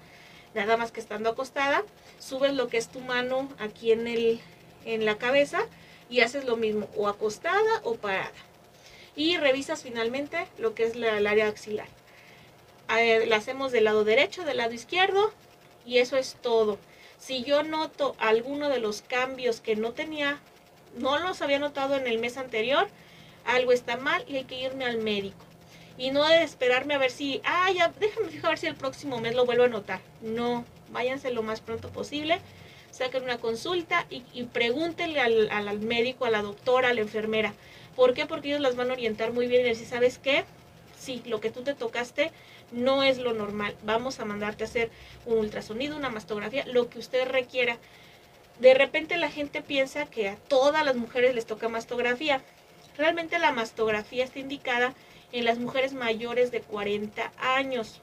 nada 0.54 0.78
más 0.78 0.92
que 0.92 1.00
estando 1.00 1.30
acostada. 1.30 1.84
Subes 2.20 2.54
lo 2.54 2.68
que 2.68 2.78
es 2.78 2.90
tu 2.90 3.00
mano 3.00 3.50
aquí 3.60 3.92
en, 3.92 4.08
el, 4.08 4.40
en 4.86 5.06
la 5.06 5.18
cabeza 5.18 5.62
y 6.10 6.22
haces 6.22 6.46
lo 6.46 6.58
mismo, 6.58 6.88
o 6.96 7.08
acostada 7.08 7.82
o 7.84 7.96
parada. 7.96 8.32
Y 9.16 9.38
revisas 9.38 9.84
finalmente 9.84 10.48
lo 10.58 10.76
que 10.76 10.84
es 10.84 10.96
la, 10.96 11.18
el 11.18 11.28
área 11.28 11.48
axilar. 11.48 11.88
Eh, 12.98 13.26
la 13.26 13.38
hacemos 13.38 13.72
del 13.72 13.86
lado 13.86 14.04
derecho, 14.04 14.46
del 14.46 14.58
lado 14.58 14.74
izquierdo 14.74 15.32
y 15.86 15.98
eso 15.98 16.18
es 16.18 16.38
todo. 16.42 16.78
Si 17.20 17.44
yo 17.44 17.64
noto 17.64 18.16
alguno 18.20 18.70
de 18.70 18.80
los 18.80 19.02
cambios 19.02 19.60
que 19.60 19.76
no 19.76 19.92
tenía, 19.92 20.40
no 20.98 21.18
los 21.20 21.42
había 21.42 21.60
notado 21.60 21.96
en 21.96 22.08
el 22.08 22.20
mes 22.20 22.38
anterior, 22.38 22.88
algo 23.46 23.72
está 23.72 23.98
mal 23.98 24.24
y 24.28 24.38
hay 24.38 24.44
que 24.44 24.60
irme 24.62 24.86
al 24.86 24.98
médico. 24.98 25.38
Y 25.98 26.12
no 26.12 26.26
de 26.28 26.44
esperarme 26.44 26.94
a 26.94 27.00
ver 27.00 27.10
si, 27.10 27.42
ah, 27.44 27.72
ya, 27.72 27.92
déjame 28.00 28.30
fijar 28.30 28.46
a 28.46 28.50
ver 28.50 28.60
si 28.60 28.68
el 28.68 28.76
próximo 28.76 29.20
mes 29.20 29.34
lo 29.36 29.46
vuelvo 29.46 29.64
a 29.64 29.68
notar. 29.68 30.00
No, 30.22 30.64
váyanse 30.90 31.32
lo 31.32 31.42
más 31.42 31.62
pronto 31.62 31.90
posible, 31.90 32.40
saquen 32.92 33.24
una 33.24 33.40
consulta 33.40 34.06
y, 34.10 34.24
y 34.34 34.44
pregúntenle 34.44 35.20
al, 35.20 35.50
al, 35.50 35.80
médico, 35.80 36.26
a 36.26 36.30
la 36.30 36.44
doctora, 36.44 36.90
a 36.90 36.94
la 36.94 37.02
enfermera. 37.02 37.54
¿Por 37.96 38.14
qué? 38.14 38.28
Porque 38.28 38.50
ellos 38.50 38.62
las 38.62 38.76
van 38.76 38.92
a 38.92 38.94
orientar 38.94 39.34
muy 39.34 39.48
bien 39.48 39.62
y 39.62 39.70
decir, 39.70 39.88
¿sabes 39.88 40.20
qué? 40.20 40.46
Sí, 41.00 41.24
lo 41.26 41.40
que 41.42 41.50
tú 41.50 41.64
te 41.64 41.74
tocaste 41.74 42.32
no 42.72 43.04
es 43.04 43.18
lo 43.18 43.34
normal. 43.34 43.76
Vamos 43.84 44.20
a 44.20 44.26
mandarte 44.26 44.64
a 44.64 44.68
hacer 44.68 44.92
un 45.26 45.40
ultrasonido, 45.40 45.96
una 45.96 46.10
mastografía, 46.10 46.66
lo 46.66 46.90
que 46.90 47.00
usted 47.00 47.28
requiera. 47.28 47.78
De 48.60 48.74
repente 48.74 49.18
la 49.18 49.30
gente 49.30 49.62
piensa 49.62 50.06
que 50.06 50.30
a 50.30 50.36
todas 50.36 50.84
las 50.84 50.96
mujeres 50.96 51.36
les 51.36 51.46
toca 51.46 51.70
mastografía. 51.70 52.42
Realmente 52.98 53.40
la 53.40 53.52
mastografía 53.52 54.24
está 54.24 54.40
indicada 54.40 54.94
en 55.32 55.46
las 55.46 55.60
mujeres 55.60 55.94
mayores 55.94 56.52
de 56.52 56.62
40 56.62 57.32
años. 57.40 58.02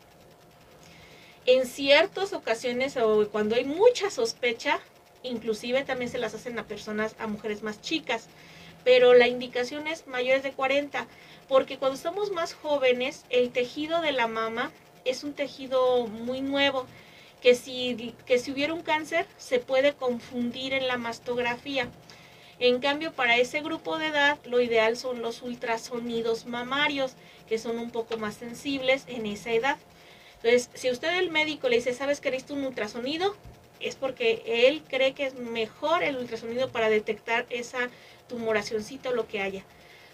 En 1.47 1.67
ciertas 1.67 2.33
ocasiones 2.33 2.97
o 2.97 3.29
cuando 3.31 3.57
hay 3.57 3.65
mucha 3.65 4.11
sospecha, 4.11 4.81
inclusive 5.23 5.85
también 5.85 6.11
se 6.11 6.19
las 6.19 6.35
hacen 6.35 6.59
a 6.59 6.65
personas, 6.65 7.17
a 7.19 7.27
mujeres 7.27 7.63
más 7.63 7.83
chicas, 7.83 8.29
pero 8.85 9.15
la 9.15 9.27
indicación 9.27 9.87
es 9.87 10.07
mayores 10.07 10.43
de 10.43 10.53
40, 10.53 11.07
porque 11.49 11.79
cuando 11.79 11.97
somos 11.97 12.31
más 12.31 12.55
jóvenes, 12.55 13.25
el 13.31 13.51
tejido 13.51 14.01
de 14.01 14.13
la 14.13 14.27
mama 14.27 14.71
es 15.05 15.25
un 15.25 15.35
tejido 15.35 16.07
muy 16.07 16.41
nuevo, 16.41 16.87
que 17.43 17.55
si, 17.55 18.15
que 18.27 18.39
si 18.39 18.53
hubiera 18.53 18.73
un 18.73 18.83
cáncer 18.83 19.27
se 19.37 19.59
puede 19.59 19.95
confundir 19.95 20.73
en 20.73 20.89
la 20.89 20.97
mastografía. 20.97 21.89
En 22.59 22.79
cambio, 22.79 23.13
para 23.13 23.37
ese 23.37 23.61
grupo 23.61 23.99
de 23.99 24.07
edad, 24.07 24.39
lo 24.45 24.61
ideal 24.61 24.97
son 24.97 25.23
los 25.23 25.43
ultrasonidos 25.43 26.47
mamarios, 26.47 27.15
que 27.49 27.59
son 27.59 27.79
un 27.79 27.91
poco 27.91 28.17
más 28.17 28.37
sensibles 28.37 29.05
en 29.09 29.27
esa 29.27 29.51
edad. 29.51 29.77
Entonces, 30.37 30.71
si 30.75 30.91
usted 30.91 31.19
el 31.19 31.31
médico 31.31 31.69
le 31.69 31.77
dice, 31.77 31.95
¿sabes 31.95 32.21
que 32.21 32.31
necesito 32.31 32.55
un 32.55 32.65
ultrasonido? 32.65 33.35
Es 33.81 33.97
porque 33.97 34.43
él 34.47 34.83
cree 34.89 35.13
que 35.13 35.27
es 35.27 35.35
mejor 35.35 36.03
el 36.03 36.17
ultrasonido 36.17 36.71
para 36.71 36.89
detectar 36.89 37.45
esa 37.51 37.91
tumoracióncita 38.29 39.11
o 39.11 39.15
lo 39.15 39.27
que 39.27 39.41
haya. 39.41 39.65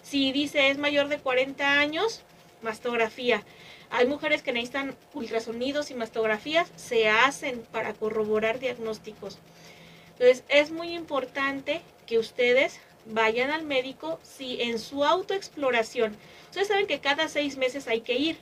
Si 0.02 0.32
dice 0.32 0.70
es 0.70 0.78
mayor 0.78 1.08
de 1.08 1.18
40 1.18 1.78
años, 1.78 2.22
mastografía. 2.62 3.44
Hay 3.90 4.06
mujeres 4.06 4.42
que 4.42 4.52
necesitan 4.52 4.96
ultrasonidos 5.14 5.90
y 5.90 5.94
mastografías, 5.94 6.70
se 6.76 7.08
hacen 7.08 7.62
para 7.72 7.92
corroborar 7.92 8.60
diagnósticos. 8.60 9.38
Entonces, 10.12 10.44
es 10.48 10.70
muy 10.70 10.94
importante 10.94 11.80
que 12.06 12.18
ustedes 12.18 12.78
vayan 13.06 13.50
al 13.50 13.64
médico 13.64 14.20
si 14.22 14.60
en 14.62 14.78
su 14.78 15.04
autoexploración, 15.04 16.16
ustedes 16.50 16.68
saben 16.68 16.86
que 16.86 17.00
cada 17.00 17.28
seis 17.28 17.56
meses 17.56 17.88
hay 17.88 18.02
que 18.02 18.14
ir, 18.14 18.36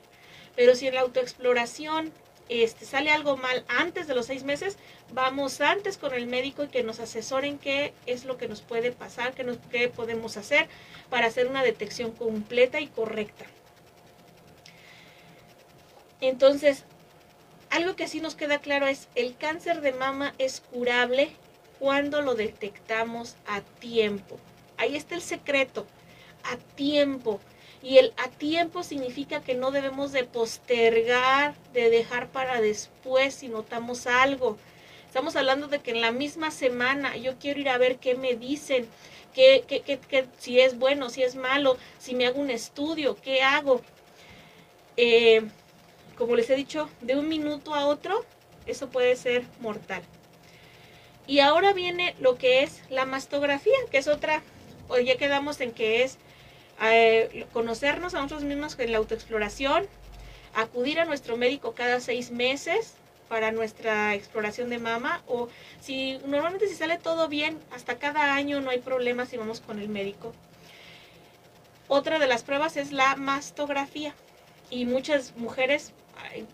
pero 0.57 0.75
si 0.75 0.89
en 0.89 0.95
la 0.95 1.03
autoexploración 1.03 2.12
este, 2.49 2.85
sale 2.85 3.11
algo 3.11 3.37
mal 3.37 3.64
antes 3.69 4.07
de 4.07 4.14
los 4.14 4.27
seis 4.27 4.43
meses, 4.43 4.77
vamos 5.13 5.61
antes 5.61 5.99
con 5.99 6.15
el 6.15 6.27
médico 6.27 6.65
y 6.65 6.69
que 6.69 6.83
nos 6.83 7.01
asesoren 7.01 7.59
qué 7.59 7.93
es 8.07 8.25
lo 8.25 8.37
que 8.37 8.49
nos 8.49 8.61
puede 8.61 8.93
pasar, 8.93 9.35
qué, 9.35 9.45
nos, 9.45 9.59
qué 9.71 9.89
podemos 9.89 10.37
hacer 10.37 10.69
para 11.11 11.27
hacer 11.27 11.47
una 11.47 11.63
detección 11.63 12.13
completa 12.13 12.81
y 12.81 12.89
correcta. 12.89 13.47
Entonces, 16.21 16.85
algo 17.71 17.97
que 17.97 18.09
sí 18.09 18.21
nos 18.21 18.35
queda 18.35 18.59
claro 18.59 18.87
es, 18.87 19.09
el 19.15 19.37
cáncer 19.37 19.81
de 19.81 19.93
mama 19.93 20.35
es 20.39 20.61
curable 20.61 21.31
cuando 21.79 22.23
lo 22.23 22.35
detectamos 22.35 23.37
a 23.47 23.61
tiempo. 23.61 24.39
Ahí 24.77 24.97
está 24.97 25.15
el 25.15 25.23
secreto, 25.23 25.87
a 26.45 26.57
tiempo. 26.75 27.41
Y 27.83 27.99
el 27.99 28.13
a 28.17 28.29
tiempo 28.29 28.83
significa 28.83 29.41
que 29.41 29.55
no 29.55 29.71
debemos 29.71 30.13
de 30.13 30.25
postergar, 30.25 31.55
de 31.73 31.91
dejar 31.91 32.29
para 32.29 32.61
después 32.61 33.35
si 33.35 33.49
notamos 33.49 34.07
algo. 34.07 34.59
Estamos 35.09 35.37
hablando 35.37 35.69
de 35.69 35.79
que 35.79 35.93
en 35.93 36.03
la 36.03 36.13
misma 36.13 36.51
semana 36.51 37.17
yo 37.17 37.39
quiero 37.39 37.59
ir 37.59 37.71
a 37.71 37.79
ver 37.79 37.97
qué 37.97 38.15
me 38.15 38.35
dicen, 38.35 38.87
qué, 39.33 39.65
qué, 39.67 39.81
qué, 39.81 40.27
si 40.37 40.61
es 40.61 40.79
bueno, 40.79 41.09
si 41.09 41.23
es 41.23 41.35
malo, 41.35 41.79
si 41.99 42.15
me 42.15 42.27
hago 42.27 42.39
un 42.39 42.51
estudio, 42.51 43.17
qué 43.17 43.43
hago. 43.43 43.81
Eh, 44.99 45.49
como 46.19 46.37
les 46.37 46.51
he 46.51 46.57
dicho, 46.57 46.91
de 47.01 47.17
un 47.17 47.27
minuto 47.27 47.75
a 47.75 47.87
otro, 47.87 48.23
eso 48.67 48.91
puede 48.91 49.17
ser 49.17 49.45
mortal. 49.61 50.03
Y 51.27 51.41
ahora 51.41 51.73
viene 51.73 52.15
lo 52.21 52.37
que 52.37 52.63
es 52.63 52.83
la 52.91 53.07
mastografía, 53.07 53.79
que 53.91 53.97
es 53.97 54.09
otra, 54.09 54.43
hoy 54.89 55.07
ya 55.07 55.17
quedamos 55.17 55.63
en 55.63 55.73
que 55.73 56.03
es 56.03 56.19
eh, 56.83 57.47
conocernos 57.55 58.13
a 58.13 58.19
nosotros 58.19 58.45
mismos 58.45 58.79
en 58.79 58.93
la 58.93 58.99
autoexploración, 58.99 59.87
acudir 60.55 61.01
a 61.01 61.07
nuestro 61.07 61.39
médico 61.39 61.73
cada 61.73 61.99
seis 62.01 62.31
meses 62.31 62.99
para 63.29 63.53
nuestra 63.53 64.14
exploración 64.14 64.70
de 64.70 64.79
mama 64.79 65.22
o 65.26 65.49
si 65.81 66.18
normalmente 66.26 66.68
si 66.68 66.74
sale 66.74 66.99
todo 66.99 67.29
bien, 67.29 67.59
hasta 67.70 67.99
cada 67.99 68.35
año 68.35 68.61
no 68.61 68.70
hay 68.70 68.79
problema 68.79 69.26
si 69.26 69.37
vamos 69.37 69.61
con 69.61 69.79
el 69.79 69.89
médico. 69.89 70.33
Otra 71.89 72.18
de 72.18 72.26
las 72.26 72.43
pruebas 72.43 72.76
es 72.76 72.93
la 72.93 73.16
mastografía 73.16 74.14
y 74.70 74.85
muchas 74.85 75.37
mujeres 75.37 75.93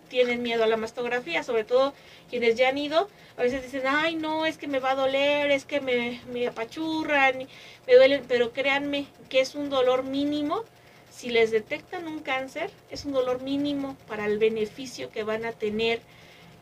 tienen 0.08 0.42
miedo 0.42 0.64
a 0.64 0.66
la 0.66 0.76
mastografía, 0.76 1.42
sobre 1.42 1.64
todo 1.64 1.94
quienes 2.28 2.56
ya 2.56 2.68
han 2.68 2.78
ido, 2.78 3.08
a 3.36 3.42
veces 3.42 3.62
dicen, 3.62 3.82
ay 3.86 4.16
no, 4.16 4.46
es 4.46 4.58
que 4.58 4.68
me 4.68 4.78
va 4.78 4.92
a 4.92 4.94
doler, 4.94 5.50
es 5.50 5.64
que 5.64 5.80
me, 5.80 6.20
me 6.32 6.46
apachurran, 6.46 7.48
me 7.86 7.94
duelen, 7.94 8.24
pero 8.28 8.52
créanme 8.52 9.06
que 9.28 9.40
es 9.40 9.54
un 9.54 9.70
dolor 9.70 10.04
mínimo. 10.04 10.64
Si 11.10 11.30
les 11.30 11.50
detectan 11.52 12.08
un 12.08 12.20
cáncer, 12.20 12.70
es 12.90 13.04
un 13.04 13.12
dolor 13.12 13.40
mínimo 13.40 13.96
para 14.08 14.26
el 14.26 14.38
beneficio 14.38 15.10
que 15.10 15.22
van 15.22 15.44
a 15.44 15.52
tener, 15.52 16.00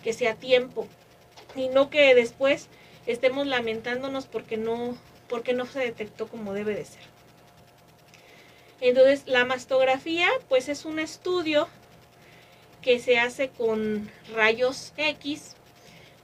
que 0.02 0.12
sea 0.12 0.34
tiempo, 0.34 0.86
y 1.54 1.68
no 1.68 1.90
que 1.90 2.14
después 2.14 2.68
estemos 3.06 3.46
lamentándonos 3.46 4.26
porque 4.26 4.56
no, 4.56 4.96
porque 5.28 5.52
no 5.52 5.66
se 5.66 5.80
detectó 5.80 6.28
como 6.28 6.52
debe 6.54 6.74
de 6.74 6.84
ser. 6.84 7.02
Entonces, 8.80 9.22
la 9.26 9.44
mastografía, 9.44 10.28
pues 10.48 10.68
es 10.68 10.84
un 10.84 10.98
estudio 10.98 11.68
que 12.80 12.98
se 12.98 13.18
hace 13.18 13.48
con 13.48 14.10
rayos 14.34 14.92
X 14.96 15.54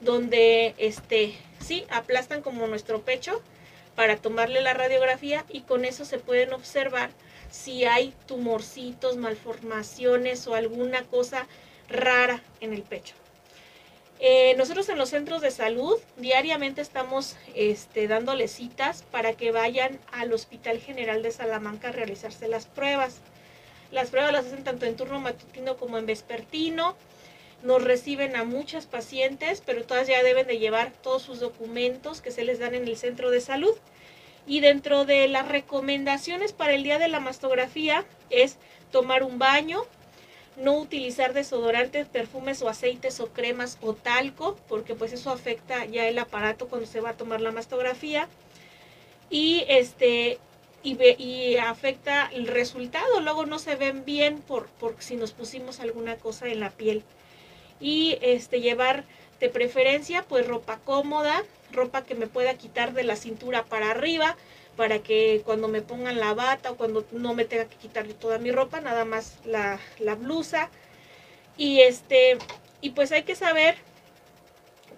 donde 0.01 0.75
este, 0.79 1.35
sí, 1.61 1.85
aplastan 1.91 2.43
como 2.43 2.67
nuestro 2.67 3.03
pecho 3.03 3.43
para 3.95 4.17
tomarle 4.17 4.61
la 4.61 4.75
radiografía 4.75 5.45
y 5.49 5.63
con 5.63 5.85
eso 5.85 6.05
se 6.05 6.19
pueden 6.19 6.53
observar 6.53 7.11
si 7.51 7.85
hay 7.85 8.15
tumorcitos, 8.27 9.17
malformaciones 9.17 10.47
o 10.47 10.55
alguna 10.55 11.03
cosa 11.05 11.47
rara 11.89 12.43
en 12.61 12.75
el 12.75 12.83
pecho. 12.83 13.15
Eh, 14.21 14.55
nosotros 14.57 14.89
en 14.89 14.99
los 14.99 15.11
centros 15.11 15.43
de 15.43 15.53
salud 15.53 15.97
diariamente 16.17 16.81
estamos 16.81 17.37
este, 17.55 18.09
dándole 18.09 18.49
citas 18.49 19.05
para 19.13 19.35
que 19.35 19.53
vayan 19.53 20.01
al 20.11 20.33
Hospital 20.33 20.81
General 20.81 21.23
de 21.23 21.31
Salamanca 21.31 21.89
a 21.89 21.93
realizarse 21.93 22.49
las 22.49 22.67
pruebas. 22.67 23.21
Las 23.93 24.11
pruebas 24.11 24.33
las 24.33 24.47
hacen 24.47 24.65
tanto 24.65 24.87
en 24.87 24.97
turno 24.97 25.21
matutino 25.21 25.77
como 25.77 25.99
en 25.99 26.07
vespertino. 26.07 26.97
Nos 27.63 27.83
reciben 27.83 28.35
a 28.35 28.45
muchas 28.45 28.87
pacientes, 28.87 29.63
pero 29.65 29.85
todas 29.85 30.09
ya 30.09 30.23
deben 30.23 30.49
de 30.49 30.59
llevar 30.59 30.93
todos 31.03 31.23
sus 31.23 31.39
documentos 31.39 32.21
que 32.21 32.33
se 32.33 32.45
les 32.45 32.59
dan 32.59 32.75
en 32.75 32.89
el 32.89 32.97
centro 32.97 33.31
de 33.31 33.41
salud. 33.41 33.75
Y 34.49 34.61
dentro 34.61 35.05
de 35.05 35.29
las 35.29 35.47
recomendaciones 35.47 36.53
para 36.53 36.73
el 36.73 36.83
día 36.83 36.99
de 36.99 37.09
la 37.09 37.21
mastografía 37.21 38.05
es 38.31 38.57
tomar 38.91 39.23
un 39.23 39.39
baño, 39.39 39.85
no 40.59 40.77
utilizar 40.79 41.33
desodorantes, 41.33 42.07
perfumes 42.07 42.63
o 42.63 42.69
aceites 42.69 43.21
o 43.21 43.29
cremas 43.29 43.79
o 43.81 43.95
talco, 43.95 44.57
porque 44.69 44.95
pues 44.95 45.13
eso 45.13 45.31
afecta 45.31 45.85
ya 45.85 46.07
el 46.09 46.19
aparato 46.19 46.69
cuando 46.69 46.87
se 46.87 47.01
va 47.01 47.11
a 47.11 47.17
tomar 47.17 47.41
la 47.41 47.53
mastografía. 47.53 48.29
Y 49.31 49.65
este 49.69 50.39
y, 50.83 50.97
y 51.23 51.57
afecta 51.57 52.31
el 52.33 52.47
resultado, 52.47 53.21
luego 53.21 53.47
no 53.47 53.59
se 53.59 53.77
ven 53.77 54.05
bien 54.05 54.39
por, 54.39 54.67
por 54.67 54.97
si 55.01 55.17
nos 55.17 55.33
pusimos 55.33 55.81
alguna 55.81 56.17
cosa 56.17 56.49
en 56.49 56.61
la 56.61 56.71
piel. 56.71 57.05
Y 57.81 58.19
este 58.23 58.61
llevar 58.61 59.05
de 59.41 59.49
preferencia 59.49 60.25
pues 60.29 60.47
ropa 60.47 60.79
cómoda, 60.85 61.45
ropa 61.73 62.05
que 62.05 62.15
me 62.15 62.27
pueda 62.27 62.55
quitar 62.55 62.93
de 62.93 63.05
la 63.05 63.17
cintura 63.17 63.65
para 63.65 63.91
arriba, 63.91 64.37
para 64.79 65.01
que 65.01 65.43
cuando 65.45 65.67
me 65.67 65.83
pongan 65.83 66.21
la 66.21 66.35
bata 66.35 66.71
o 66.71 66.77
cuando 66.77 67.05
no 67.11 67.35
me 67.35 67.45
tenga 67.45 67.65
que 67.65 67.75
quitar 67.75 68.07
toda 68.15 68.39
mi 68.39 68.53
ropa, 68.53 68.81
nada 68.81 69.05
más 69.05 69.37
la, 69.45 69.81
blusa. 70.15 70.71
Y 71.57 71.81
este, 71.81 72.39
y 72.81 72.91
pues 72.91 73.11
hay 73.11 73.25
que 73.25 73.35
saber 73.35 73.75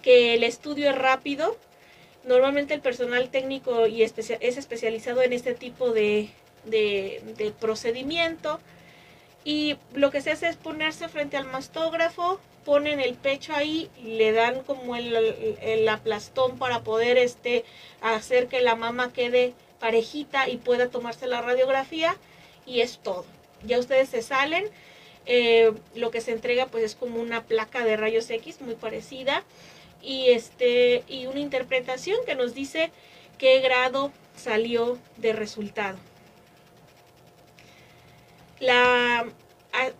que 0.03 0.35
el 0.35 0.43
estudio 0.43 0.91
es 0.91 0.95
rápido. 0.95 1.57
Normalmente 2.25 2.75
el 2.75 2.81
personal 2.81 3.29
técnico 3.29 3.87
y 3.87 4.03
es 4.03 4.13
especializado 4.19 5.23
en 5.23 5.33
este 5.33 5.55
tipo 5.55 5.89
de, 5.89 6.29
de, 6.65 7.51
procedimiento. 7.59 8.59
Y 9.43 9.77
lo 9.95 10.11
que 10.11 10.21
se 10.21 10.29
hace 10.29 10.47
es 10.47 10.57
ponerse 10.57 11.09
frente 11.09 11.37
al 11.37 11.45
mastógrafo, 11.45 12.39
ponen 12.65 12.99
el 12.99 13.15
pecho 13.15 13.55
ahí 13.55 13.89
le 14.03 14.31
dan 14.31 14.61
como 14.61 14.95
el, 14.95 15.15
el, 15.59 15.89
aplastón 15.89 16.59
para 16.59 16.81
poder 16.81 17.17
este, 17.17 17.65
hacer 18.01 18.45
que 18.45 18.61
la 18.61 18.75
mama 18.75 19.11
quede 19.11 19.55
parejita 19.81 20.47
y 20.47 20.57
pueda 20.57 20.89
tomarse 20.89 21.27
la 21.27 21.41
radiografía 21.41 22.15
y 22.65 22.79
es 22.79 22.99
todo. 22.99 23.25
Ya 23.65 23.79
ustedes 23.79 24.07
se 24.07 24.21
salen, 24.21 24.69
eh, 25.25 25.73
lo 25.95 26.11
que 26.11 26.21
se 26.21 26.31
entrega 26.31 26.67
pues 26.67 26.83
es 26.83 26.95
como 26.95 27.19
una 27.19 27.43
placa 27.43 27.83
de 27.83 27.97
rayos 27.97 28.29
X 28.29 28.61
muy 28.61 28.75
parecida 28.75 29.43
y, 30.01 30.29
este, 30.29 31.03
y 31.07 31.25
una 31.25 31.39
interpretación 31.39 32.17
que 32.25 32.35
nos 32.35 32.53
dice 32.53 32.91
qué 33.37 33.59
grado 33.59 34.11
salió 34.37 34.97
de 35.17 35.33
resultado. 35.33 35.97
La, 38.59 39.25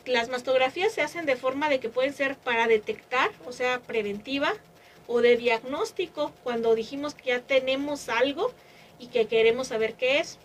las 0.06 0.30
mastografías 0.30 0.94
se 0.94 1.02
hacen 1.02 1.26
de 1.26 1.36
forma 1.36 1.70
de 1.70 1.80
que 1.80 1.90
pueden 1.90 2.14
ser 2.14 2.38
para 2.38 2.68
detectar, 2.68 3.32
o 3.46 3.52
sea, 3.52 3.80
preventiva, 3.80 4.54
o 5.08 5.22
de 5.22 5.36
diagnóstico, 5.36 6.32
cuando 6.44 6.76
dijimos 6.76 7.16
que 7.16 7.30
ya 7.30 7.42
tenemos 7.42 8.08
algo 8.08 8.54
y 9.02 9.08
que 9.08 9.28
queremos 9.28 9.68
saber 9.68 9.95
qué 9.95 10.20
es. 10.20 10.38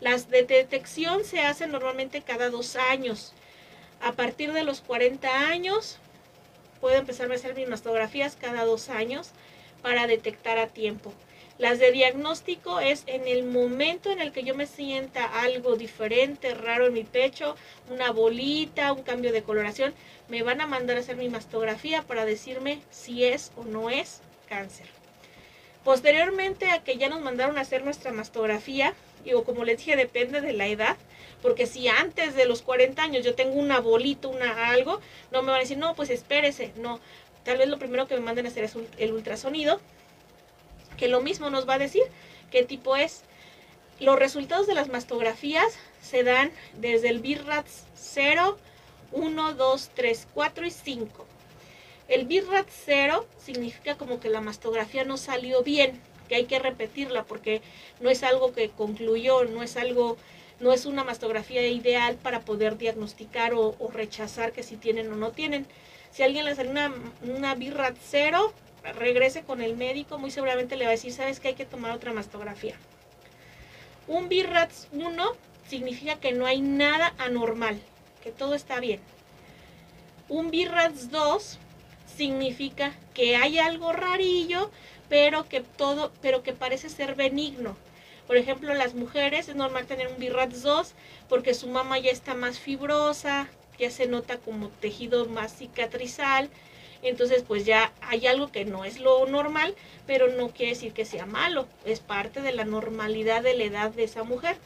Las 0.00 0.28
de 0.28 0.42
detección 0.42 1.24
se 1.24 1.40
hacen 1.40 1.70
normalmente 1.70 2.20
cada 2.22 2.50
dos 2.50 2.76
años. 2.76 3.32
A 4.00 4.12
partir 4.12 4.52
de 4.52 4.64
los 4.64 4.80
40 4.80 5.48
años, 5.48 5.98
puedo 6.80 6.96
empezar 6.96 7.30
a 7.30 7.34
hacer 7.34 7.54
mis 7.54 7.68
mastografías 7.68 8.36
cada 8.36 8.64
dos 8.64 8.88
años 8.88 9.30
para 9.80 10.06
detectar 10.06 10.58
a 10.58 10.66
tiempo. 10.66 11.12
Las 11.58 11.80
de 11.80 11.90
diagnóstico 11.90 12.78
es 12.78 13.02
en 13.06 13.26
el 13.26 13.42
momento 13.44 14.12
en 14.12 14.20
el 14.20 14.30
que 14.30 14.44
yo 14.44 14.54
me 14.54 14.66
sienta 14.66 15.24
algo 15.42 15.74
diferente, 15.74 16.54
raro 16.54 16.86
en 16.86 16.92
mi 16.92 17.02
pecho, 17.02 17.56
una 17.90 18.12
bolita, 18.12 18.92
un 18.92 19.02
cambio 19.02 19.32
de 19.32 19.42
coloración, 19.42 19.92
me 20.28 20.44
van 20.44 20.60
a 20.60 20.68
mandar 20.68 20.96
a 20.96 21.00
hacer 21.00 21.16
mi 21.16 21.28
mastografía 21.28 22.02
para 22.02 22.24
decirme 22.24 22.80
si 22.90 23.24
es 23.24 23.50
o 23.56 23.64
no 23.64 23.90
es 23.90 24.20
cáncer. 24.48 24.97
Posteriormente 25.88 26.70
a 26.70 26.84
que 26.84 26.98
ya 26.98 27.08
nos 27.08 27.22
mandaron 27.22 27.56
a 27.56 27.62
hacer 27.62 27.82
nuestra 27.82 28.12
mastografía, 28.12 28.92
digo, 29.24 29.44
como 29.44 29.64
les 29.64 29.78
dije, 29.78 29.96
depende 29.96 30.42
de 30.42 30.52
la 30.52 30.66
edad, 30.66 30.98
porque 31.40 31.66
si 31.66 31.88
antes 31.88 32.34
de 32.34 32.44
los 32.44 32.60
40 32.60 33.02
años 33.02 33.24
yo 33.24 33.34
tengo 33.34 33.54
una 33.54 33.80
bolita, 33.80 34.28
una 34.28 34.68
algo, 34.68 35.00
no 35.32 35.40
me 35.40 35.48
van 35.48 35.56
a 35.56 35.60
decir, 35.60 35.78
no, 35.78 35.94
pues 35.94 36.10
espérese, 36.10 36.72
no. 36.76 37.00
Tal 37.42 37.56
vez 37.56 37.68
lo 37.68 37.78
primero 37.78 38.06
que 38.06 38.16
me 38.16 38.20
manden 38.20 38.44
a 38.44 38.50
hacer 38.50 38.64
es 38.64 38.74
el 38.98 39.12
ultrasonido, 39.14 39.80
que 40.98 41.08
lo 41.08 41.22
mismo 41.22 41.48
nos 41.48 41.66
va 41.66 41.76
a 41.76 41.78
decir 41.78 42.02
qué 42.50 42.64
tipo 42.64 42.94
es. 42.94 43.22
Los 43.98 44.18
resultados 44.18 44.66
de 44.66 44.74
las 44.74 44.90
mastografías 44.90 45.78
se 46.02 46.22
dan 46.22 46.52
desde 46.74 47.08
el 47.08 47.20
BIRATS 47.20 47.86
0, 47.94 48.58
1, 49.12 49.54
2, 49.54 49.90
3, 49.94 50.28
4 50.34 50.66
y 50.66 50.70
5. 50.70 51.27
El 52.08 52.24
BIRAT 52.24 52.66
0 52.86 53.26
significa 53.36 53.96
como 53.96 54.18
que 54.18 54.30
la 54.30 54.40
mastografía 54.40 55.04
no 55.04 55.18
salió 55.18 55.62
bien, 55.62 56.00
que 56.26 56.36
hay 56.36 56.46
que 56.46 56.58
repetirla 56.58 57.24
porque 57.24 57.60
no 58.00 58.08
es 58.08 58.22
algo 58.22 58.54
que 58.54 58.70
concluyó, 58.70 59.44
no 59.44 59.62
es 59.62 59.76
algo, 59.76 60.16
no 60.58 60.72
es 60.72 60.86
una 60.86 61.04
mastografía 61.04 61.66
ideal 61.66 62.16
para 62.16 62.40
poder 62.40 62.78
diagnosticar 62.78 63.52
o, 63.52 63.76
rechazar 63.92 64.52
que 64.52 64.62
si 64.62 64.76
tienen 64.76 65.12
o 65.12 65.16
no 65.16 65.32
tienen. 65.32 65.66
Si 66.10 66.22
alguien 66.22 66.46
le 66.46 66.54
sale 66.54 66.70
una, 66.70 66.94
una 67.22 67.54
BIRAT 67.54 67.96
0, 68.02 68.54
regrese 68.94 69.42
con 69.42 69.60
el 69.60 69.76
médico, 69.76 70.18
muy 70.18 70.30
seguramente 70.30 70.76
le 70.76 70.86
va 70.86 70.90
a 70.90 70.92
decir, 70.92 71.12
sabes 71.12 71.40
que 71.40 71.48
hay 71.48 71.54
que 71.54 71.66
tomar 71.66 71.90
otra 71.90 72.14
mastografía. 72.14 72.76
Un 74.06 74.30
BIRAT 74.30 74.70
1 74.92 75.32
significa 75.68 76.18
que 76.18 76.32
no 76.32 76.46
hay 76.46 76.62
nada 76.62 77.12
anormal, 77.18 77.78
que 78.22 78.30
todo 78.30 78.54
está 78.54 78.80
bien. 78.80 79.00
Un 80.30 80.50
BIRAT 80.50 80.94
2 80.94 81.58
significa 82.18 82.92
que 83.14 83.36
hay 83.36 83.58
algo 83.58 83.92
rarillo, 83.92 84.70
pero 85.08 85.48
que 85.48 85.60
todo, 85.60 86.12
pero 86.20 86.42
que 86.42 86.52
parece 86.52 86.90
ser 86.90 87.14
benigno. 87.14 87.76
Por 88.26 88.36
ejemplo, 88.36 88.74
las 88.74 88.94
mujeres 88.94 89.48
es 89.48 89.54
normal 89.54 89.86
tener 89.86 90.08
un 90.08 90.18
BIRATS 90.18 90.62
2 90.62 90.94
porque 91.28 91.54
su 91.54 91.68
mama 91.68 91.98
ya 91.98 92.10
está 92.10 92.34
más 92.34 92.58
fibrosa, 92.58 93.48
ya 93.78 93.90
se 93.90 94.06
nota 94.06 94.38
como 94.38 94.68
tejido 94.68 95.26
más 95.26 95.56
cicatrizal. 95.56 96.50
Entonces, 97.02 97.44
pues 97.46 97.64
ya 97.64 97.92
hay 98.02 98.26
algo 98.26 98.50
que 98.50 98.64
no 98.64 98.84
es 98.84 98.98
lo 98.98 99.24
normal, 99.26 99.74
pero 100.06 100.26
no 100.28 100.48
quiere 100.48 100.72
decir 100.72 100.92
que 100.92 101.04
sea 101.04 101.24
malo. 101.24 101.68
Es 101.86 102.00
parte 102.00 102.42
de 102.42 102.52
la 102.52 102.64
normalidad 102.64 103.42
de 103.42 103.54
la 103.54 103.64
edad 103.64 103.90
de 103.92 104.04
esa 104.04 104.24
mujer. 104.24 104.56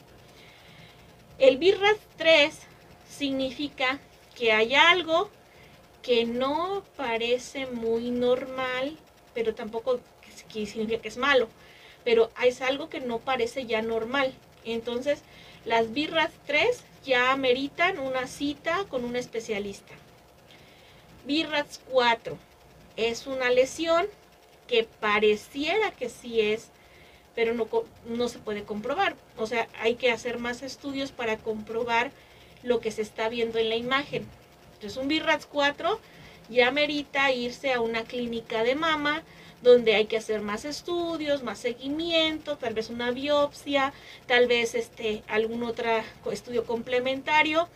El 1.37 1.57
BIRATS 1.57 2.01
3 2.17 2.59
significa 3.07 3.99
que 4.35 4.51
hay 4.51 4.73
algo 4.73 5.29
que 6.03 6.25
no 6.25 6.83
parece 6.97 7.65
muy 7.65 8.11
normal, 8.11 8.97
pero 9.33 9.55
tampoco 9.55 9.99
significa 10.51 11.01
que 11.01 11.07
es 11.07 11.17
malo, 11.17 11.47
pero 12.03 12.29
es 12.43 12.61
algo 12.61 12.89
que 12.89 12.99
no 12.99 13.19
parece 13.19 13.65
ya 13.65 13.81
normal. 13.81 14.33
Entonces, 14.65 15.21
las 15.65 15.93
birras 15.93 16.31
3 16.45 16.83
ya 17.05 17.31
ameritan 17.31 17.99
una 17.99 18.27
cita 18.27 18.85
con 18.89 19.05
un 19.05 19.15
especialista. 19.15 19.93
Birras 21.25 21.79
4 21.89 22.37
es 22.97 23.25
una 23.25 23.49
lesión 23.49 24.05
que 24.67 24.83
pareciera 24.99 25.91
que 25.91 26.09
sí 26.09 26.41
es, 26.41 26.67
pero 27.33 27.53
no, 27.53 27.67
no 28.05 28.27
se 28.27 28.39
puede 28.39 28.63
comprobar. 28.63 29.15
O 29.37 29.47
sea, 29.47 29.69
hay 29.79 29.95
que 29.95 30.11
hacer 30.11 30.37
más 30.37 30.63
estudios 30.63 31.13
para 31.13 31.37
comprobar 31.37 32.11
lo 32.61 32.81
que 32.81 32.91
se 32.91 33.01
está 33.01 33.29
viendo 33.29 33.57
en 33.57 33.69
la 33.69 33.75
imagen. 33.75 34.27
Entonces 34.83 35.01
un 35.01 35.07
BIRATS 35.07 35.45
4 35.45 35.97
ya 36.49 36.69
merita 36.69 37.31
irse 37.31 37.71
a 37.71 37.79
una 37.79 38.03
clínica 38.03 38.63
de 38.63 38.75
mama 38.75 39.23
donde 39.61 39.95
hay 39.95 40.07
que 40.07 40.17
hacer 40.17 40.41
más 40.41 40.65
estudios, 40.65 41.41
más 41.41 41.59
seguimiento, 41.59 42.57
tal 42.57 42.73
vez 42.73 42.89
una 42.89 43.11
biopsia, 43.11 43.93
tal 44.27 44.47
vez 44.47 44.75
este, 44.75 45.23
algún 45.29 45.63
otro 45.63 45.85
estudio 46.33 46.65
complementario. 46.65 47.69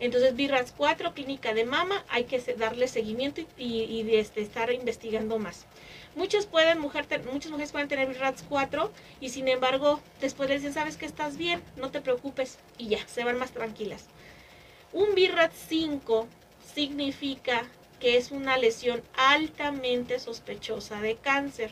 Entonces, 0.00 0.34
BIRATS 0.34 0.74
4, 0.76 1.14
clínica 1.14 1.54
de 1.54 1.64
mama, 1.64 2.04
hay 2.08 2.24
que 2.24 2.40
darle 2.54 2.88
seguimiento 2.88 3.42
y, 3.56 4.04
este, 4.16 4.42
estar 4.42 4.72
investigando 4.72 5.38
más. 5.38 5.66
Muchas, 6.16 6.46
pueden, 6.46 6.80
mujer, 6.80 7.06
muchas 7.32 7.52
mujeres 7.52 7.70
pueden 7.70 7.86
tener 7.86 8.08
BIRATS 8.08 8.42
4 8.48 8.90
y 9.20 9.28
sin 9.28 9.46
embargo 9.46 10.00
después 10.20 10.48
les 10.48 10.62
dicen, 10.62 10.74
sabes 10.74 10.96
que 10.96 11.06
estás 11.06 11.36
bien, 11.36 11.62
no 11.76 11.92
te 11.92 12.00
preocupes 12.00 12.58
y 12.78 12.88
ya, 12.88 13.06
se 13.06 13.22
van 13.22 13.38
más 13.38 13.52
tranquilas. 13.52 14.08
Un 14.92 15.14
BIRATS 15.14 15.56
5 15.68 16.28
significa 16.74 17.64
que 17.98 18.18
es 18.18 18.30
una 18.30 18.58
lesión 18.58 19.02
altamente 19.14 20.18
sospechosa 20.18 21.00
de 21.00 21.16
cáncer. 21.16 21.70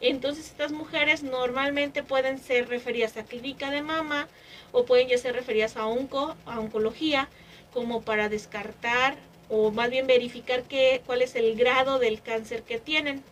Entonces 0.00 0.46
estas 0.46 0.72
mujeres 0.72 1.22
normalmente 1.22 2.02
pueden 2.02 2.38
ser 2.38 2.68
referidas 2.68 3.16
a 3.16 3.24
clínica 3.24 3.70
de 3.70 3.82
mama 3.82 4.28
o 4.72 4.84
pueden 4.86 5.08
ya 5.08 5.18
ser 5.18 5.34
referidas 5.34 5.76
a, 5.76 5.82
a 5.82 6.60
oncología 6.60 7.28
como 7.72 8.02
para 8.02 8.28
descartar 8.28 9.16
o 9.50 9.70
más 9.70 9.90
bien 9.90 10.06
verificar 10.06 10.62
qué, 10.62 11.02
cuál 11.04 11.22
es 11.22 11.34
el 11.34 11.54
grado 11.56 11.98
del 11.98 12.22
cáncer 12.22 12.62
que 12.62 12.78
tienen. 12.78 13.22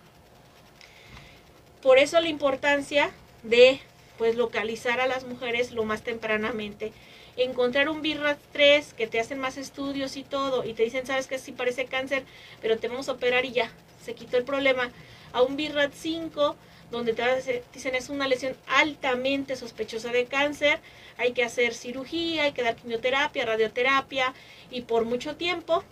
Por 1.81 1.99
eso 1.99 2.21
la 2.21 2.29
importancia 2.29 3.13
de 3.45 3.81
pues 4.19 4.35
localizar 4.35 5.01
a 5.01 5.07
las 5.07 5.25
mujeres 5.25 5.73
lo 5.73 5.85
más 5.85 6.03
tempranamente. 6.03 6.93
Encontrar 7.37 7.89
un 7.89 8.03
BIRAT 8.03 8.39
3 8.53 8.95
que 8.95 9.07
te 9.07 9.21
hacen 9.21 9.39
más 9.39 9.59
estudios 9.59 10.17
y 10.17 10.23
todo 10.23 10.65
y 10.65 10.73
te 10.73 10.83
dicen, 10.85 11.07
sabes 11.07 11.27
que 11.27 11.39
sí 11.39 11.53
parece 11.53 11.85
cáncer, 11.85 12.25
pero 12.63 12.79
te 12.79 12.89
vamos 12.89 13.09
a 13.09 13.13
operar 13.13 13.45
y 13.45 13.53
ya, 13.53 13.71
se 14.03 14.15
quitó 14.15 14.37
el 14.39 14.45
problema. 14.45 14.91
A 15.33 15.43
un 15.43 15.57
BIRAT 15.57 15.93
5 15.93 16.57
donde 16.91 17.13
te 17.13 17.63
dicen 17.75 17.95
es 17.95 18.09
una 18.09 18.29
lesión 18.29 18.57
altamente 18.69 19.57
sospechosa 19.57 20.13
de 20.13 20.27
cáncer, 20.27 20.79
hay 21.19 21.33
que 21.33 21.43
hacer 21.43 21.75
cirugía, 21.75 22.45
hay 22.45 22.53
que 22.53 22.63
dar 22.63 22.77
quimioterapia, 22.77 23.45
radioterapia 23.45 24.33
y 24.71 24.83
por 24.83 25.05
mucho 25.05 25.37
tiempo 25.37 25.83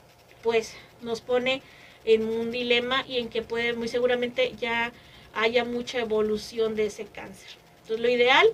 pues 0.42 0.74
nos 1.02 1.20
pone 1.20 1.62
en 2.04 2.28
un 2.28 2.50
dilema 2.52 3.04
y 3.08 3.18
en 3.18 3.28
que 3.28 3.42
puede 3.42 3.72
muy 3.72 3.88
seguramente 3.88 4.54
ya 4.58 4.92
haya 5.34 5.64
mucha 5.64 5.98
evolución 5.98 6.76
de 6.76 6.86
ese 6.86 7.06
cáncer. 7.06 7.50
Entonces 7.82 8.00
lo 8.00 8.08
ideal 8.08 8.46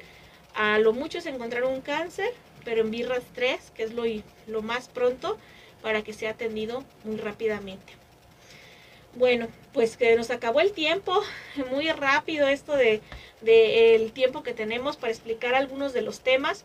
a 0.55 0.79
lo 0.79 0.93
mucho 0.93 1.19
es 1.19 1.27
encontrar 1.27 1.65
un 1.65 1.81
cáncer, 1.81 2.33
pero 2.65 2.83
en 2.83 2.91
BIRRAS 2.91 3.25
3, 3.35 3.73
que 3.75 3.83
es 3.83 3.93
lo, 3.93 4.05
lo 4.47 4.63
más 4.63 4.89
pronto 4.89 5.39
para 5.83 6.03
que 6.03 6.13
sea 6.13 6.31
atendido 6.31 6.85
muy 7.05 7.17
rápidamente. 7.17 7.95
Bueno, 9.15 9.49
pues 9.73 9.97
que 9.97 10.15
nos 10.15 10.31
acabó 10.31 10.61
el 10.61 10.73
tiempo, 10.73 11.21
muy 11.71 11.91
rápido 11.91 12.47
esto 12.49 12.77
de, 12.77 13.01
de 13.41 13.97
el 13.97 14.13
tiempo 14.13 14.43
que 14.43 14.53
tenemos 14.55 14.97
para 14.97 15.13
explicar 15.13 15.55
algunos 15.55 15.93
de 15.93 16.03
los 16.03 16.21
temas, 16.21 16.65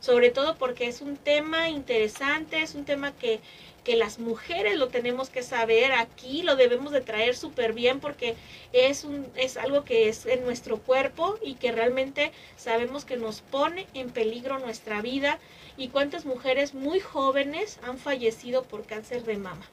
sobre 0.00 0.30
todo 0.30 0.56
porque 0.56 0.86
es 0.86 1.00
un 1.00 1.16
tema 1.16 1.68
interesante, 1.68 2.62
es 2.62 2.74
un 2.74 2.84
tema 2.84 3.12
que 3.12 3.40
que 3.84 3.96
las 3.96 4.18
mujeres 4.18 4.76
lo 4.76 4.88
tenemos 4.88 5.28
que 5.28 5.42
saber, 5.42 5.92
aquí 5.92 6.42
lo 6.42 6.56
debemos 6.56 6.90
de 6.90 7.02
traer 7.02 7.36
súper 7.36 7.74
bien 7.74 8.00
porque 8.00 8.34
es, 8.72 9.04
un, 9.04 9.26
es 9.36 9.58
algo 9.58 9.84
que 9.84 10.08
es 10.08 10.24
en 10.24 10.42
nuestro 10.44 10.78
cuerpo 10.78 11.38
y 11.42 11.54
que 11.54 11.70
realmente 11.70 12.32
sabemos 12.56 13.04
que 13.04 13.18
nos 13.18 13.42
pone 13.42 13.86
en 13.92 14.10
peligro 14.10 14.58
nuestra 14.58 15.02
vida 15.02 15.38
y 15.76 15.88
cuántas 15.88 16.24
mujeres 16.24 16.72
muy 16.72 16.98
jóvenes 16.98 17.78
han 17.82 17.98
fallecido 17.98 18.64
por 18.64 18.86
cáncer 18.86 19.24
de 19.24 19.36
mama. 19.36 19.68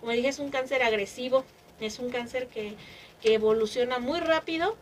Como 0.00 0.12
dije, 0.12 0.28
es 0.28 0.38
un 0.38 0.50
cáncer 0.50 0.82
agresivo, 0.82 1.44
es 1.80 1.98
un 1.98 2.10
cáncer 2.10 2.48
que, 2.48 2.74
que 3.22 3.34
evoluciona 3.34 3.98
muy 3.98 4.20
rápido 4.20 4.76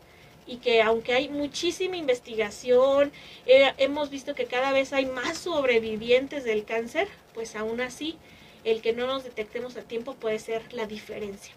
y 0.45 0.57
que 0.57 0.81
aunque 0.81 1.13
hay 1.13 1.29
muchísima 1.29 1.95
investigación, 1.95 3.11
eh, 3.45 3.73
hemos 3.77 4.09
visto 4.09 4.35
que 4.35 4.45
cada 4.45 4.73
vez 4.73 4.91
hay 4.91 5.05
más 5.05 5.37
sobrevivientes 5.37 6.43
del 6.43 6.65
cáncer, 6.65 7.07
pues 7.33 7.55
aún 7.55 7.79
así 7.79 8.17
el 8.65 8.81
que 8.81 8.91
no 8.91 9.07
nos 9.07 9.23
detectemos 9.23 9.77
a 9.77 9.83
tiempo 9.83 10.15
puede 10.15 10.39
ser 10.39 10.73
la 10.73 10.85
diferencia. 10.87 11.53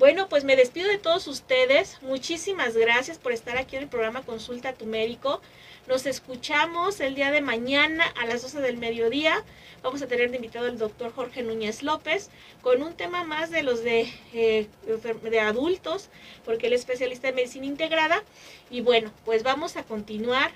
Bueno, 0.00 0.30
pues 0.30 0.44
me 0.44 0.56
despido 0.56 0.88
de 0.88 0.96
todos 0.96 1.26
ustedes. 1.26 1.98
Muchísimas 2.00 2.74
gracias 2.74 3.18
por 3.18 3.32
estar 3.32 3.58
aquí 3.58 3.76
en 3.76 3.82
el 3.82 3.88
programa 3.88 4.22
Consulta 4.22 4.70
a 4.70 4.72
tu 4.72 4.86
médico. 4.86 5.42
Nos 5.86 6.06
escuchamos 6.06 7.00
el 7.00 7.14
día 7.14 7.30
de 7.30 7.42
mañana 7.42 8.06
a 8.18 8.24
las 8.24 8.40
12 8.40 8.62
del 8.62 8.78
mediodía. 8.78 9.44
Vamos 9.82 10.00
a 10.00 10.06
tener 10.06 10.30
de 10.30 10.36
invitado 10.36 10.68
al 10.68 10.78
doctor 10.78 11.12
Jorge 11.12 11.42
Núñez 11.42 11.82
López 11.82 12.30
con 12.62 12.82
un 12.82 12.94
tema 12.94 13.24
más 13.24 13.50
de 13.50 13.62
los 13.62 13.84
de, 13.84 14.10
eh, 14.32 14.68
de 15.22 15.40
adultos, 15.40 16.08
porque 16.46 16.68
él 16.68 16.72
es 16.72 16.80
especialista 16.80 17.28
en 17.28 17.34
medicina 17.34 17.66
integrada. 17.66 18.22
Y 18.70 18.80
bueno, 18.80 19.12
pues 19.26 19.42
vamos 19.42 19.76
a 19.76 19.82
continuar 19.82 20.50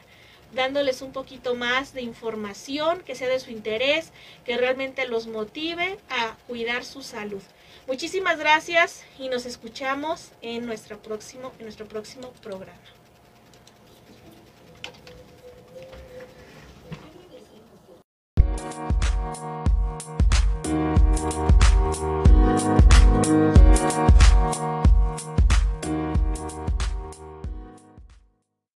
dándoles 0.54 1.02
un 1.02 1.12
poquito 1.12 1.54
más 1.54 1.92
de 1.92 2.02
información 2.02 3.00
que 3.00 3.14
sea 3.14 3.28
de 3.28 3.40
su 3.40 3.50
interés, 3.50 4.12
que 4.44 4.56
realmente 4.56 5.06
los 5.06 5.26
motive 5.26 5.98
a 6.08 6.36
cuidar 6.46 6.84
su 6.84 7.02
salud. 7.02 7.42
Muchísimas 7.86 8.38
gracias 8.38 9.04
y 9.18 9.28
nos 9.28 9.44
escuchamos 9.44 10.30
en 10.40 10.64
nuestro 10.66 10.98
próximo, 11.00 11.52
en 11.58 11.64
nuestro 11.64 11.86
próximo 11.86 12.32
programa. 12.42 12.80